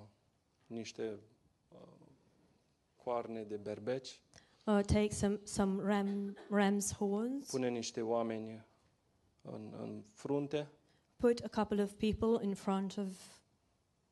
niște 0.68 1.20
uh, 1.70 1.78
coarne 2.96 3.44
de 3.44 3.58
berbeci, 3.58 4.22
Uh, 4.68 4.82
take 4.82 5.14
some, 5.14 5.40
some 5.44 5.80
ram, 5.84 6.36
ram's 6.50 6.92
horns, 6.98 7.50
pune 7.50 7.70
niște 7.70 8.02
oameni 8.02 8.66
în, 9.42 9.74
în 9.78 10.04
frunte, 10.12 10.68
put 11.16 11.44
a 11.44 11.48
couple 11.48 11.82
of 11.82 11.94
people 11.94 12.46
in 12.46 12.54
front 12.54 12.98
of 12.98 13.40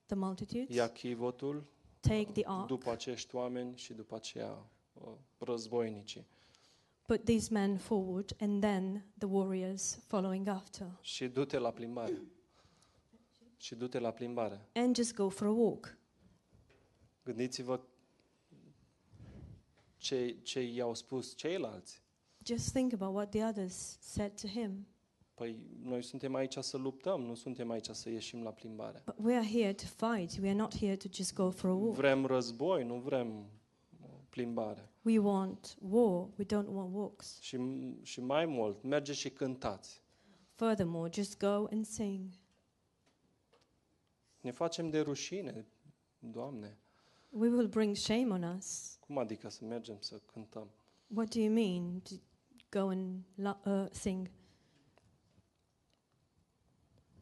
the 0.05 0.15
multitudes, 0.15 0.76
ia 0.76 0.88
chivotul, 0.88 1.65
take 1.99 2.32
the 2.32 2.41
ark, 2.45 2.67
după 2.67 2.89
acești 2.89 3.36
oameni 3.36 3.78
și 3.78 3.93
după 3.93 4.15
aceea 4.15 4.65
uh, 4.93 5.11
războinicii. 5.38 6.28
Put 7.06 7.26
these 7.26 7.54
men 7.54 7.78
forward, 7.78 8.36
and 8.39 8.62
then 8.62 9.06
the 9.18 9.28
warriors 9.28 9.99
following 10.08 10.47
after. 10.47 10.97
Și 11.01 11.28
du-te 11.28 11.58
la 11.58 11.72
plimbare. 11.72 12.22
Și 13.58 13.76
du-te 13.76 13.99
la 13.99 14.12
plimbare. 14.12 14.68
And 14.74 14.95
just 14.95 15.16
go 15.16 15.30
for 15.30 15.47
a 15.47 15.51
walk. 15.51 15.97
Gândiți-vă 17.24 17.82
ce, 19.97 20.38
ce 20.41 20.62
i-au 20.62 20.93
spus 20.93 21.36
ceilalți. 21.36 22.01
Just 22.45 22.72
think 22.72 22.93
about 22.93 23.16
what 23.16 23.30
the 23.30 23.45
others 23.45 23.97
said 23.99 24.41
to 24.41 24.47
him. 24.47 24.88
Păi 25.34 25.58
noi 25.82 26.04
suntem 26.04 26.36
aici 26.36 26.58
să 26.58 26.78
luptăm, 26.78 27.22
nu 27.22 27.36
suntem 27.36 27.70
aici 27.70 27.88
să 27.89 28.10
ieșim 28.10 28.43
la 28.43 28.51
plimbare. 28.51 29.01
But 29.06 29.16
we 29.26 29.36
are 29.36 29.47
here 29.47 29.74
to 29.74 29.86
fight. 29.86 30.38
We 30.41 30.47
are 30.47 30.58
not 30.58 30.78
here 30.78 30.95
to 30.95 31.08
just 31.12 31.34
go 31.34 31.49
for 31.49 31.70
a 31.70 31.74
walk. 31.74 31.95
Vrem 31.95 32.26
război, 32.26 32.84
nu 32.84 32.99
vrem 32.99 33.38
uh, 33.38 34.10
plimbare. 34.30 34.93
We 35.06 35.20
want 35.20 35.78
war, 35.82 36.30
we 36.38 36.45
don't 36.45 36.68
want 36.68 36.93
walks. 36.93 37.39
Și, 37.41 37.58
și 38.01 38.22
mai 38.22 38.45
mult, 38.45 38.84
mergeți 38.84 39.20
și 39.20 39.30
cântați. 39.30 40.01
Furthermore, 40.54 41.10
just 41.14 41.39
go 41.39 41.66
and 41.72 41.86
sing. 41.86 42.30
Ne 44.41 44.51
facem 44.51 44.89
de 44.89 44.99
rușine, 44.99 45.68
Doamne. 46.20 46.78
We 47.30 47.47
will 47.49 47.68
bring 47.68 47.95
shame 47.95 48.34
on 48.34 48.43
us. 48.43 48.97
Cum 48.99 49.18
adică 49.18 49.49
să 49.49 49.66
mergem 49.66 49.97
să 49.99 50.20
cântăm? 50.26 50.70
What 51.16 51.34
do 51.36 51.39
you 51.39 51.54
mean 51.54 51.99
to 52.01 52.16
go 52.80 52.88
and 52.88 53.24
lo- 53.41 53.62
uh, 53.66 53.86
sing? 53.91 54.32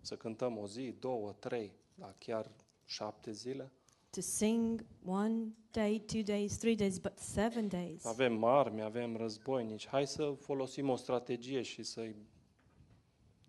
Să 0.01 0.17
cântăm 0.17 0.57
o 0.57 0.67
zi, 0.67 0.91
două, 0.91 1.32
trei, 1.34 1.71
la 1.95 2.15
chiar 2.17 2.51
șapte 2.86 3.32
zile? 3.32 3.71
To 4.12 4.22
sing 4.22 4.86
one 5.05 5.53
day, 5.72 5.99
two 5.99 6.24
days, 6.24 6.57
three 6.57 6.76
days, 6.76 6.99
but 6.99 7.20
seven 7.20 7.68
days. 7.68 8.05
Avem 8.05 8.43
arme, 8.43 8.82
avem 8.82 9.16
războinici. 9.16 9.88
Hai 9.88 10.07
să 10.07 10.34
folosim 10.39 10.89
o 10.89 10.95
strategie 10.95 11.62
și 11.62 11.84
să-i, 11.84 12.16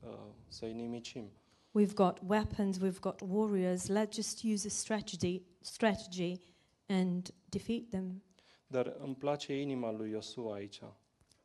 uh, 0.01 0.09
să-i 0.49 0.73
nimicim. 0.73 1.31
We've 1.73 1.95
got 1.95 2.21
weapons, 2.27 2.79
we've 2.79 3.01
got 3.01 3.21
warriors. 3.21 3.89
Let's 3.89 4.15
just 4.15 4.45
use 4.45 4.67
a 4.67 4.71
strategy, 4.71 5.43
strategy 5.61 6.39
and 6.87 7.35
defeat 7.49 7.89
them. 7.91 8.23
Dar 8.67 8.97
îmi 8.99 9.15
place 9.15 9.61
inima 9.61 9.91
lui 9.91 10.11
Iosua 10.11 10.55
aici. 10.55 10.81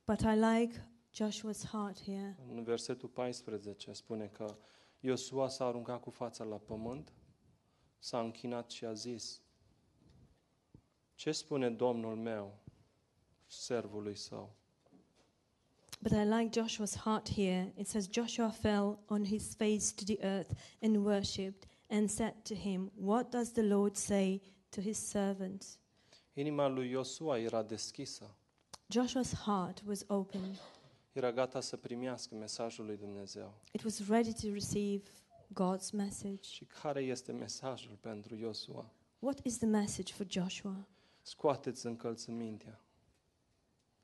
But 0.05 0.20
I 0.20 0.36
like 0.36 0.89
Joshua's 1.13 1.65
heart 1.72 2.03
here. 2.03 2.38
În 2.49 2.63
versetul 2.63 3.09
14 3.09 3.91
spune 3.91 4.28
că 4.28 4.57
Iosua 4.99 5.47
s-a 5.47 5.65
aruncat 5.65 6.01
cu 6.01 6.09
fața 6.09 6.43
la 6.43 6.57
pământ, 6.57 7.13
s-a 7.99 8.19
închinat 8.19 8.69
și 8.69 8.85
a 8.85 8.93
zis, 8.93 9.41
Ce 11.15 11.31
spune 11.31 11.69
Domnul 11.69 12.15
meu, 12.15 12.57
servului 13.45 14.15
său? 14.15 14.55
But 16.01 16.11
I 16.11 16.23
like 16.25 16.61
Joshua's 16.61 16.95
heart 16.95 17.29
here. 17.29 17.73
It 17.75 17.87
says, 17.87 18.07
Joshua 18.11 18.49
fell 18.49 18.99
on 19.07 19.25
his 19.25 19.55
face 19.55 19.93
to 19.95 20.03
the 20.13 20.17
earth 20.25 20.51
and 20.81 20.95
worshipped 21.05 21.67
and 21.89 22.09
said 22.09 22.33
to 22.43 22.53
him, 22.53 22.91
What 22.95 23.29
does 23.31 23.51
the 23.51 23.63
Lord 23.63 23.95
say 23.95 24.41
to 24.69 24.81
his 24.81 24.97
servants? 25.09 25.79
Inima 26.33 26.67
lui 26.67 26.89
Iosua 26.89 27.39
era 27.39 27.63
deschisă, 27.63 28.35
Joshua's 28.93 29.33
heart 29.45 29.83
was 29.87 30.03
open. 30.07 30.41
era 31.11 31.31
gata 31.31 31.59
să 31.61 31.77
primească 31.77 32.35
mesajul 32.35 32.85
lui 32.85 32.97
Dumnezeu. 32.97 33.53
It 33.71 33.83
was 33.83 34.07
ready 34.07 34.33
to 34.33 34.53
receive 34.53 35.03
God's 35.53 35.89
message. 35.93 36.41
Și 36.49 36.65
care 36.65 37.01
este 37.01 37.31
mesajul 37.31 37.97
pentru 38.01 38.35
Iosua? 38.35 38.91
What 39.19 39.39
is 39.45 39.57
the 39.57 39.65
message 39.67 40.13
for 40.13 40.25
Joshua? 40.29 40.87
Scoateți 41.21 41.85
încălțămintea, 41.85 42.81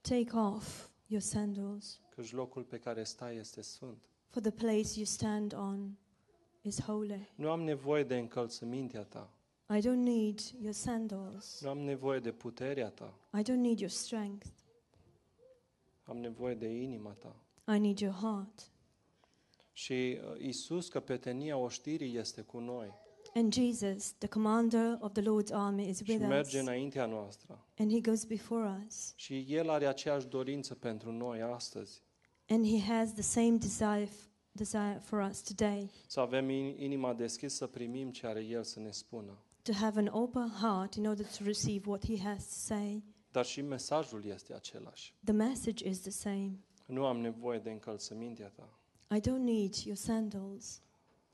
Take 0.02 0.36
off 0.38 0.88
your 1.08 1.22
sandals, 1.22 2.00
că 2.10 2.24
locul 2.32 2.64
pe 2.64 2.80
care 2.80 3.04
stai 3.04 3.36
este 3.38 3.62
sfânt. 3.62 3.98
for 4.30 4.42
the 4.42 4.52
place 4.52 4.90
you 4.96 5.06
stand 5.06 5.54
on 5.54 5.98
is 6.62 6.82
holy. 6.82 7.32
Nu 7.36 7.50
am 7.52 7.62
nevoie 7.62 8.04
de 8.04 8.18
încălțămintea 8.18 9.04
ta, 9.04 9.34
I 9.70 9.80
don't 9.80 10.04
need 10.04 10.40
your 10.62 10.74
sandals. 10.74 11.62
nu 11.62 11.70
am 11.70 11.78
nevoie 11.80 12.20
de 12.20 12.32
puterea 12.32 12.90
ta, 12.90 13.14
I 13.40 13.42
don't 13.42 13.62
need 13.62 13.80
your 13.80 13.92
strength. 13.92 14.48
am 16.04 16.18
nevoie 16.18 16.56
de 16.56 16.68
inima 16.68 17.12
ta. 17.12 17.36
I 17.76 17.80
need 17.80 18.00
your 18.00 18.14
heart. 18.14 18.72
Și 19.74 19.94
uh, 20.32 20.40
Isus, 20.40 20.88
căpetenia 20.88 21.58
oștirii, 21.58 22.18
este 22.18 22.42
cu 22.42 22.60
noi 22.60 23.02
And 23.36 23.54
Jesus, 23.54 24.12
the 24.18 24.28
commander 24.28 24.98
of 25.00 25.12
the 25.12 25.22
Lord's 25.24 25.52
army, 25.52 25.90
is 25.90 25.98
și 25.98 26.04
with 26.12 26.22
us. 26.24 26.28
merge 26.30 26.60
înaintea 26.60 27.06
noastră. 27.06 27.66
And 27.78 27.92
he 27.92 28.00
goes 28.02 28.24
before 28.24 28.84
us. 28.88 29.14
Și 29.16 29.46
El 29.50 29.70
are 29.70 29.86
aceeași 29.88 30.28
dorință 30.28 30.76
pentru 30.76 31.12
noi 31.12 31.42
astăzi, 31.42 32.02
And 32.48 32.66
he 32.68 32.80
has 32.94 33.14
the 33.14 33.22
same 33.22 33.52
desire, 33.58 34.06
f- 34.08 34.30
desire 34.52 35.00
for 35.04 35.28
us 35.30 35.42
today 35.42 35.90
să 36.08 36.20
avem 36.20 36.50
in- 36.50 36.76
inima 36.78 37.14
deschisă 37.14 37.56
să 37.56 37.68
primim 37.68 38.12
ce 38.12 38.28
are 38.28 38.44
El 38.44 38.64
să 38.64 38.80
ne 38.80 38.92
spună. 38.92 39.38
to 39.62 39.72
have 39.74 40.00
an 40.00 40.08
open 40.12 40.50
heart 40.62 40.94
in 40.96 41.08
order 41.08 41.26
to 41.38 41.44
receive 41.44 41.90
what 41.90 42.06
he 42.06 42.20
has 42.24 42.44
to 42.46 42.54
say. 42.74 43.04
Dar 43.32 43.46
și 43.46 43.62
mesajul 43.62 44.26
este 44.26 44.54
același. 44.54 45.16
The 45.24 45.34
message 45.34 45.88
is 45.90 46.00
the 46.02 46.10
same. 46.12 46.60
Nu 46.86 47.06
am 47.06 47.18
nevoie 47.18 47.60
de 47.60 47.70
încălțămintea 47.72 48.48
ta. 48.48 48.78
I 49.16 49.20
don't 49.20 49.44
need 49.44 49.76
your 49.86 49.98
sandals. 49.98 50.82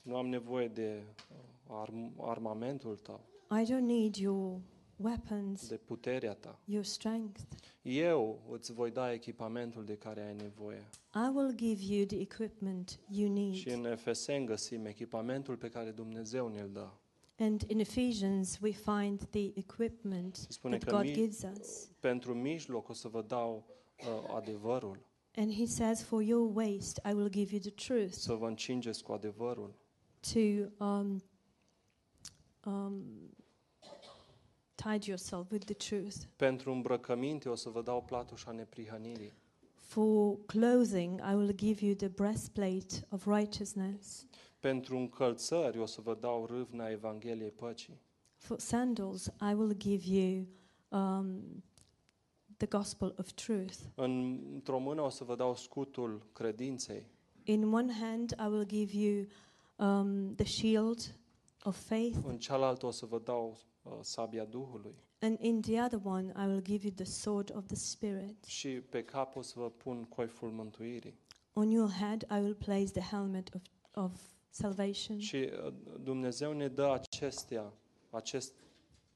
Nu 0.01 0.15
am 0.15 0.27
nevoie 0.27 0.67
de 0.67 1.03
uh, 1.31 1.37
arm- 1.81 2.13
armamentul 2.21 2.97
tău, 2.97 3.19
I 3.61 3.65
don't 3.65 3.85
need 3.85 4.15
your 4.15 4.59
weapons, 4.95 5.67
de 5.67 5.75
puterea 5.75 6.33
ta. 6.33 6.59
your 6.65 6.83
strength. 6.83 7.39
Eu 7.81 8.39
îți 8.51 8.73
voi 8.73 8.91
da 8.91 9.13
echipamentul 9.13 9.85
de 9.85 9.95
care 9.95 10.21
ai 10.27 10.35
nevoie. 10.35 10.87
I 11.15 11.35
will 11.35 11.55
give 11.55 11.93
you 11.95 12.05
the 12.05 12.19
equipment 12.19 12.99
you 13.09 13.33
need. 13.33 13.53
Și 13.53 13.69
în 13.69 13.85
Efeseni 13.85 14.45
găsim 14.45 14.85
echipamentul 14.85 15.55
pe 15.57 15.69
care 15.69 15.91
Dumnezeu 15.91 16.47
ne-l 16.47 16.69
dă. 16.73 16.87
And 17.37 17.61
in 17.67 17.79
Ephesians, 17.79 18.59
we 18.61 18.71
find 18.71 19.23
the 19.29 19.51
equipment 19.53 20.35
Se 20.35 20.47
spune 20.49 20.77
that 20.77 20.89
că 20.89 20.95
God 20.95 21.05
mi- 21.05 21.13
gives 21.13 21.45
us. 21.59 21.89
pentru 21.99 22.33
mijloc 22.33 22.89
o 22.89 22.93
să 22.93 23.07
vă 23.07 23.21
dau 23.21 23.63
uh, 23.99 24.33
adevărul, 24.35 24.99
And 25.35 25.53
he 25.53 25.65
says, 25.65 26.03
For 26.03 26.21
your 26.21 26.55
waist, 26.55 26.99
I 27.05 27.13
will 27.13 27.29
give 27.29 27.51
you 27.51 27.59
the 27.59 27.71
truth 27.71 28.11
să 28.13 28.33
vă 28.33 28.47
încingeți 28.47 29.03
cu 29.03 29.11
adevărul. 29.11 29.75
to 30.33 30.83
um, 30.85 31.21
um, 32.65 33.03
tide 34.75 35.05
yourself 35.07 35.51
with 35.51 35.65
the 35.65 35.73
truth. 35.73 36.15
Pentru 36.35 36.71
îmbrăcăminte 36.71 37.49
o 37.49 37.55
să 37.55 37.69
vă 37.69 37.81
dau 37.81 38.03
platușa 38.03 38.51
neprihănirii. 38.51 39.33
For 39.75 40.37
clothing, 40.45 41.19
I 41.19 41.33
will 41.33 41.53
give 41.55 41.85
you 41.85 41.95
the 41.95 42.07
breastplate 42.07 43.05
of 43.09 43.25
righteousness. 43.25 44.25
Pentru 44.59 44.97
încălțări 44.97 45.79
o 45.79 45.85
să 45.85 46.01
vă 46.01 46.17
dau 46.19 46.45
râvna 46.45 46.87
Evangheliei 46.87 47.51
păcii. 47.51 48.01
For 48.35 48.59
sandals, 48.59 49.25
I 49.25 49.53
will 49.53 49.73
give 49.77 50.13
you 50.15 50.47
um, 50.89 51.63
the 52.59 52.67
gospel 52.67 53.15
of 53.17 53.31
truth. 53.31 53.75
În, 53.95 54.39
într-o 54.53 54.79
mână 54.79 55.01
o 55.01 55.09
să 55.09 55.23
vă 55.23 55.35
dau 55.35 55.55
scutul 55.55 56.27
credinței. 56.33 57.05
In 57.43 57.73
one 57.73 57.93
hand, 57.93 58.31
I 58.39 58.47
will 58.49 58.65
give 58.65 58.97
you 58.97 59.25
um, 59.89 60.35
the 60.35 60.45
shield 60.45 61.15
of 61.63 61.77
faith, 61.87 62.17
În 62.25 62.37
cealaltă 62.37 62.85
o 62.85 62.91
să 62.91 63.05
vă 63.05 63.19
dau 63.19 63.57
uh, 63.83 63.91
sabia 64.01 64.45
Duhului. 64.45 64.95
and 65.21 65.37
in 65.41 65.61
the 65.61 65.81
other 65.81 65.99
one, 66.03 66.33
I 66.37 66.47
will 66.47 66.61
give 66.61 66.85
you 66.85 66.93
the 66.95 67.05
sword 67.05 67.55
of 67.55 67.65
the 67.65 67.75
Spirit. 67.75 68.43
Și 68.43 68.67
pe 68.69 69.03
cap 69.03 69.35
o 69.35 69.41
să 69.41 69.59
vă 69.59 69.69
pun 69.69 70.03
coiful 70.03 70.49
mântuirii. 70.51 71.17
On 71.53 71.69
your 71.71 71.89
head, 71.89 72.21
I 72.21 72.41
will 72.41 72.55
place 72.55 72.85
the 72.91 73.15
helmet 73.15 73.49
of, 73.55 73.61
of 74.05 74.21
salvation. 74.49 75.19
Și 75.19 75.35
uh, 75.65 75.73
Dumnezeu 76.01 76.53
ne 76.53 76.67
dă 76.67 76.91
acestea, 76.91 77.73
acest, 78.09 78.53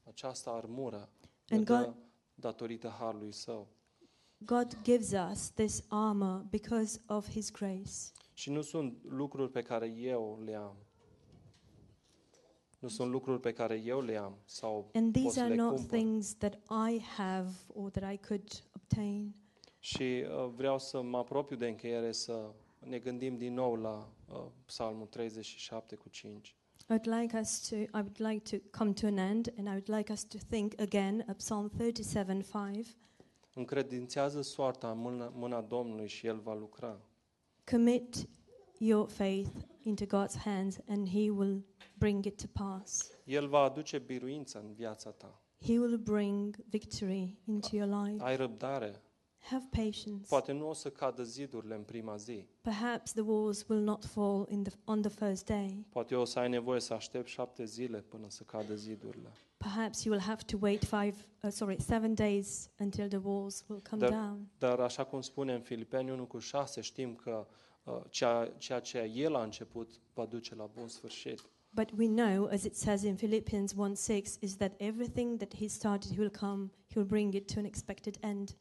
această 0.03 0.49
armură, 0.49 1.09
ne 1.47 1.55
And 1.55 1.65
dă 1.65 1.73
God- 1.85 1.95
datorită 2.35 2.87
harului 2.99 3.31
său. 3.31 3.67
God 4.37 4.77
gives 4.81 5.11
us 5.31 5.49
this 5.49 5.83
armor 5.87 6.45
because 6.49 7.01
of 7.07 7.29
His 7.29 7.51
grace. 7.51 7.91
Și 8.33 8.51
nu 8.51 8.61
sunt 8.61 8.97
lucruri 9.03 9.51
pe 9.51 9.61
care 9.61 9.87
eu 9.87 10.39
le 10.45 10.55
am. 10.55 10.75
Nu 12.79 12.87
sunt 12.87 13.11
lucruri 13.11 13.39
pe 13.39 13.51
care 13.53 13.81
eu 13.85 14.01
le 14.01 14.17
am 14.17 14.37
sau 14.45 14.89
And 14.93 15.11
pot 15.11 15.21
these 15.21 15.37
să 15.37 15.41
are 15.41 15.49
le 15.53 15.61
not 15.61 15.75
cumpăr. 15.75 15.97
things 15.97 16.35
that 16.37 16.53
I 16.89 16.99
have 17.17 17.49
or 17.73 17.89
that 17.89 18.13
I 18.13 18.17
could 18.17 18.63
obtain. 18.75 19.35
Și 19.79 20.25
uh, 20.27 20.49
vreau 20.55 20.79
să 20.79 21.01
mă 21.01 21.17
apropiu 21.17 21.55
de 21.55 21.67
încheiere 21.67 22.11
să 22.11 22.53
ne 22.79 22.99
gândim 22.99 23.37
din 23.37 23.53
nou 23.53 23.75
la 23.75 24.09
uh, 24.27 24.45
Psalmul 24.65 25.07
37 25.07 25.95
cu 25.95 26.09
5. 26.09 26.55
I 26.93 26.95
would 26.95 27.21
like 27.21 27.33
us 27.33 27.69
to 27.69 27.75
I 27.75 28.01
would 28.01 28.19
like 28.19 28.57
to 28.57 28.57
come 28.77 28.93
to 28.93 29.07
an 29.07 29.17
end 29.17 29.51
and 29.57 29.67
I 29.67 29.71
would 29.71 29.89
like 29.89 30.13
us 30.13 30.23
to 30.23 30.37
think 30.49 30.79
again 30.79 31.25
of 31.29 31.37
Psalm 31.37 31.69
37:5. 31.69 32.95
Încredințează 33.53 34.41
soarta 34.41 34.91
în 34.91 34.97
mâna, 34.97 35.31
mâna 35.35 35.61
Domnului 35.61 36.07
și 36.07 36.27
El 36.27 36.39
va 36.39 36.53
lucra. 36.53 37.01
Commit 37.71 38.27
your 38.77 39.09
faith 39.09 39.49
into 39.81 40.05
God's 40.05 40.37
hands 40.43 40.77
and 40.87 41.09
he 41.09 41.29
will 41.29 41.65
bring 41.97 42.25
it 42.25 42.41
to 42.41 42.47
pass. 42.63 43.11
El 43.25 43.47
va 43.47 43.59
aduce 43.59 43.97
biruință 43.97 44.59
în 44.59 44.73
viața 44.73 45.09
ta. 45.09 45.41
He 45.65 45.79
will 45.79 45.97
bring 45.97 46.55
victory 46.69 47.37
into 47.45 47.75
your 47.75 48.05
life. 48.05 48.23
Ai 48.23 48.35
răbdare. 48.35 49.01
Have 49.43 49.65
patience. 49.69 50.25
Poate 50.27 50.51
nu 50.51 50.69
o 50.69 50.73
să 50.73 50.89
cadă 50.89 51.23
zidurile 51.23 51.75
în 51.75 51.81
prima 51.81 52.15
zi. 52.15 52.45
Perhaps 52.61 53.11
the 53.11 53.21
walls 53.21 53.65
will 53.67 53.83
not 53.83 54.05
fall 54.05 54.45
in 54.49 54.63
the, 54.63 54.73
on 54.85 55.01
the 55.01 55.09
first 55.11 55.45
day. 55.45 55.85
Poate 55.89 56.15
o 56.15 56.25
să 56.25 56.39
ai 56.39 56.49
nevoie 56.49 56.79
să 56.79 56.93
aștepți 56.93 57.31
șapte 57.31 57.65
zile 57.65 58.01
până 58.01 58.25
să 58.29 58.43
cadă 58.43 58.75
zidurile. 58.75 59.31
Perhaps 59.57 60.03
you 60.03 60.13
will 60.13 60.25
have 60.27 60.41
to 60.45 60.57
wait 60.61 60.83
five, 60.83 61.15
uh, 61.43 61.51
sorry, 61.51 61.81
seven 61.81 62.13
days 62.13 62.69
until 62.79 63.07
the 63.07 63.19
walls 63.23 63.65
will 63.67 63.81
come 63.89 64.07
Dar- 64.07 64.11
down. 64.11 64.47
Dar 64.57 64.79
așa 64.79 65.03
cum 65.03 65.21
spune 65.21 65.53
în 65.53 65.61
Filipeni 65.61 66.11
1 66.11 66.25
cu 66.25 66.37
6, 66.39 66.81
știm 66.81 67.15
că 67.15 67.47
uh, 67.83 68.01
ceea, 68.09 68.53
ceea 68.57 68.79
ce 68.79 69.11
El 69.15 69.35
a 69.35 69.43
început 69.43 69.99
va 70.13 70.25
duce 70.25 70.55
la 70.55 70.65
bun 70.65 70.87
sfârșit. 70.87 71.43
But 71.69 71.89
we 71.97 72.07
know, 72.07 72.45
as 72.45 72.63
it 72.63 72.75
says 72.75 73.03
in 73.03 73.15
Philippians 73.15 73.73
1 73.75 73.95
6, 73.95 74.37
is 74.39 74.55
that 74.55 74.71
everything 74.77 75.37
that 75.37 75.55
He 75.55 75.67
started, 75.67 76.11
He 76.11 76.19
will 76.19 76.37
come, 76.39 76.71
He 76.87 76.99
will 76.99 77.07
bring 77.07 77.33
it 77.33 77.53
to 77.53 77.59
an 77.59 77.65
expected 77.65 78.17
end. 78.21 78.55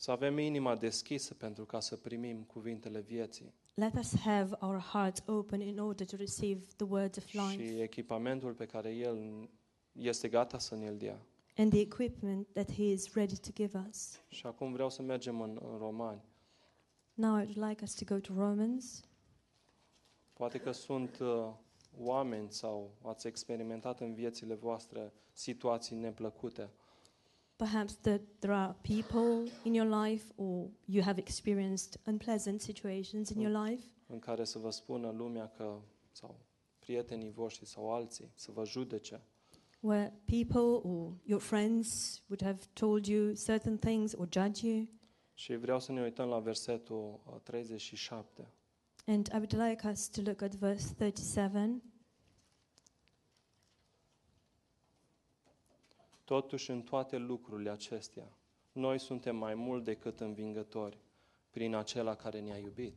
Să 0.00 0.10
avem 0.10 0.38
inima 0.38 0.76
deschisă 0.76 1.34
pentru 1.34 1.64
ca 1.64 1.80
să 1.80 1.96
primim 1.96 2.42
cuvintele 2.42 3.00
vieții 3.00 3.54
Let 3.74 3.94
us 3.94 4.14
have 4.18 4.56
our 4.60 4.78
hearts 4.78 5.22
open 5.26 5.60
in 5.60 5.78
order 5.78 6.06
to 6.06 6.16
receive 6.16 6.60
the 6.76 6.86
words 6.88 7.16
of 7.18 7.24
și 7.26 7.36
life 7.36 7.82
echipamentul 7.82 8.52
pe 8.52 8.66
care 8.66 8.94
El 8.94 9.48
este 9.92 10.28
gata 10.28 10.58
să 10.58 10.76
ne-l 10.76 10.96
dea. 10.96 11.20
and 11.56 11.70
the 11.72 11.80
equipment 11.80 12.46
that 12.52 12.72
He 12.72 12.82
is 12.82 13.14
ready 13.14 13.36
to 13.36 13.48
give 13.54 13.84
us. 13.88 14.20
Și 14.28 14.46
acum 14.46 14.72
vreau 14.72 14.90
să 14.90 15.02
mergem 15.02 15.40
în, 15.40 15.58
în 15.72 15.78
Romani. 15.78 16.20
Now, 17.14 17.42
I'd 17.44 17.54
like 17.68 17.82
us 17.82 17.94
to 17.94 18.04
go 18.14 18.20
to 18.20 18.32
Romans. 18.36 19.04
Poate 20.32 20.58
că 20.58 20.72
sunt 20.72 21.18
uh, 21.18 21.50
oameni 21.98 22.52
sau 22.52 22.94
ați 23.02 23.26
experimentat 23.26 24.00
în 24.00 24.14
viețile 24.14 24.54
voastre 24.54 25.12
situații 25.32 25.96
neplăcute 25.96 26.70
Perhaps 27.58 27.96
that 27.96 28.20
there 28.38 28.54
are 28.54 28.76
people 28.82 29.50
in 29.62 29.74
your 29.74 30.04
life, 30.06 30.32
or 30.36 30.68
you 30.84 31.02
have 31.02 31.18
experienced 31.20 32.00
unpleasant 32.06 32.60
situations 32.60 33.28
in 33.30 33.40
your 33.40 33.64
life 33.66 33.84
în 34.06 34.18
care 34.18 34.44
să 34.44 34.58
vă 34.58 34.70
spună 34.70 35.10
lumea 35.10 35.48
că, 35.56 35.78
sau 36.12 36.40
prietenii 36.78 37.30
voștri 37.30 37.66
sau 37.66 37.92
alții, 37.92 38.30
să 38.34 38.50
vă 38.52 38.64
judece. 38.64 39.20
where 39.80 40.12
people 40.24 40.90
or 40.90 41.12
your 41.24 41.40
friends 41.40 42.20
would 42.28 42.42
have 42.42 42.58
told 42.72 43.06
you 43.06 43.32
certain 43.34 43.78
things 43.78 44.12
or 44.12 44.28
judge 44.30 44.66
you. 44.68 44.86
Și 45.34 45.56
vreau 45.56 45.80
să 45.80 45.92
ne 45.92 46.02
uităm 46.02 46.28
la 46.28 46.38
versetul 46.38 47.20
uh, 47.26 47.40
37. 47.42 48.52
And 49.06 49.26
I 49.26 49.36
would 49.36 49.52
like 49.52 49.88
us 49.88 50.08
to 50.08 50.20
look 50.24 50.42
at 50.42 50.54
verse 50.54 50.94
37. 50.94 51.82
Totuși, 56.28 56.70
în 56.70 56.82
toate 56.82 57.16
lucrurile 57.16 57.70
acestea, 57.70 58.38
noi 58.72 59.00
suntem 59.00 59.36
mai 59.36 59.54
mult 59.54 59.84
decât 59.84 60.20
învingători 60.20 60.98
prin 61.50 61.74
acela 61.74 62.14
care 62.14 62.40
ne-a 62.40 62.58
iubit. 62.58 62.94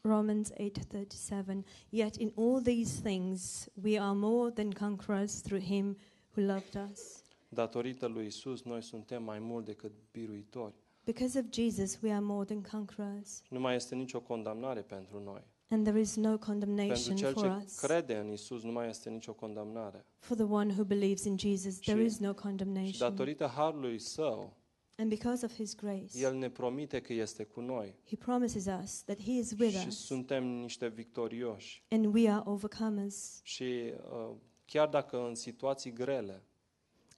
Romans 0.00 0.50
8:37 0.52 1.64
Yet 1.88 2.14
in 2.16 2.32
all 2.36 2.62
these 2.62 3.00
things 3.02 3.68
we 3.82 4.00
are 4.00 4.16
more 4.16 4.50
than 4.50 4.70
conquerors 4.70 5.40
through 5.40 5.62
him 5.62 5.96
who 6.34 6.46
loved 6.46 6.88
us. 6.90 7.22
Datorită 7.48 8.06
lui 8.06 8.26
Isus, 8.26 8.62
noi 8.62 8.82
suntem 8.82 9.22
mai 9.22 9.38
mult 9.38 9.64
decât 9.64 9.92
biruitori. 10.12 10.74
Because 11.04 11.38
of 11.38 11.44
Jesus 11.50 12.00
we 12.02 12.12
are 12.12 12.24
more 12.24 12.44
than 12.44 12.62
conquerors 12.62 13.42
Nu 13.48 13.60
mai 13.60 13.74
este 13.74 13.94
nicio 13.94 14.20
condamnare 14.20 14.80
pentru 14.82 15.22
noi. 15.22 15.42
And 15.68 15.84
there 15.86 16.00
is 16.00 16.16
no 16.16 16.22
Pentru 16.28 16.50
condemnation 16.50 17.16
cel 17.16 17.32
for 17.32 17.42
ce 17.42 17.64
us. 17.64 17.78
crede 17.78 18.16
în 18.16 18.32
Isus, 18.32 18.62
nu 18.62 18.72
mai 18.72 18.88
este 18.88 19.10
nicio 19.10 19.32
condamnare. 19.32 20.04
For 20.18 20.36
the 20.36 20.46
one 20.46 20.72
who 20.72 20.84
believes 20.84 21.24
in 21.24 21.38
Jesus 21.38 21.78
there 21.78 22.00
Și- 22.00 22.06
is 22.06 22.18
no 22.18 22.28
Și 22.32 22.34
condemnation. 22.34 23.10
datorită 23.10 23.46
harului 23.46 23.98
său, 23.98 24.56
And 25.00 25.08
because 25.08 25.44
of 25.44 25.54
his 25.54 25.74
grace 25.76 26.18
El 26.18 26.34
ne 26.34 26.50
promite 26.50 27.00
că 27.00 27.12
este 27.12 27.44
cu 27.44 27.60
noi. 27.60 27.94
he 28.06 28.16
promises 28.16 28.66
us 28.82 29.02
that 29.02 29.22
he 29.22 29.30
is 29.32 29.52
with 29.58 29.76
Și 29.78 29.86
us 29.86 30.04
suntem 30.04 30.44
niște 30.46 30.88
victorioși. 30.88 31.84
and 31.90 32.14
we 32.14 32.30
are 32.30 32.42
overcomers. 32.44 33.40
Și 33.42 33.92
uh, 34.12 34.30
chiar 34.64 34.88
dacă 34.88 35.26
în 35.26 35.34
situații 35.34 35.92
grele, 35.92 36.42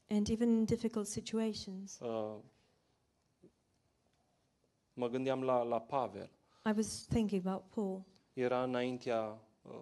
And 0.08 0.28
even 0.28 0.48
in 0.50 0.64
difficult 0.64 1.06
situations. 1.06 1.98
uh, 2.00 2.36
mă 4.92 5.08
gândeam 5.08 5.42
la, 5.42 5.62
la 5.62 5.80
Pavel. 5.80 6.30
I 6.64 6.72
was 6.76 7.06
thinking 7.08 7.46
about 7.46 7.62
Paul. 7.74 8.02
Era 8.40 8.62
înaintea 8.64 9.40
uh, 9.62 9.72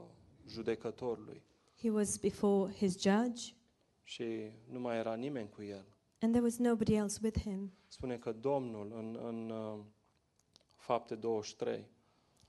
judecătorului 0.48 1.42
He 1.80 1.90
was 1.90 2.16
before 2.16 2.72
his 2.72 3.00
judge, 3.00 3.52
și 4.02 4.24
nu 4.70 4.80
mai 4.80 4.96
era 4.96 5.14
nimeni 5.14 5.48
cu 5.48 5.62
el. 5.62 5.84
and 6.20 6.32
there 6.32 6.44
was 6.44 6.56
nobody 6.58 6.94
else 6.94 7.18
with 7.22 7.40
him. 7.40 7.72
Spune 7.86 8.16
că 8.16 8.32
Domnul 8.32 8.92
în, 8.96 9.18
în 9.26 9.50
uh, 9.50 9.78
fapte 10.76 11.14
23 11.14 11.84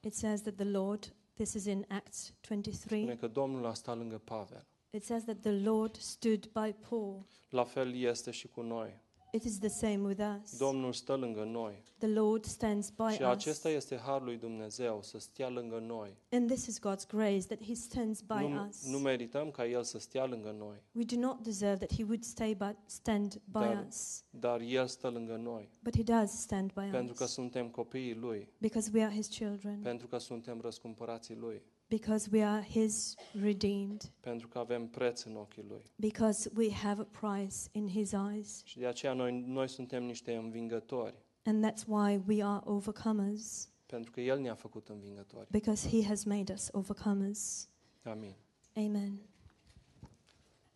It 0.01 0.14
says 0.14 0.41
that 0.41 0.55
the 0.55 0.66
Lord, 0.70 1.14
this 1.34 1.53
is 1.53 1.66
in 1.66 1.86
Acts 1.89 2.34
spune 2.41 2.62
23, 2.62 3.18
că 3.18 3.28
Domnul 3.28 3.66
a 3.66 3.74
stat 3.74 3.97
lângă 3.97 4.18
Pavel. 4.18 4.66
it 4.89 5.03
says 5.03 5.24
that 5.24 5.39
the 5.39 5.51
Lord 5.62 5.95
stood 5.95 6.45
by 6.45 6.76
Paul. 6.89 7.26
La 7.49 7.64
fel 7.64 7.95
este 7.95 8.32
și 8.32 8.47
cu 8.47 8.62
noi. 8.62 8.99
It 9.32 9.44
is 9.44 9.58
the 9.60 9.68
same 9.70 9.98
with 9.98 10.22
us. 10.42 10.58
Domnul 10.58 10.94
stă 10.94 11.16
lângă 11.16 11.44
noi. 11.44 11.84
The 11.98 12.08
Lord 12.08 12.46
stands 12.46 12.90
by 12.90 13.14
Și 13.14 13.22
us. 13.22 13.28
acesta 13.28 13.70
este 13.70 13.98
harul 13.98 14.26
lui 14.26 14.38
Dumnezeu, 14.38 15.00
să 15.02 15.20
stea 15.20 15.50
lângă 15.50 15.80
noi. 15.80 16.18
And 16.32 16.50
this 16.52 16.66
is 16.66 16.80
God's 16.80 17.08
grace 17.08 17.40
that 17.46 17.64
He 17.64 17.74
stands 17.74 18.22
by 18.22 18.48
Nu, 18.48 18.66
us. 18.68 18.86
nu 18.88 18.98
merităm 18.98 19.52
ca 19.52 19.66
El 19.68 19.84
să 19.84 20.00
stea 20.00 20.26
lângă 20.26 20.56
noi, 20.58 20.84
We 20.92 21.04
do 21.04 21.20
not 21.20 21.44
deserve 21.44 21.78
that 21.86 21.98
He 21.98 22.04
would 22.04 22.24
stay 22.24 22.56
but 22.56 22.76
stand 22.86 23.34
by 23.46 23.60
Dar- 23.60 23.86
us, 23.88 24.24
dar 24.30 24.60
El 24.62 24.88
stă 24.88 25.08
lângă 25.10 25.36
noi. 25.36 25.70
but 25.84 25.96
He 25.96 26.04
does 26.04 26.32
stand 26.32 26.72
by 26.74 26.90
Pentru 26.92 27.14
că 27.14 27.24
us 27.24 27.32
suntem 27.32 27.70
copiii 27.70 28.14
Lui, 28.14 28.48
because 28.58 28.90
we 28.94 29.04
are 29.04 29.14
His 29.14 29.28
children, 29.28 29.80
pentru 29.82 30.08
că 30.08 30.18
suntem 30.18 30.62
răscumpărații 30.62 31.36
Lui, 31.36 31.62
because 31.90 32.30
we 32.32 32.44
are 32.46 32.64
His 32.66 33.16
redeemed, 33.42 34.12
pentru 34.20 34.48
că 34.48 34.58
avem 34.60 34.88
preț 34.88 35.24
în 35.24 35.36
ochii 35.36 35.64
Lui. 35.64 35.84
because 35.96 36.52
we 36.56 36.72
have 36.72 37.02
a 37.02 37.06
price 37.20 37.56
in 37.72 37.88
His 37.88 38.12
eyes. 38.12 38.62
Și 38.66 38.78
de 38.78 38.86
aceea 38.88 39.14
noi, 39.14 39.44
noi 39.46 39.68
suntem 39.70 40.04
niște 40.04 40.36
învingători, 40.36 41.16
And 41.46 41.66
that's 41.72 41.86
why 41.88 42.22
we 42.28 42.44
are 42.44 42.62
overcomers, 42.66 43.70
pentru 43.86 44.12
că 44.12 44.22
El 44.22 44.40
ne-a 44.40 44.56
făcut 44.56 44.88
învingători. 44.90 45.48
because 45.52 45.88
He 45.90 46.08
has 46.08 46.24
made 46.24 46.54
us 46.54 46.70
overcomers. 46.72 47.70
Amin. 48.04 48.36
Amen. 48.76 49.20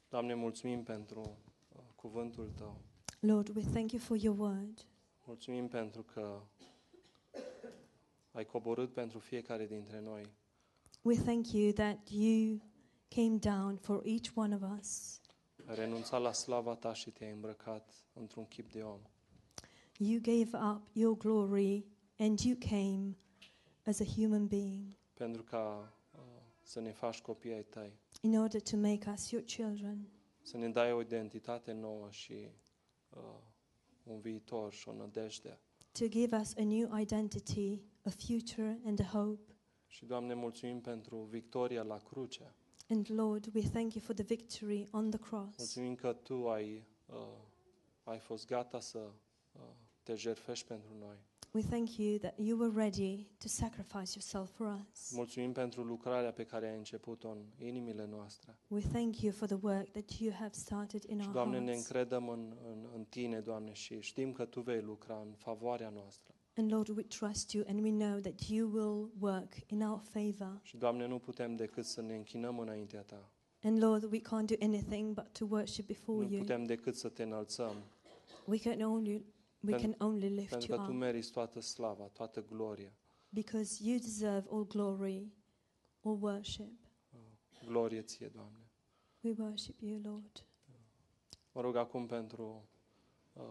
Doamne, 0.09 0.33
mulțumim 0.33 0.83
pentru 0.83 1.19
uh, 1.75 1.81
cuvântul 1.95 2.51
Tău. 2.57 2.81
Lord, 3.19 3.55
we 3.55 3.61
thank 3.71 3.91
you 3.91 4.01
for 4.01 4.17
your 4.17 4.39
word. 4.39 4.85
Mulțumim 5.25 5.67
pentru 5.67 6.03
că 6.03 6.41
ai 8.31 8.45
coborât 8.45 8.93
pentru 8.93 9.19
fiecare 9.19 9.65
dintre 9.67 10.01
noi 10.01 10.29
We 11.05 11.15
thank 11.15 11.51
you 11.53 11.71
that 11.73 12.09
you 12.11 12.59
came 13.07 13.37
down 13.37 13.77
for 13.77 14.01
each 14.05 14.31
one 14.35 14.55
of 14.55 14.61
us. 14.79 15.19
ai 15.65 15.75
renunțat 15.75 16.21
la 16.21 16.31
slava 16.31 16.75
Ta 16.75 16.93
și 16.93 17.11
te-ai 17.11 17.31
îmbrăcat 17.31 17.93
într-un 18.13 18.45
chip 18.45 18.71
de 18.71 18.81
om. 18.81 18.99
You 19.97 20.19
gave 20.21 20.57
up 20.73 20.87
your 20.93 21.17
glory 21.17 21.85
and 22.17 22.39
you 22.39 22.55
came 22.59 23.17
as 23.85 23.99
a 23.99 24.03
human 24.05 24.47
being 24.47 24.97
pentru 25.13 25.43
ca 25.43 25.93
uh, 26.11 26.19
să 26.61 26.79
ne 26.79 26.91
faci 26.91 27.21
copii 27.21 27.53
ai 27.53 27.63
tăi, 27.63 27.99
in 28.21 28.37
order 28.39 28.61
to 28.61 28.77
make 28.77 29.09
us 29.13 29.29
your 29.31 29.45
children, 29.45 30.07
să 30.41 30.57
ne 30.57 30.69
dai 30.69 30.91
o 30.91 31.01
identitate 31.01 31.71
nouă 31.71 32.07
și 32.11 32.47
uh, 33.09 33.19
un 34.03 34.19
viitor 34.19 34.73
și 34.73 34.89
o 34.89 34.93
nădejde. 34.93 35.59
to 35.91 36.07
give 36.07 36.35
us 36.35 36.53
a 36.57 36.63
new 36.63 36.97
identity, 36.99 37.81
a 38.05 38.09
future, 38.09 38.79
and 38.85 38.99
a 38.99 39.03
hope. 39.03 39.52
Și, 39.93 40.05
Doamne, 40.05 40.33
mulțumim 40.33 40.81
pentru 40.81 41.17
victoria 41.17 41.83
la 41.83 41.97
cruce. 41.97 42.53
And 42.89 43.07
Lord, 43.11 43.49
we 43.55 43.61
thank 43.61 43.93
you 43.93 44.03
for 44.03 44.15
the 44.15 44.23
victory 44.23 44.87
on 44.91 45.09
the 45.09 45.19
cross. 45.19 45.57
Mulțumim 45.57 45.95
că 45.95 46.13
Tu 46.13 46.49
ai, 46.49 46.83
uh, 47.05 47.15
ai 48.03 48.19
fost 48.19 48.47
gata 48.47 48.79
să 48.79 48.99
uh, 49.51 49.61
te 50.03 50.15
jertfești 50.15 50.67
pentru 50.67 50.89
noi. 50.99 51.15
We 51.51 51.61
thank 51.61 51.97
you 51.97 52.17
that 52.17 52.33
you 52.37 52.59
were 52.59 52.71
ready 52.83 53.27
to 53.37 53.47
sacrifice 53.47 54.11
yourself 54.13 54.49
for 54.51 54.85
us. 54.91 55.11
Mulțumim 55.11 55.51
pentru 55.51 55.83
lucrarea 55.83 56.31
pe 56.31 56.43
care 56.45 56.69
ai 56.69 56.77
început-o 56.77 57.29
în 57.29 57.43
inimile 57.57 58.05
noastre. 58.05 58.57
We 58.67 58.81
thank 58.81 59.21
you 59.21 59.31
for 59.31 59.47
the 59.47 59.57
work 59.61 59.89
that 59.91 60.09
you 60.11 60.33
have 60.33 60.53
started 60.53 61.03
in 61.03 61.19
Și, 61.19 61.25
our 61.25 61.33
Doamne, 61.33 61.59
ne 61.59 61.65
hearts. 61.65 61.87
încredem 61.87 62.29
în, 62.29 62.57
în, 62.71 62.87
în 62.95 63.03
Tine, 63.03 63.39
Doamne, 63.39 63.73
și 63.73 63.99
știm 63.99 64.31
că 64.31 64.45
Tu 64.45 64.61
vei 64.61 64.81
lucra 64.81 65.19
în 65.19 65.33
favoarea 65.37 65.89
noastră. 65.89 66.33
And 66.55 66.71
Lord, 66.71 66.87
we 66.87 67.03
trust 67.03 67.51
you 67.53 67.63
and 67.67 67.81
we 67.81 67.89
know 67.91 68.19
that 68.19 68.41
you 68.49 68.69
will 68.69 69.09
work 69.19 69.53
in 69.67 69.81
our 69.81 69.99
favor. 69.99 70.59
Și, 70.61 70.77
Doamne, 70.77 71.07
nu 71.07 71.19
putem 71.19 71.55
decât 71.55 71.85
să 71.85 72.01
ne 72.01 72.15
închinăm 72.15 72.59
înaintea 72.59 73.01
Ta. 73.01 73.29
And 73.63 73.83
Lord, 73.83 74.03
we 74.11 74.19
can't 74.19 74.45
do 74.45 74.55
anything 74.59 75.13
but 75.13 75.27
to 75.37 75.45
worship 75.49 75.85
before 75.85 76.25
Nu 76.25 76.31
you. 76.31 76.39
putem 76.41 76.63
decât 76.63 76.95
să 76.95 77.09
Te 77.09 77.23
înălțăm, 77.23 77.83
We 78.45 78.57
can 78.59 78.81
only 78.81 79.25
we 79.59 79.75
Pen- 79.75 79.81
can 79.81 79.95
only 80.07 80.29
lift 80.29 80.49
pentru 80.49 80.71
you 80.71 80.77
că 80.79 80.85
Tu 80.85 80.91
up 80.91 80.97
meriți 80.97 81.31
toată 81.31 81.59
slava, 81.59 82.03
toată 82.03 82.43
gloria. 82.49 82.91
because 83.29 83.83
you 83.89 83.97
deserve 83.97 84.47
all 84.51 84.67
glory, 84.67 85.31
all 86.01 86.17
worship. 86.21 86.71
Glorie 87.65 88.01
Ție, 88.01 88.27
Doamne. 88.27 88.67
We 89.21 89.33
worship 89.37 89.81
you, 89.81 89.99
Lord. 90.03 90.45
Mă 91.51 91.61
rog 91.61 91.75
acum 91.75 92.05
pentru, 92.05 92.63
uh, 93.33 93.43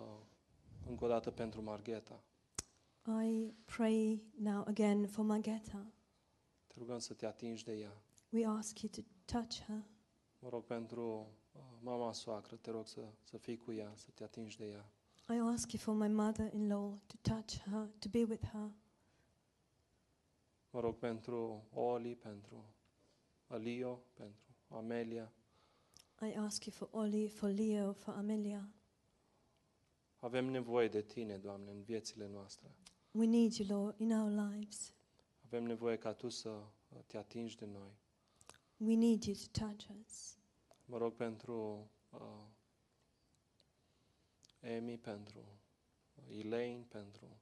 încă 0.88 1.05
o 1.05 1.09
dată 1.09 1.30
pentru 1.30 1.62
Margheta. 1.62 2.22
I 3.07 3.53
pray 3.64 4.22
now 4.38 4.64
again 4.66 5.07
for 5.07 5.24
Margetta. 5.24 5.86
Te 6.66 6.74
rugăm 6.78 6.98
să 6.98 7.14
Te 7.14 7.26
atingi 7.26 7.64
de 7.64 7.72
ea. 7.72 8.03
We 8.28 8.46
ask 8.46 8.80
you 8.80 8.90
to 8.92 9.00
touch 9.24 9.61
her. 9.66 9.84
Mă 10.38 10.48
rog 10.48 10.64
pentru 10.64 11.28
uh, 11.53 11.61
mama 11.80 12.12
soacră, 12.12 12.57
te 12.57 12.70
rog 12.70 12.86
să, 12.86 13.00
să 13.22 13.36
fii 13.36 13.57
cu 13.57 13.72
ea, 13.72 13.92
să 13.94 14.11
Te 14.14 14.24
atingi 14.24 14.57
de 14.57 14.66
ea. 14.66 14.90
I 15.34 15.38
ask 15.38 15.72
you 15.72 15.82
for 15.82 15.94
my 16.09 16.14
mother-in-law 16.14 16.98
to 17.07 17.16
touch 17.22 17.59
her, 17.59 17.88
to 17.98 18.09
be 18.09 18.24
with 18.24 18.46
her. 18.46 18.70
Mă 20.70 20.80
rog 20.80 20.96
pentru 20.96 21.64
Oli, 21.72 22.16
pentru 22.16 22.64
Alio, 23.46 24.03
pentru 24.12 24.44
Amelia. 24.68 25.32
I 26.20 26.34
ask 26.36 26.64
you 26.64 26.74
for 26.74 27.00
Oli, 27.00 27.28
for 27.28 27.50
Leo, 27.50 27.92
for 27.92 28.14
Amelia. 28.14 28.68
Avem 30.18 30.44
nevoie 30.44 30.88
de 30.88 31.03
Tine, 31.03 31.36
Doamne, 31.36 31.70
în 31.70 31.82
viețile 31.82 32.28
noastre. 32.28 32.76
We 33.14 33.26
need 33.26 33.58
you, 33.58 33.66
Lord, 33.68 33.94
in 34.00 34.12
our 34.12 34.30
lives. 34.30 34.92
Avem 35.44 35.64
nevoie 35.64 35.96
ca 35.96 36.12
Tu 36.12 36.28
să 36.28 36.48
uh, 36.48 36.98
te 37.06 37.16
atingi 37.16 37.56
de 37.56 37.64
noi. 37.66 37.90
We 38.76 38.94
need 38.96 39.24
you 39.24 39.36
to 39.36 39.66
touch 39.66 39.86
us. 40.06 40.36
Mă 40.84 40.96
rog 40.98 41.14
pentru 41.14 41.88
uh, 42.10 42.20
Emi, 44.60 44.98
pentru 44.98 45.38
uh, 46.14 46.38
Elaine, 46.38 46.84
pentru 46.88 47.40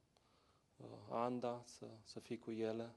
uh, 0.77 0.87
Anda, 1.09 1.63
să, 1.65 1.87
să 2.03 2.19
fii 2.19 2.37
cu 2.37 2.51
ele. 2.51 2.95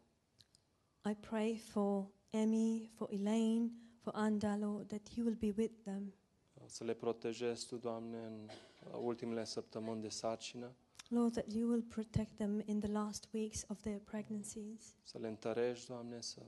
I 1.11 1.15
pray 1.15 1.57
for 1.57 2.07
Emmy, 2.31 2.91
for 2.95 3.09
Elaine, 3.13 3.71
for 4.01 4.13
Anda, 4.17 4.57
Lord, 4.57 4.87
that 4.89 5.09
you 5.15 5.27
will 5.27 5.39
be 5.39 5.53
with 5.57 5.75
them. 5.83 6.15
Uh, 6.55 6.63
Să 6.67 6.85
le 6.85 6.95
protejezi 6.95 7.67
Tu, 7.67 7.77
Doamne, 7.77 8.27
în 8.27 8.49
uh, 8.87 8.99
ultimele 9.01 9.45
săptămâni 9.45 10.01
de 10.01 10.09
sarcină. 10.09 10.75
Lord, 11.09 11.33
that 11.33 11.53
you 11.53 11.69
will 11.71 11.83
protect 11.83 12.37
them 12.37 12.63
in 12.67 12.81
the 12.81 12.91
last 12.91 13.29
weeks 13.33 13.65
of 13.69 13.81
their 13.81 13.99
pregnancies, 14.01 14.97
Să 15.03 15.19
le 15.19 15.29
întărești, 15.29 15.87
Doamne, 15.89 16.21
să 16.21 16.43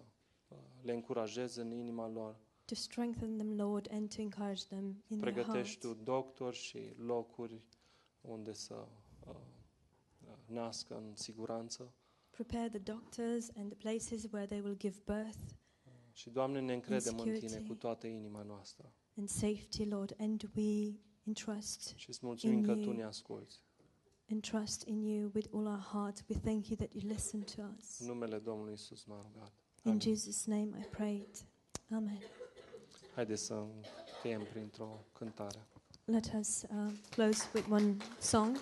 uh, 0.48 0.56
le 0.82 0.92
încurajezi 0.92 1.58
în 1.58 1.70
inima 1.70 2.08
lor. 2.08 2.36
to 2.64 2.74
strengthen 2.74 3.36
them, 3.36 3.56
Lord, 3.56 3.88
and 3.92 4.14
to 4.14 4.20
encourage 4.20 4.62
them 4.68 4.84
in 5.06 5.18
their 5.18 5.32
hearts. 5.32 5.42
Pregătești 5.44 5.80
Tu 5.80 5.94
doctori 5.94 6.56
și 6.56 6.78
locuri 6.96 7.62
unde 8.20 8.52
să 8.52 8.74
uh, 9.26 9.34
uh, 10.26 10.36
nască 10.46 10.96
în 10.96 11.14
siguranță. 11.16 11.92
Prepare 12.30 12.68
the 12.68 12.78
doctors 12.78 13.48
and 13.56 13.68
the 13.74 13.76
places 13.76 14.24
where 14.30 14.46
they 14.46 14.60
will 14.60 14.76
give 14.76 14.96
birth 15.06 15.38
Și, 16.12 16.30
Doamne, 16.30 16.60
ne 16.60 16.72
încredem 16.72 17.18
în 17.18 17.24
Tine 17.24 17.38
security. 17.38 17.68
cu 17.68 17.74
toată 17.74 18.06
inima 18.06 18.42
noastră. 18.42 18.92
and 19.16 19.28
safety, 19.28 19.84
Lord, 19.84 20.14
and 20.18 20.50
we 20.56 20.94
entrust 21.24 21.92
Și 21.96 22.08
îți 22.08 22.18
mulțumim 22.22 22.62
că 22.62 22.70
In 22.70 22.76
Tu 22.76 22.82
you. 22.88 22.92
ne 22.96 23.02
asculți. 23.04 23.64
Entrust 24.30 24.82
in 24.86 25.04
you 25.04 25.30
with 25.34 25.46
all 25.52 25.66
our 25.66 25.84
heart. 25.92 26.24
We 26.28 26.36
thank 26.36 26.68
you 26.68 26.76
that 26.76 26.94
you 26.94 27.02
listen 27.12 27.40
to 27.42 27.62
us. 27.78 27.98
În 27.98 28.06
numele 28.06 28.38
Domnului 28.38 28.72
Isus 28.72 29.04
m-a 29.04 29.26
rugat. 29.32 29.52
In 29.82 29.90
Amin. 29.90 30.00
Jesus' 30.00 30.44
name 30.46 30.68
I 30.80 30.86
prayed. 30.90 31.28
Amen. 31.90 32.20
Haideți 33.14 33.44
să 33.44 33.54
încheiem 33.54 34.42
printr-o 34.50 35.04
cântare. 35.12 35.66
Let 36.04 36.32
us 36.38 36.62
uh, 36.62 36.92
close 37.10 37.44
with 37.54 37.66
one 37.70 37.96
song. 38.20 38.56